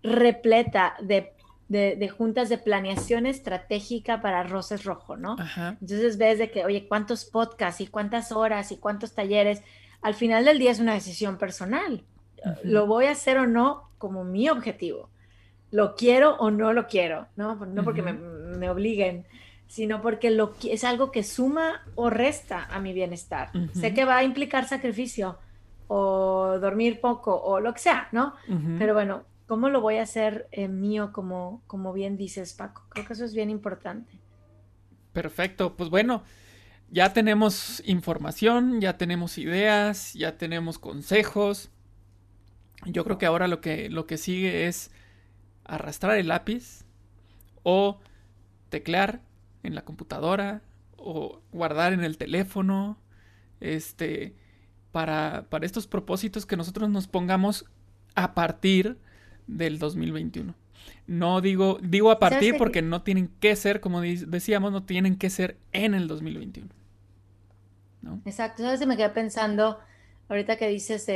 repleta 0.02 0.94
de, 1.00 1.32
de- 1.68 1.96
de 1.96 2.08
juntas 2.08 2.48
de 2.48 2.58
planeación 2.58 3.26
estratégica 3.26 4.20
para 4.20 4.42
Roses 4.42 4.84
Rojo, 4.84 5.16
¿no? 5.16 5.36
Ajá. 5.38 5.76
Entonces 5.80 6.18
ves 6.18 6.38
de 6.38 6.50
que, 6.50 6.64
oye, 6.64 6.86
cuántos 6.88 7.24
podcasts 7.24 7.80
y 7.80 7.86
cuántas 7.86 8.32
horas 8.32 8.70
y 8.72 8.76
cuántos 8.76 9.14
talleres. 9.14 9.62
Al 10.02 10.14
final 10.14 10.44
del 10.44 10.58
día 10.58 10.70
es 10.70 10.80
una 10.80 10.94
decisión 10.94 11.38
personal. 11.38 12.04
Ujú. 12.44 12.54
Lo 12.64 12.86
voy 12.86 13.06
a 13.06 13.12
hacer 13.12 13.38
o 13.38 13.46
no 13.46 13.88
como 13.98 14.24
mi 14.24 14.48
objetivo. 14.48 15.08
Lo 15.70 15.96
quiero 15.96 16.36
o 16.36 16.50
no 16.50 16.72
lo 16.72 16.86
quiero, 16.86 17.26
¿no? 17.36 17.56
No 17.66 17.82
porque 17.84 18.02
me, 18.02 18.12
me 18.12 18.70
obliguen, 18.70 19.26
sino 19.66 20.02
porque 20.02 20.30
lo, 20.30 20.54
es 20.62 20.84
algo 20.84 21.10
que 21.10 21.22
suma 21.22 21.82
o 21.94 22.10
resta 22.10 22.64
a 22.64 22.80
mi 22.80 22.92
bienestar. 22.92 23.50
Sé 23.72 23.94
que 23.94 24.04
va 24.04 24.18
a 24.18 24.24
implicar 24.24 24.68
sacrificio 24.68 25.38
o 25.88 26.58
dormir 26.60 27.00
poco 27.00 27.34
o 27.40 27.60
lo 27.60 27.72
que 27.74 27.80
sea, 27.80 28.08
¿no? 28.12 28.34
Pero 28.78 28.94
bueno, 28.94 29.24
¿cómo 29.46 29.68
lo 29.68 29.80
voy 29.80 29.96
a 29.96 30.02
hacer 30.02 30.48
eh, 30.52 30.68
mío 30.68 31.12
como, 31.12 31.62
como 31.66 31.92
bien 31.92 32.16
dices, 32.16 32.54
Paco? 32.54 32.84
Creo 32.88 33.06
que 33.06 33.12
eso 33.14 33.24
es 33.24 33.34
bien 33.34 33.50
importante. 33.50 34.18
Perfecto, 35.12 35.76
pues 35.76 35.90
bueno, 35.90 36.22
ya 36.90 37.12
tenemos 37.12 37.82
información, 37.86 38.80
ya 38.80 38.96
tenemos 38.96 39.38
ideas, 39.38 40.14
ya 40.14 40.36
tenemos 40.36 40.78
consejos. 40.78 41.70
Yo 42.86 43.04
creo 43.04 43.18
que 43.18 43.26
ahora 43.26 43.48
lo 43.48 43.60
que, 43.60 43.88
lo 43.90 44.06
que 44.06 44.18
sigue 44.18 44.66
es 44.66 44.90
arrastrar 45.64 46.18
el 46.18 46.28
lápiz 46.28 46.84
o 47.62 47.98
teclear 48.68 49.20
en 49.64 49.74
la 49.74 49.84
computadora 49.84 50.62
o 50.96 51.40
guardar 51.52 51.92
en 51.92 52.04
el 52.04 52.16
teléfono, 52.16 52.98
este, 53.60 54.34
para, 54.92 55.46
para 55.50 55.66
estos 55.66 55.86
propósitos 55.86 56.46
que 56.46 56.56
nosotros 56.56 56.88
nos 56.88 57.08
pongamos 57.08 57.64
a 58.14 58.34
partir 58.34 58.98
del 59.46 59.78
2021. 59.78 60.54
No 61.06 61.40
digo, 61.40 61.78
digo 61.82 62.10
a 62.10 62.18
partir 62.18 62.56
porque 62.56 62.80
no 62.80 63.02
tienen 63.02 63.28
que 63.40 63.56
ser, 63.56 63.80
como 63.80 64.00
decíamos, 64.00 64.72
no 64.72 64.84
tienen 64.84 65.16
que 65.16 65.30
ser 65.30 65.58
en 65.72 65.94
el 65.94 66.08
2021. 66.08 66.68
¿no? 68.02 68.20
Exacto, 68.24 68.62
¿sabes? 68.62 68.86
Me 68.86 68.96
quedé 68.96 69.10
pensando, 69.10 69.78
ahorita 70.28 70.56
que 70.56 70.68
dices 70.68 71.06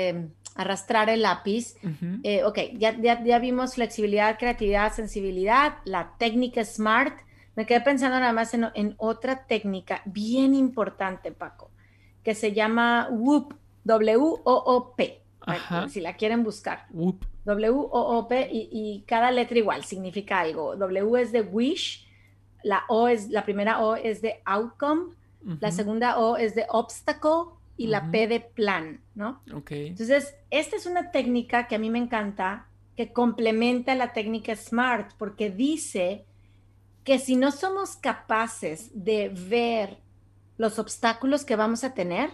arrastrar 0.55 1.09
el 1.09 1.23
lápiz, 1.23 1.77
eh, 2.23 2.45
ok, 2.45 2.59
ya, 2.75 2.99
ya, 3.01 3.39
vimos 3.39 3.75
flexibilidad, 3.75 4.39
creatividad, 4.39 4.93
sensibilidad, 4.93 5.77
la 5.85 6.15
técnica 6.19 6.65
SMART. 6.65 7.21
Me 7.59 7.67
quedé 7.67 7.81
pensando 7.81 8.21
nada 8.21 8.33
más 8.33 8.55
en, 8.55 8.69
en 8.75 8.95
otra 8.99 9.45
técnica 9.49 10.01
bien 10.05 10.55
importante, 10.55 11.33
Paco, 11.33 11.73
que 12.23 12.37
se 12.37 12.53
llama 12.53 13.09
WOOP, 13.11 13.53
W-O-O-P 13.83 15.23
si 15.89 16.01
la 16.01 16.15
quieren 16.15 16.45
buscar. 16.45 16.87
W-O-O-P 17.45 18.49
y, 18.53 19.03
cada 19.09 19.33
letra 19.33 19.59
igual 19.59 19.83
significa 19.83 20.39
algo. 20.39 20.77
W 20.77 21.21
es 21.21 21.33
de 21.33 21.41
wish, 21.41 22.07
la 22.63 22.85
O 22.87 23.09
es, 23.09 23.29
la 23.29 23.45
primera 23.45 23.81
O 23.81 23.97
es 23.97 24.23
de 24.23 24.41
outcome, 24.45 25.15
la 25.59 25.73
segunda 25.73 26.17
O 26.21 26.37
es 26.37 26.55
de 26.55 26.65
obstacle 26.69 27.57
y 27.77 27.89
la 27.89 28.09
P 28.13 28.29
de 28.29 28.39
plan, 28.39 29.01
¿no? 29.17 29.43
Ok. 29.53 29.73
Entonces, 29.73 30.37
esta 30.51 30.77
es 30.77 30.87
una 30.87 31.11
técnica 31.11 31.67
que 31.67 31.75
a 31.75 31.81
mí 31.81 31.91
me 31.91 31.99
encanta, 31.99 32.69
que 32.97 33.13
complementa 33.13 33.97
la 33.97 34.13
técnica 34.13 34.55
SMART, 34.55 35.15
porque 35.19 35.51
dice 35.51 36.25
que 37.09 37.19
si 37.19 37.37
no 37.37 37.53
somos 37.53 37.97
capaces 37.97 38.91
de 38.93 39.31
ver 39.31 39.97
los 40.59 40.79
obstáculos 40.79 41.47
que 41.47 41.57
vamos 41.57 41.83
a 41.83 41.95
tener, 41.95 42.29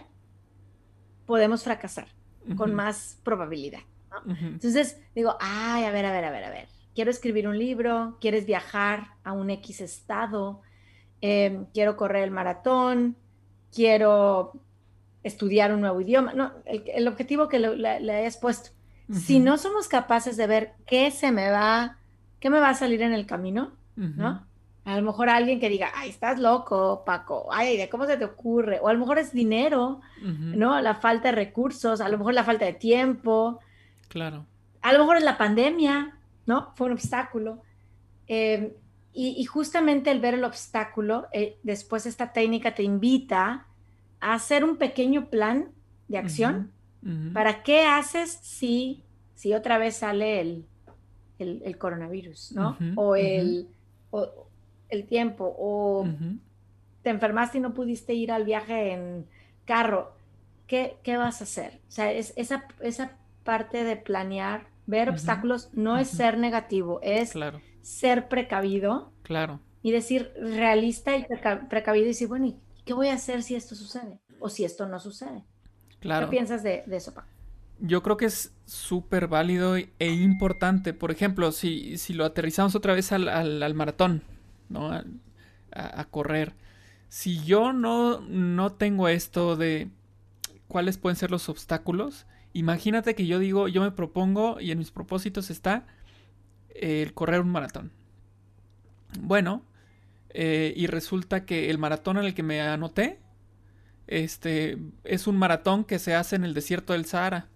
podemos 1.25 1.63
fracasar 1.63 2.09
con 2.57 2.75
más 2.75 3.17
probabilidad. 3.23 3.79
Entonces 4.27 4.99
digo, 5.15 5.37
ay, 5.39 5.85
a 5.85 5.91
ver, 5.91 6.05
a 6.05 6.11
ver, 6.11 6.25
a 6.25 6.29
ver, 6.29 6.43
a 6.43 6.49
ver, 6.49 6.67
quiero 6.93 7.09
escribir 7.09 7.47
un 7.47 7.57
libro, 7.57 8.17
quieres 8.19 8.45
viajar 8.45 9.11
a 9.23 9.31
un 9.31 9.49
X 9.49 9.79
estado, 9.79 10.59
em, 11.21 11.67
quiero 11.73 11.95
correr 11.95 12.25
el 12.25 12.31
maratón, 12.31 13.15
quiero 13.73 14.59
estudiar 15.23 15.73
un 15.73 15.79
nuevo 15.79 16.01
idioma, 16.01 16.33
no, 16.33 16.51
el, 16.65 17.07
objetivo 17.07 17.47
que 17.47 17.59
le, 17.59 18.11
hayas 18.11 18.35
puesto. 18.35 18.71
Si 19.09 19.39
no 19.39 19.57
somos 19.57 19.87
capaces 19.87 20.35
de 20.35 20.47
ver 20.47 20.73
qué 20.85 21.11
se 21.11 21.31
me 21.31 21.49
va, 21.49 21.97
qué 22.41 22.49
me 22.49 22.59
va 22.59 22.71
a 22.71 22.73
salir 22.73 23.01
en 23.03 23.13
el 23.13 23.25
camino, 23.25 23.71
¿no? 23.95 24.45
A 24.85 24.95
lo 24.97 25.01
mejor 25.01 25.29
alguien 25.29 25.59
que 25.59 25.67
diga, 25.67 25.91
ay, 25.95 26.09
estás 26.09 26.39
loco, 26.39 27.01
Paco, 27.07 27.47
ay, 27.51 27.75
¿de 27.75 27.89
cómo 27.89 28.05
se 28.05 28.17
te 28.17 28.25
ocurre? 28.25 28.79
O 28.79 28.87
a 28.87 28.93
lo 28.93 28.99
mejor 28.99 29.17
es 29.17 29.33
dinero, 29.33 29.99
¿no? 30.21 30.79
La 30.79 30.93
falta 30.93 31.29
de 31.29 31.35
recursos, 31.35 32.01
a 32.01 32.07
lo 32.07 32.19
mejor 32.19 32.35
la 32.35 32.43
falta 32.43 32.65
de 32.65 32.73
tiempo. 32.73 33.59
Claro. 34.09 34.45
A 34.83 34.93
lo 34.93 34.99
mejor 34.99 35.17
es 35.17 35.23
la 35.23 35.39
pandemia, 35.39 36.19
¿no? 36.45 36.71
Fue 36.75 36.85
un 36.85 36.93
obstáculo. 36.93 37.63
Em, 38.27 38.73
y, 39.11 39.43
justamente 39.45 40.11
el 40.11 40.19
ver 40.19 40.35
el 40.35 40.43
obstáculo, 40.43 41.27
eh, 41.31 41.57
después 41.63 42.05
esta 42.05 42.31
técnica 42.31 42.75
te 42.75 42.83
invita 42.83 43.65
a 44.19 44.33
hacer 44.33 44.63
un 44.63 44.77
pequeño 44.77 45.29
plan 45.29 45.69
de 46.07 46.19
acción. 46.19 46.71
¿Para 47.33 47.63
qué 47.63 47.85
haces 47.85 48.39
si, 48.41 49.03
si 49.33 49.53
otra 49.53 49.77
vez 49.77 49.97
sale 49.97 50.41
el, 50.41 50.65
el, 51.39 51.77
coronavirus, 51.77 52.51
¿no? 52.53 52.77
O 52.95 53.15
el 53.15 53.67
el 54.89 55.05
tiempo 55.05 55.55
o 55.57 56.07
te 57.05 57.11
enfermaste 57.11 57.59
y 57.59 57.61
no 57.61 57.73
pudiste 57.73 58.13
ir 58.13 58.31
al 58.31 58.45
viaje 58.45 58.93
en 58.93 59.27
carro, 59.65 60.15
¿qué, 60.67 60.97
qué 61.03 61.17
vas 61.17 61.41
a 61.41 61.43
hacer? 61.43 61.79
O 61.87 61.91
sea, 61.91 62.11
es, 62.11 62.33
esa, 62.35 62.65
esa 62.81 63.11
parte 63.43 63.83
de 63.83 63.95
planear, 63.95 64.65
ver 64.87 65.09
obstáculos, 65.09 65.69
no 65.73 65.97
es 65.97 66.09
ser 66.09 66.37
negativo, 66.37 66.99
es 67.03 67.33
ser 67.81 68.27
precavido. 68.27 69.11
Claro. 69.21 69.59
Y 69.83 69.91
decir 69.91 70.33
realista 70.41 71.15
y 71.15 71.25
precavido 71.69 72.05
y 72.05 72.09
decir, 72.09 72.27
bueno, 72.27 72.47
¿y 72.47 72.55
qué 72.85 72.93
voy 72.93 73.09
a 73.09 73.13
hacer 73.13 73.43
si 73.43 73.55
esto 73.55 73.75
sucede? 73.75 74.19
O 74.39 74.49
si 74.49 74.65
esto 74.65 74.87
no 74.87 74.99
sucede. 74.99 75.43
Claro. 75.99 76.25
¿Qué 76.25 76.31
piensas 76.31 76.63
de, 76.63 76.83
eso, 76.89 77.13
Pa? 77.13 77.27
Yo 77.79 78.01
creo 78.01 78.17
que 78.17 78.25
es 78.25 78.51
súper 78.65 79.27
válido 79.27 79.75
e 79.75 80.11
importante. 80.11 80.93
Por 80.93 81.11
ejemplo, 81.11 81.51
si, 81.51 81.99
si 81.99 82.13
lo 82.13 82.25
aterrizamos 82.25 82.73
otra 82.73 82.95
vez 82.95 83.11
al, 83.11 83.27
al 83.27 83.73
maratón, 83.75 84.23
¿no? 84.69 84.91
A, 85.71 86.05
correr. 86.05 86.53
Si 87.09 87.43
yo 87.43 87.73
no, 87.73 88.21
no 88.21 88.71
tengo 88.71 89.07
esto 89.07 89.55
de 89.55 89.89
cuáles 90.67 90.97
pueden 90.97 91.17
ser 91.17 91.31
los 91.31 91.49
obstáculos, 91.49 92.25
imagínate 92.53 93.15
que 93.15 93.27
yo 93.27 93.39
digo, 93.39 93.67
yo 93.67 93.81
me 93.81 93.91
propongo 93.91 94.59
y 94.61 94.71
en 94.71 94.79
mis 94.79 94.91
propósitos 94.91 95.49
está 95.49 95.85
el 96.69 97.13
correr 97.13 97.41
un 97.41 97.49
maratón. 97.49 97.91
Bueno, 99.19 99.63
eh, 100.29 100.73
y 100.75 100.87
resulta 100.87 101.45
que 101.45 101.69
el 101.69 101.77
maratón 101.77 102.17
en 102.17 102.25
el 102.25 102.33
que 102.33 102.43
me 102.43 102.61
anoté, 102.61 103.19
este, 104.07 104.77
es 105.03 105.27
un 105.27 105.37
maratón 105.37 105.83
que 105.83 105.99
se 105.99 106.13
hace 106.15 106.35
en 106.35 106.43
el 106.43 106.53
desierto 106.53 106.93
del 106.93 107.05
Sahara, 107.05 107.47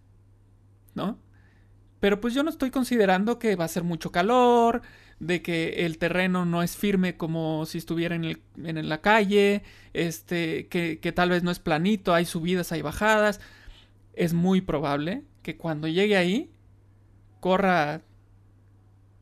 ¿no? 0.95 1.19
Pero 1.99 2.21
pues 2.21 2.33
yo 2.33 2.43
no 2.43 2.49
estoy 2.49 2.71
considerando 2.71 3.39
que 3.39 3.55
va 3.55 3.65
a 3.65 3.67
ser 3.67 3.83
mucho 3.83 4.11
calor, 4.11 4.81
de 5.19 5.41
que 5.41 5.85
el 5.85 5.97
terreno 5.97 6.45
no 6.45 6.63
es 6.63 6.77
firme 6.77 7.17
como 7.17 7.65
si 7.65 7.77
estuviera 7.77 8.15
en, 8.15 8.23
el, 8.23 8.41
en 8.63 8.89
la 8.89 9.01
calle, 9.01 9.63
este, 9.93 10.67
que, 10.67 10.99
que, 10.99 11.11
tal 11.11 11.29
vez 11.29 11.43
no 11.43 11.51
es 11.51 11.59
planito, 11.59 12.13
hay 12.13 12.25
subidas, 12.25 12.71
hay 12.71 12.81
bajadas. 12.81 13.41
Es 14.13 14.33
muy 14.33 14.61
probable 14.61 15.23
que 15.43 15.57
cuando 15.57 15.87
llegue 15.87 16.17
ahí, 16.17 16.49
corra 17.39 18.01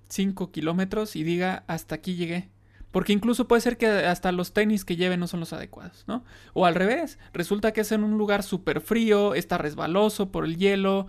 5 0.09 0.51
kilómetros 0.51 1.15
y 1.15 1.23
diga 1.23 1.63
hasta 1.67 1.95
aquí 1.95 2.15
llegué. 2.15 2.49
Porque 2.97 3.13
incluso 3.13 3.47
puede 3.47 3.61
ser 3.61 3.77
que 3.77 3.85
hasta 3.85 4.31
los 4.31 4.53
tenis 4.53 4.83
que 4.83 4.95
lleve 4.95 5.17
no 5.17 5.27
son 5.27 5.39
los 5.39 5.53
adecuados, 5.53 6.03
¿no? 6.07 6.23
O 6.53 6.65
al 6.65 6.73
revés, 6.73 7.19
resulta 7.31 7.71
que 7.71 7.81
es 7.81 7.91
en 7.91 8.03
un 8.03 8.17
lugar 8.17 8.41
súper 8.41 8.81
frío, 8.81 9.35
está 9.35 9.59
resbaloso 9.59 10.31
por 10.31 10.45
el 10.45 10.57
hielo, 10.57 11.05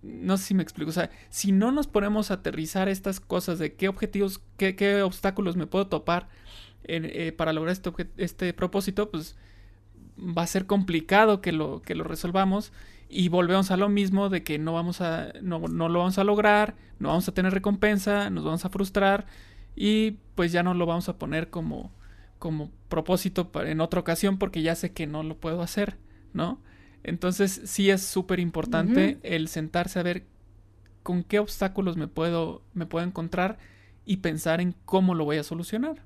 no 0.00 0.38
sé 0.38 0.44
si 0.44 0.54
me 0.54 0.62
explico, 0.62 0.88
o 0.88 0.94
sea, 0.94 1.10
si 1.28 1.52
no 1.52 1.72
nos 1.72 1.88
ponemos 1.88 2.30
a 2.30 2.34
aterrizar 2.36 2.88
estas 2.88 3.20
cosas 3.20 3.58
de 3.58 3.74
qué 3.74 3.88
objetivos, 3.88 4.40
qué, 4.56 5.02
obstáculos 5.02 5.56
me 5.56 5.66
puedo 5.66 5.88
topar 5.88 6.30
eh, 6.84 7.34
para 7.36 7.52
lograr 7.52 7.74
este, 7.74 7.92
este 8.16 8.54
propósito, 8.54 9.10
pues 9.10 9.36
va 10.18 10.40
a 10.40 10.46
ser 10.46 10.64
complicado 10.64 11.42
que 11.42 11.52
lo, 11.52 11.82
que 11.82 11.94
lo 11.94 12.04
resolvamos. 12.04 12.72
Y 13.10 13.28
volvemos 13.28 13.70
a 13.70 13.76
lo 13.76 13.90
mismo 13.90 14.30
de 14.30 14.42
que 14.42 14.58
no 14.58 14.72
vamos 14.72 15.02
a, 15.02 15.34
no, 15.42 15.58
no 15.58 15.90
lo 15.90 15.98
vamos 15.98 16.16
a 16.16 16.24
lograr, 16.24 16.76
no 16.98 17.10
vamos 17.10 17.28
a 17.28 17.34
tener 17.34 17.52
recompensa, 17.52 18.30
nos 18.30 18.42
vamos 18.42 18.64
a 18.64 18.70
frustrar 18.70 19.26
y 19.76 20.12
pues 20.34 20.50
ya 20.50 20.62
no 20.62 20.74
lo 20.74 20.86
vamos 20.86 21.08
a 21.08 21.18
poner 21.18 21.50
como, 21.50 21.92
como 22.38 22.70
propósito 22.88 23.50
en 23.54 23.80
otra 23.80 24.00
ocasión 24.00 24.38
porque 24.38 24.62
ya 24.62 24.74
sé 24.74 24.92
que 24.92 25.06
no 25.06 25.22
lo 25.22 25.36
puedo 25.36 25.62
hacer, 25.62 25.98
¿no? 26.32 26.60
Entonces 27.04 27.60
sí 27.64 27.90
es 27.90 28.02
súper 28.02 28.40
importante 28.40 29.18
el 29.22 29.46
sentarse 29.46 30.00
a 30.00 30.02
ver 30.02 30.24
con 31.04 31.22
qué 31.22 31.38
obstáculos 31.38 31.96
me 31.96 32.08
puedo, 32.08 32.62
me 32.74 32.86
puedo 32.86 33.06
encontrar 33.06 33.58
y 34.04 34.16
pensar 34.16 34.60
en 34.60 34.74
cómo 34.84 35.14
lo 35.14 35.24
voy 35.24 35.36
a 35.36 35.44
solucionar. 35.44 36.02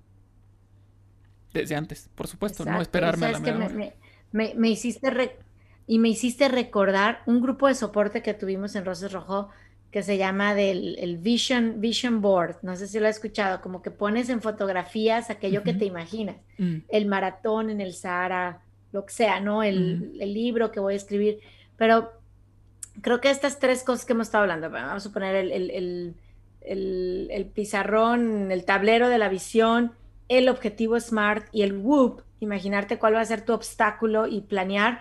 Desde 1.54 1.74
antes, 1.74 2.10
por 2.14 2.26
supuesto, 2.26 2.64
no 2.64 2.82
esperarme 2.82 3.26
a 3.26 3.32
la 3.32 3.42
que 3.42 3.52
me, 3.52 3.94
me, 4.32 4.54
me, 4.54 4.68
hiciste 4.68 5.38
y 5.86 5.98
me 5.98 6.08
hiciste 6.10 6.48
recordar 6.48 7.22
un 7.26 7.40
grupo 7.40 7.66
de 7.66 7.74
soporte 7.74 8.22
que 8.22 8.34
tuvimos 8.34 8.76
en 8.76 8.84
Roses 8.84 9.10
Rojo 9.10 9.48
que 9.90 10.02
se 10.02 10.18
llama 10.18 10.54
del 10.54 10.96
el 11.00 11.18
Vision, 11.18 11.80
Vision 11.80 12.20
Board. 12.20 12.58
No 12.62 12.76
sé 12.76 12.86
si 12.86 13.00
lo 13.00 13.08
has 13.08 13.16
escuchado, 13.16 13.60
como 13.60 13.82
que 13.82 13.90
pones 13.90 14.28
en 14.28 14.40
fotografías 14.40 15.30
aquello 15.30 15.64
que 15.64 15.74
te 15.74 15.84
imaginas. 15.84 16.36
Mm. 16.58 16.76
El 16.88 17.06
maratón 17.06 17.70
en 17.70 17.80
el 17.80 17.92
Sahara, 17.92 18.62
lo 18.92 19.04
que 19.04 19.12
sea, 19.12 19.40
¿no? 19.40 19.62
El, 19.62 20.12
libro 20.18 20.70
que 20.70 20.78
voy 20.78 20.94
a 20.94 20.96
escribir. 20.96 21.40
Pero 21.76 22.12
creo 23.02 23.20
que 23.20 23.30
estas 23.30 23.58
tres 23.58 23.82
cosas 23.82 24.04
que 24.04 24.12
hemos 24.12 24.28
estado 24.28 24.42
hablando, 24.42 24.70
vamos 24.70 25.04
a 25.06 25.12
poner 25.12 25.34
el, 25.34 26.14
el, 26.60 27.46
pizarrón, 27.52 28.52
el 28.52 28.64
tablero 28.64 29.08
de 29.08 29.18
la 29.18 29.28
visión, 29.28 29.92
el 30.28 30.48
objetivo 30.48 31.00
SMART 31.00 31.48
y 31.50 31.62
el 31.62 31.76
WOOP, 31.76 32.20
imaginarte 32.38 32.98
cuál 32.98 33.16
va 33.16 33.22
a 33.22 33.24
ser 33.24 33.44
tu 33.44 33.52
obstáculo 33.52 34.28
y 34.28 34.42
planear, 34.42 35.00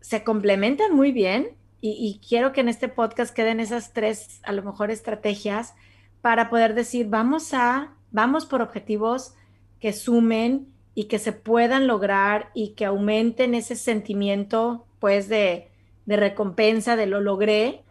se 0.00 0.22
complementan 0.22 0.94
muy 0.94 1.10
bien 1.10 1.57
y, 1.80 1.90
y, 1.90 2.26
quiero 2.26 2.52
que 2.52 2.60
en 2.60 2.68
este 2.68 2.88
podcast 2.88 3.34
queden 3.34 3.60
esas 3.60 3.92
tres, 3.92 4.40
a 4.44 4.52
lo 4.52 4.62
mejor, 4.62 4.90
estrategias 4.90 5.74
para 6.20 6.50
poder 6.50 6.74
decir, 6.74 7.08
vamos 7.08 7.54
a, 7.54 7.94
vamos 8.10 8.46
por 8.46 8.62
objetivos 8.62 9.34
que 9.80 9.92
sumen 9.92 10.72
y 10.98 11.04
que 11.04 11.20
se 11.20 11.32
puedan 11.32 11.86
lograr 11.86 12.50
y 12.54 12.70
que 12.70 12.84
aumenten 12.84 13.54
ese 13.54 13.76
sentimiento 13.76 14.84
pues 14.98 15.28
de, 15.28 15.70
recompensa, 16.08 16.96
de 16.96 17.06
lo 17.06 17.20
logré 17.20 17.84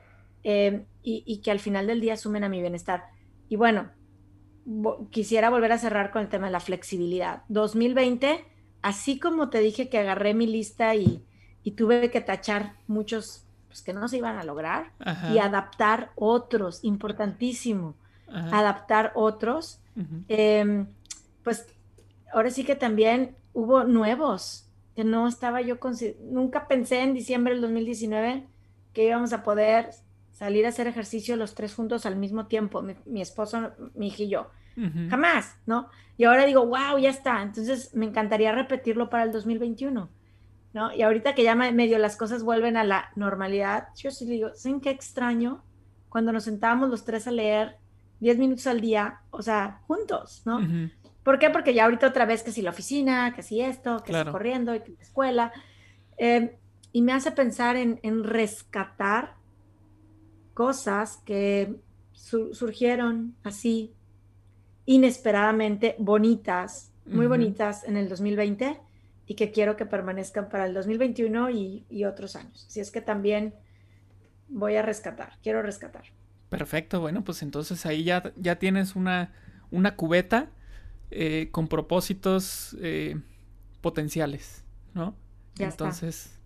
eh, 0.43 0.83
y, 1.03 1.37
que 1.37 1.51
al 1.51 1.59
final 1.59 1.87
del 1.87 2.01
día 2.01 2.17
sumen 2.17 2.43
a 2.43 2.49
mi 2.49 2.59
bienestar. 2.59 3.05
Y 3.47 3.55
bueno, 3.55 3.91
quisiera 5.09 5.49
volver 5.49 5.71
a 5.71 5.77
cerrar 5.77 6.11
con 6.11 6.23
el 6.23 6.27
tema 6.27 6.47
de 6.47 6.51
la 6.51 6.59
flexibilidad. 6.59 7.43
2020, 7.47 8.43
así 8.81 9.19
como 9.19 9.49
te 9.49 9.59
dije 9.61 9.87
que 9.87 9.99
agarré 9.99 10.33
mi 10.33 10.45
lista 10.45 10.93
y, 10.95 11.23
tuve 11.77 12.11
que 12.11 12.19
tachar 12.19 12.75
muchos 12.87 13.46
pues, 13.67 13.81
que 13.81 13.93
no 13.93 14.07
se 14.07 14.17
iban 14.17 14.37
a 14.37 14.43
lograr 14.43 14.91
y 15.33 15.39
adaptar 15.39 16.11
otros, 16.15 16.83
importantísimo. 16.83 17.95
adaptar 18.27 19.11
otros. 19.15 19.79
Em, 20.27 20.87
pues 21.43 21.65
ahora 22.33 22.49
sí 22.49 22.63
que 22.63 22.75
también 22.75 23.35
hubo 23.53 23.83
nuevos 23.83 24.67
que 24.95 25.03
no 25.03 25.27
estaba 25.27 25.61
yo, 25.61 25.77
nunca 26.31 26.67
pensé 26.67 27.01
en 27.01 27.13
diciembre 27.13 27.53
del 27.53 27.61
2019 27.61 28.47
que 28.93 29.05
íbamos 29.05 29.31
a 29.31 29.43
poder 29.43 29.91
salir 30.31 30.65
a 30.65 30.69
hacer 30.69 30.87
ejercicio 30.87 31.35
los 31.35 31.55
tres 31.55 31.73
juntos 31.73 32.05
al 32.05 32.15
mismo 32.15 32.47
tiempo, 32.47 32.83
mi, 33.05 33.21
esposo, 33.21 33.71
mi 33.95 34.07
hija 34.07 34.23
y 34.23 34.29
yo. 34.29 34.51
Jamás, 35.09 35.55
¿no? 35.65 35.89
Y 36.17 36.25
ahora 36.25 36.45
digo, 36.45 36.65
wow, 36.67 36.99
ya 36.99 37.09
está. 37.09 37.41
Entonces 37.41 37.95
me 37.95 38.05
encantaría 38.05 38.51
repetirlo 38.51 39.09
para 39.09 39.23
el 39.23 39.31
2021, 39.31 40.07
¿no? 40.77 40.93
Y 40.93 41.01
ahorita 41.01 41.33
que 41.33 41.41
ya 41.41 41.55
medio 41.55 41.97
las 41.97 42.15
cosas 42.17 42.43
vuelven 42.43 42.77
a 42.77 42.83
la 42.83 43.09
normalidad, 43.15 43.87
yo 43.95 44.11
sí 44.11 44.25
digo, 44.25 44.51
¿saben 44.53 44.79
qué 44.79 44.91
extraño? 44.91 45.63
Cuando 46.07 46.31
nos 46.31 46.43
sentábamos 46.43 46.91
los 46.91 47.03
tres 47.03 47.27
a 47.27 47.31
leer 47.31 47.77
10 48.19 48.37
minutos 48.37 48.67
al 48.67 48.79
día, 48.79 49.21
o 49.31 49.41
sea, 49.41 49.81
juntos, 49.87 50.43
¿no? 50.45 50.59
¿Por 51.23 51.39
qué? 51.39 51.49
Porque 51.49 51.73
ya 51.73 51.85
ahorita 51.85 52.07
otra 52.07 52.27
vez 52.27 52.43
que 52.43 52.51
si 52.51 52.61
la 52.61 52.69
oficina, 52.69 53.33
que 53.35 53.41
si 53.41 53.59
esto, 53.59 54.03
que 54.03 54.13
si 54.13 54.29
corriendo, 54.29 54.71
que 54.83 54.91
la 54.91 55.01
escuela. 55.01 55.51
Em, 56.15 56.51
y 56.93 57.01
me 57.01 57.11
hace 57.11 57.31
pensar 57.31 57.75
en, 57.75 58.23
rescatar 58.23 59.33
cosas 60.53 61.17
que 61.25 61.75
surgieron 62.13 63.35
así 63.43 63.93
inesperadamente 64.85 65.95
bonitas, 65.97 66.91
muy 67.05 67.25
bonitas 67.25 67.83
en 67.83 67.97
el 67.97 68.09
2020 68.09 68.86
y 69.27 69.35
que 69.35 69.51
quiero 69.51 69.75
que 69.75 69.85
permanezcan 69.85 70.49
para 70.49 70.65
el 70.65 70.73
2021 70.73 71.49
y, 71.51 71.85
y 71.89 72.05
otros 72.05 72.35
años. 72.35 72.65
Así 72.67 72.79
es 72.79 72.89
que 72.89 73.01
también 73.01 73.53
voy 74.47 74.77
a 74.77 74.81
rescatar, 74.81 75.33
quiero 75.43 75.61
rescatar. 75.61 76.05
Perfecto, 76.49 77.01
bueno, 77.01 77.23
pues 77.23 77.43
entonces 77.43 77.85
ahí 77.85 78.05
ya, 78.05 78.31
ya 78.37 78.57
tienes 78.57 78.95
una, 78.95 79.33
una 79.69 79.95
cubeta 79.97 80.49
eh, 81.11 81.49
con 81.51 81.67
propósitos 81.67 82.75
eh, 82.81 83.19
potenciales, 83.81 84.63
¿no? 84.93 85.15
entonces, 85.59 86.39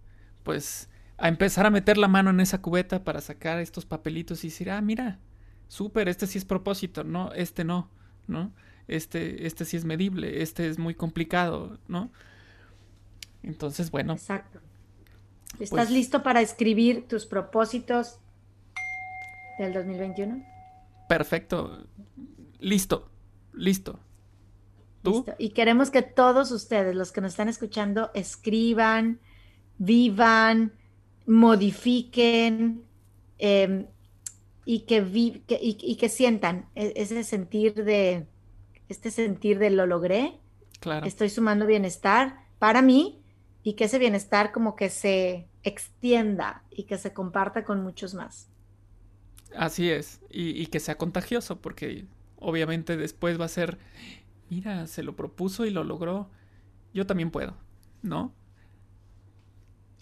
pues 0.43 0.89
a 1.17 1.27
empezar 1.27 1.65
a 1.65 1.69
meter 1.69 1.97
la 1.97 2.07
mano 2.07 2.29
en 2.29 2.39
esa 2.39 2.61
cubeta 2.61 3.03
para 3.03 3.21
sacar 3.21 3.59
estos 3.59 3.85
papelitos 3.85 4.43
y 4.43 4.47
decir, 4.47 4.71
ah, 4.71 4.81
mira, 4.81 5.19
súper, 5.67 6.07
este 6.07 6.25
sí 6.25 6.37
es 6.37 6.45
propósito, 6.45 7.03
no, 7.03 7.31
este 7.33 7.63
no, 7.63 7.91
¿no? 8.27 8.53
Este, 8.87 9.45
este 9.45 9.65
sí 9.65 9.77
es 9.77 9.85
medible, 9.85 10.41
este 10.41 10.67
es 10.67 10.79
muy 10.79 10.95
complicado, 10.95 11.77
¿no? 11.87 12.11
Entonces, 13.43 13.91
bueno. 13.91 14.13
Exacto. 14.13 14.59
¿Estás 15.53 15.69
pues 15.69 15.89
listo 15.91 16.23
para 16.23 16.41
escribir 16.41 17.07
tus 17.07 17.25
propósitos 17.25 18.19
del 19.59 19.73
2021? 19.73 20.43
Perfecto. 21.07 21.85
Listo. 22.59 23.09
Listo. 23.53 23.99
¿Tú? 25.03 25.25
Y 25.37 25.49
queremos 25.49 25.89
que 25.89 26.03
todos 26.03 26.51
ustedes, 26.51 26.95
los 26.95 27.11
que 27.11 27.21
nos 27.21 27.31
están 27.33 27.49
escuchando, 27.49 28.11
escriban, 28.13 29.19
vivan, 29.77 30.73
modifiquen 31.25 32.83
em, 33.39 33.87
y, 34.63 34.81
que 34.81 35.03
y, 35.13 35.95
que 35.95 36.09
sientan 36.09 36.69
e, 36.75 36.93
ese 36.95 37.23
sentir 37.23 37.83
de, 37.83 38.27
este 38.89 39.09
sentir 39.09 39.57
de 39.57 39.71
lo 39.71 39.87
logré. 39.87 40.39
Claro. 40.79 41.05
Estoy 41.05 41.29
sumando 41.29 41.65
bienestar 41.65 42.45
para 42.59 42.81
mí 42.81 43.20
y 43.63 43.73
que 43.73 43.85
ese 43.85 43.99
bienestar 43.99 44.51
como 44.51 44.75
que 44.75 44.89
se 44.89 45.47
extienda 45.63 46.63
y 46.71 46.83
que 46.83 46.97
se 46.97 47.13
comparta 47.13 47.63
con 47.63 47.83
muchos 47.83 48.13
más. 48.13 48.49
Así 49.55 49.89
es, 49.89 50.21
y, 50.29 50.65
que 50.67 50.79
sea 50.79 50.97
contagioso, 50.97 51.59
porque 51.59 52.05
obviamente 52.37 52.95
después 52.95 53.39
va 53.39 53.45
a 53.45 53.49
ser, 53.49 53.77
mira, 54.49 54.87
se 54.87 55.03
lo 55.03 55.15
propuso 55.15 55.65
y 55.65 55.71
lo 55.71 55.83
logró, 55.83 56.29
yo 56.93 57.05
también 57.05 57.31
puedo, 57.31 57.57
¿no? 58.01 58.33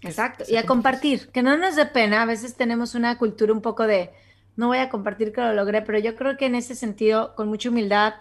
Exacto, 0.01 0.45
y 0.47 0.55
a 0.55 0.66
compartir, 0.66 1.30
que 1.30 1.41
no 1.41 1.57
nos 1.57 1.76
dé 1.76 1.88
pena, 1.88 2.22
a 2.22 2.26
veces 2.26 2.55
tenemos 2.55 2.93
una 2.93 3.18
cultura 3.18 3.51
un 3.51 3.62
poco 3.62 3.88
de, 3.88 4.12
no 4.55 4.68
voy 4.68 4.78
a 4.78 4.89
compartir 4.89 5.34
que 5.34 5.41
lo 5.41 5.53
logré, 5.53 5.82
pero 5.82 5.97
yo 5.97 6.16
creo 6.16 6.38
que 6.38 6.45
en 6.45 6.55
ese 6.55 6.76
sentido, 6.76 7.36
con 7.36 7.49
mucha 7.49 7.70
humildad, 7.70 8.14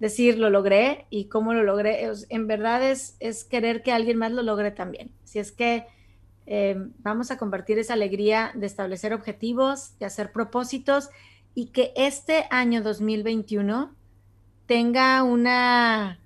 decir 0.00 0.38
lo 0.38 0.50
logré 0.50 1.06
y 1.10 1.26
cómo 1.26 1.54
lo 1.54 1.62
logré, 1.62 2.10
en 2.30 2.46
verdad 2.48 2.82
es, 2.82 3.16
es 3.20 3.44
querer 3.44 3.82
que 3.82 3.92
alguien 3.92 4.18
más 4.18 4.32
lo 4.32 4.42
logre 4.42 4.72
también. 4.72 5.12
Si 5.24 5.38
es 5.38 5.52
que 5.52 5.86
eh, 6.46 6.74
vamos 6.98 7.30
a 7.30 7.36
compartir 7.36 7.78
esa 7.78 7.92
alegría 7.92 8.50
de 8.54 8.66
establecer 8.66 9.12
objetivos, 9.12 9.96
de 10.00 10.06
hacer 10.06 10.32
propósitos 10.32 11.10
y 11.54 11.66
que 11.66 11.92
este 11.94 12.46
año 12.50 12.82
2021 12.82 13.94
tenga 14.66 15.22
una, 15.22 16.18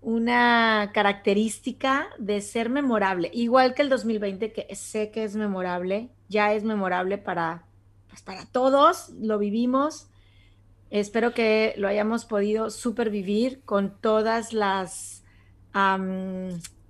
una 0.00 0.90
característica 0.94 2.08
de 2.18 2.40
ser 2.40 2.70
memorable, 2.70 3.30
igual 3.32 3.74
que 3.74 3.82
el 3.82 3.90
2020, 3.90 4.52
que 4.52 4.74
sé 4.74 5.10
que 5.10 5.24
es 5.24 5.36
memorable, 5.36 6.08
ya 6.28 6.54
es 6.54 6.64
memorable 6.64 7.18
para, 7.18 7.64
pues 8.08 8.22
para 8.22 8.46
todos, 8.46 9.10
lo 9.20 9.38
vivimos. 9.38 10.08
Espero 10.90 11.34
que 11.34 11.74
lo 11.76 11.86
hayamos 11.86 12.24
podido 12.24 12.70
supervivir 12.70 13.60
con 13.64 14.00
todas 14.00 14.52
las 14.52 15.24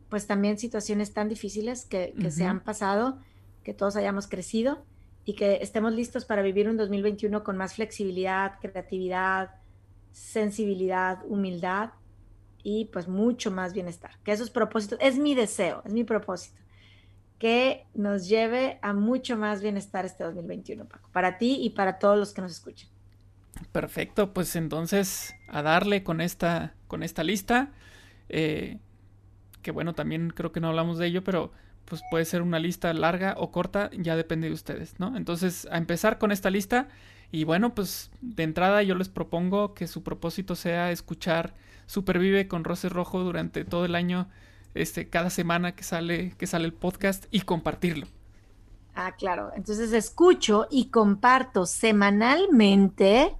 pues 0.08 0.26
también 0.26 0.58
situaciones 0.58 1.12
tan 1.12 1.28
difíciles 1.28 1.84
que, 1.84 2.14
se 2.30 2.44
han 2.44 2.60
pasado, 2.60 3.18
que 3.64 3.74
todos 3.74 3.96
hayamos 3.96 4.28
crecido 4.28 4.82
y 5.24 5.34
que 5.34 5.58
estemos 5.60 5.92
listos 5.92 6.24
para 6.24 6.40
vivir 6.40 6.68
un 6.68 6.78
2021 6.78 7.44
con 7.44 7.56
más 7.56 7.74
flexibilidad, 7.74 8.58
creatividad, 8.60 9.50
sensibilidad, 10.12 11.18
humildad 11.26 11.90
y 12.62 12.86
pues 12.86 13.08
mucho 13.08 13.50
más 13.50 13.74
bienestar. 13.74 14.12
Que 14.24 14.32
esos 14.32 14.48
propósitos, 14.48 14.98
es 15.02 15.18
mi 15.18 15.34
deseo, 15.34 15.82
es 15.84 15.92
mi 15.92 16.04
propósito, 16.04 16.62
que 17.38 17.86
nos 17.94 18.26
lleve 18.26 18.78
a 18.80 18.94
mucho 18.94 19.36
más 19.36 19.60
bienestar 19.60 20.06
este 20.06 20.24
2021, 20.24 20.86
Paco, 20.86 21.10
para 21.12 21.36
ti 21.36 21.58
y 21.60 21.70
para 21.70 21.98
todos 21.98 22.16
los 22.16 22.32
que 22.32 22.40
nos 22.40 22.52
escuchan. 22.52 22.88
Perfecto, 23.72 24.32
pues 24.32 24.56
entonces 24.56 25.34
a 25.48 25.62
darle 25.62 26.02
con 26.02 26.20
esta, 26.20 26.74
con 26.86 27.02
esta 27.02 27.22
lista. 27.24 27.70
Eh, 28.28 28.78
que 29.62 29.70
bueno, 29.70 29.94
también 29.94 30.30
creo 30.30 30.52
que 30.52 30.60
no 30.60 30.68
hablamos 30.68 30.98
de 30.98 31.06
ello, 31.06 31.24
pero 31.24 31.52
pues 31.84 32.02
puede 32.10 32.24
ser 32.24 32.42
una 32.42 32.58
lista 32.58 32.92
larga 32.92 33.34
o 33.38 33.50
corta, 33.50 33.90
ya 33.96 34.14
depende 34.16 34.48
de 34.48 34.54
ustedes, 34.54 34.98
¿no? 34.98 35.16
Entonces, 35.16 35.66
a 35.70 35.78
empezar 35.78 36.18
con 36.18 36.32
esta 36.32 36.50
lista 36.50 36.88
y 37.32 37.44
bueno, 37.44 37.74
pues 37.74 38.10
de 38.20 38.42
entrada 38.42 38.82
yo 38.82 38.94
les 38.94 39.08
propongo 39.08 39.74
que 39.74 39.86
su 39.86 40.02
propósito 40.02 40.54
sea 40.54 40.90
escuchar 40.90 41.54
Supervive 41.86 42.48
con 42.48 42.64
Roses 42.64 42.92
Rojo 42.92 43.20
durante 43.20 43.64
todo 43.64 43.84
el 43.84 43.94
año, 43.94 44.28
este, 44.74 45.08
cada 45.08 45.30
semana 45.30 45.74
que 45.74 45.82
sale, 45.82 46.34
que 46.36 46.46
sale 46.46 46.66
el 46.66 46.74
podcast 46.74 47.26
y 47.30 47.40
compartirlo. 47.40 48.06
Ah, 48.94 49.12
claro. 49.16 49.52
Entonces 49.54 49.92
escucho 49.92 50.66
y 50.70 50.86
comparto 50.86 51.66
semanalmente 51.66 53.36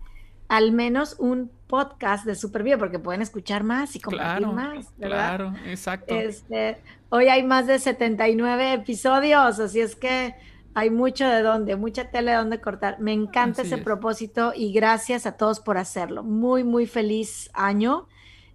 al 0.48 0.72
menos 0.72 1.16
un 1.18 1.50
podcast 1.66 2.24
de 2.24 2.34
Supervive, 2.34 2.78
porque 2.78 2.98
pueden 2.98 3.22
escuchar 3.22 3.62
más 3.62 3.94
y 3.94 4.00
compartir 4.00 4.46
más. 4.46 4.92
Claro, 4.98 5.54
exacto. 5.66 6.14
Este, 6.14 6.78
hoy 7.10 7.28
hay 7.28 7.42
más 7.42 7.66
de 7.66 7.78
79 7.78 8.72
episodios, 8.72 9.60
así 9.60 9.80
es 9.80 9.94
que 9.94 10.34
hay 10.74 10.90
mucho 10.90 11.26
de 11.28 11.42
dónde, 11.42 11.76
mucha 11.76 12.10
tele 12.10 12.30
de 12.30 12.36
dónde 12.38 12.60
cortar. 12.60 12.98
Me 13.00 13.12
encanta 13.12 13.62
ese 13.62 13.78
propósito 13.78 14.52
y 14.54 14.72
gracias 14.72 15.26
a 15.26 15.36
todos 15.36 15.60
por 15.60 15.76
hacerlo. 15.76 16.22
Muy, 16.22 16.64
muy 16.64 16.86
feliz 16.86 17.50
año 17.52 18.06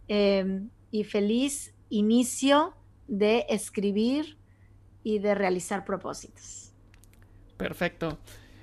em, 0.07 0.69
y 0.89 1.03
feliz 1.03 1.73
inicio 1.89 2.75
de 3.07 3.45
escribir 3.49 4.37
y 5.03 5.19
de 5.19 5.35
realizar 5.35 5.85
propósitos. 5.85 6.73
Perfecto. 7.57 8.17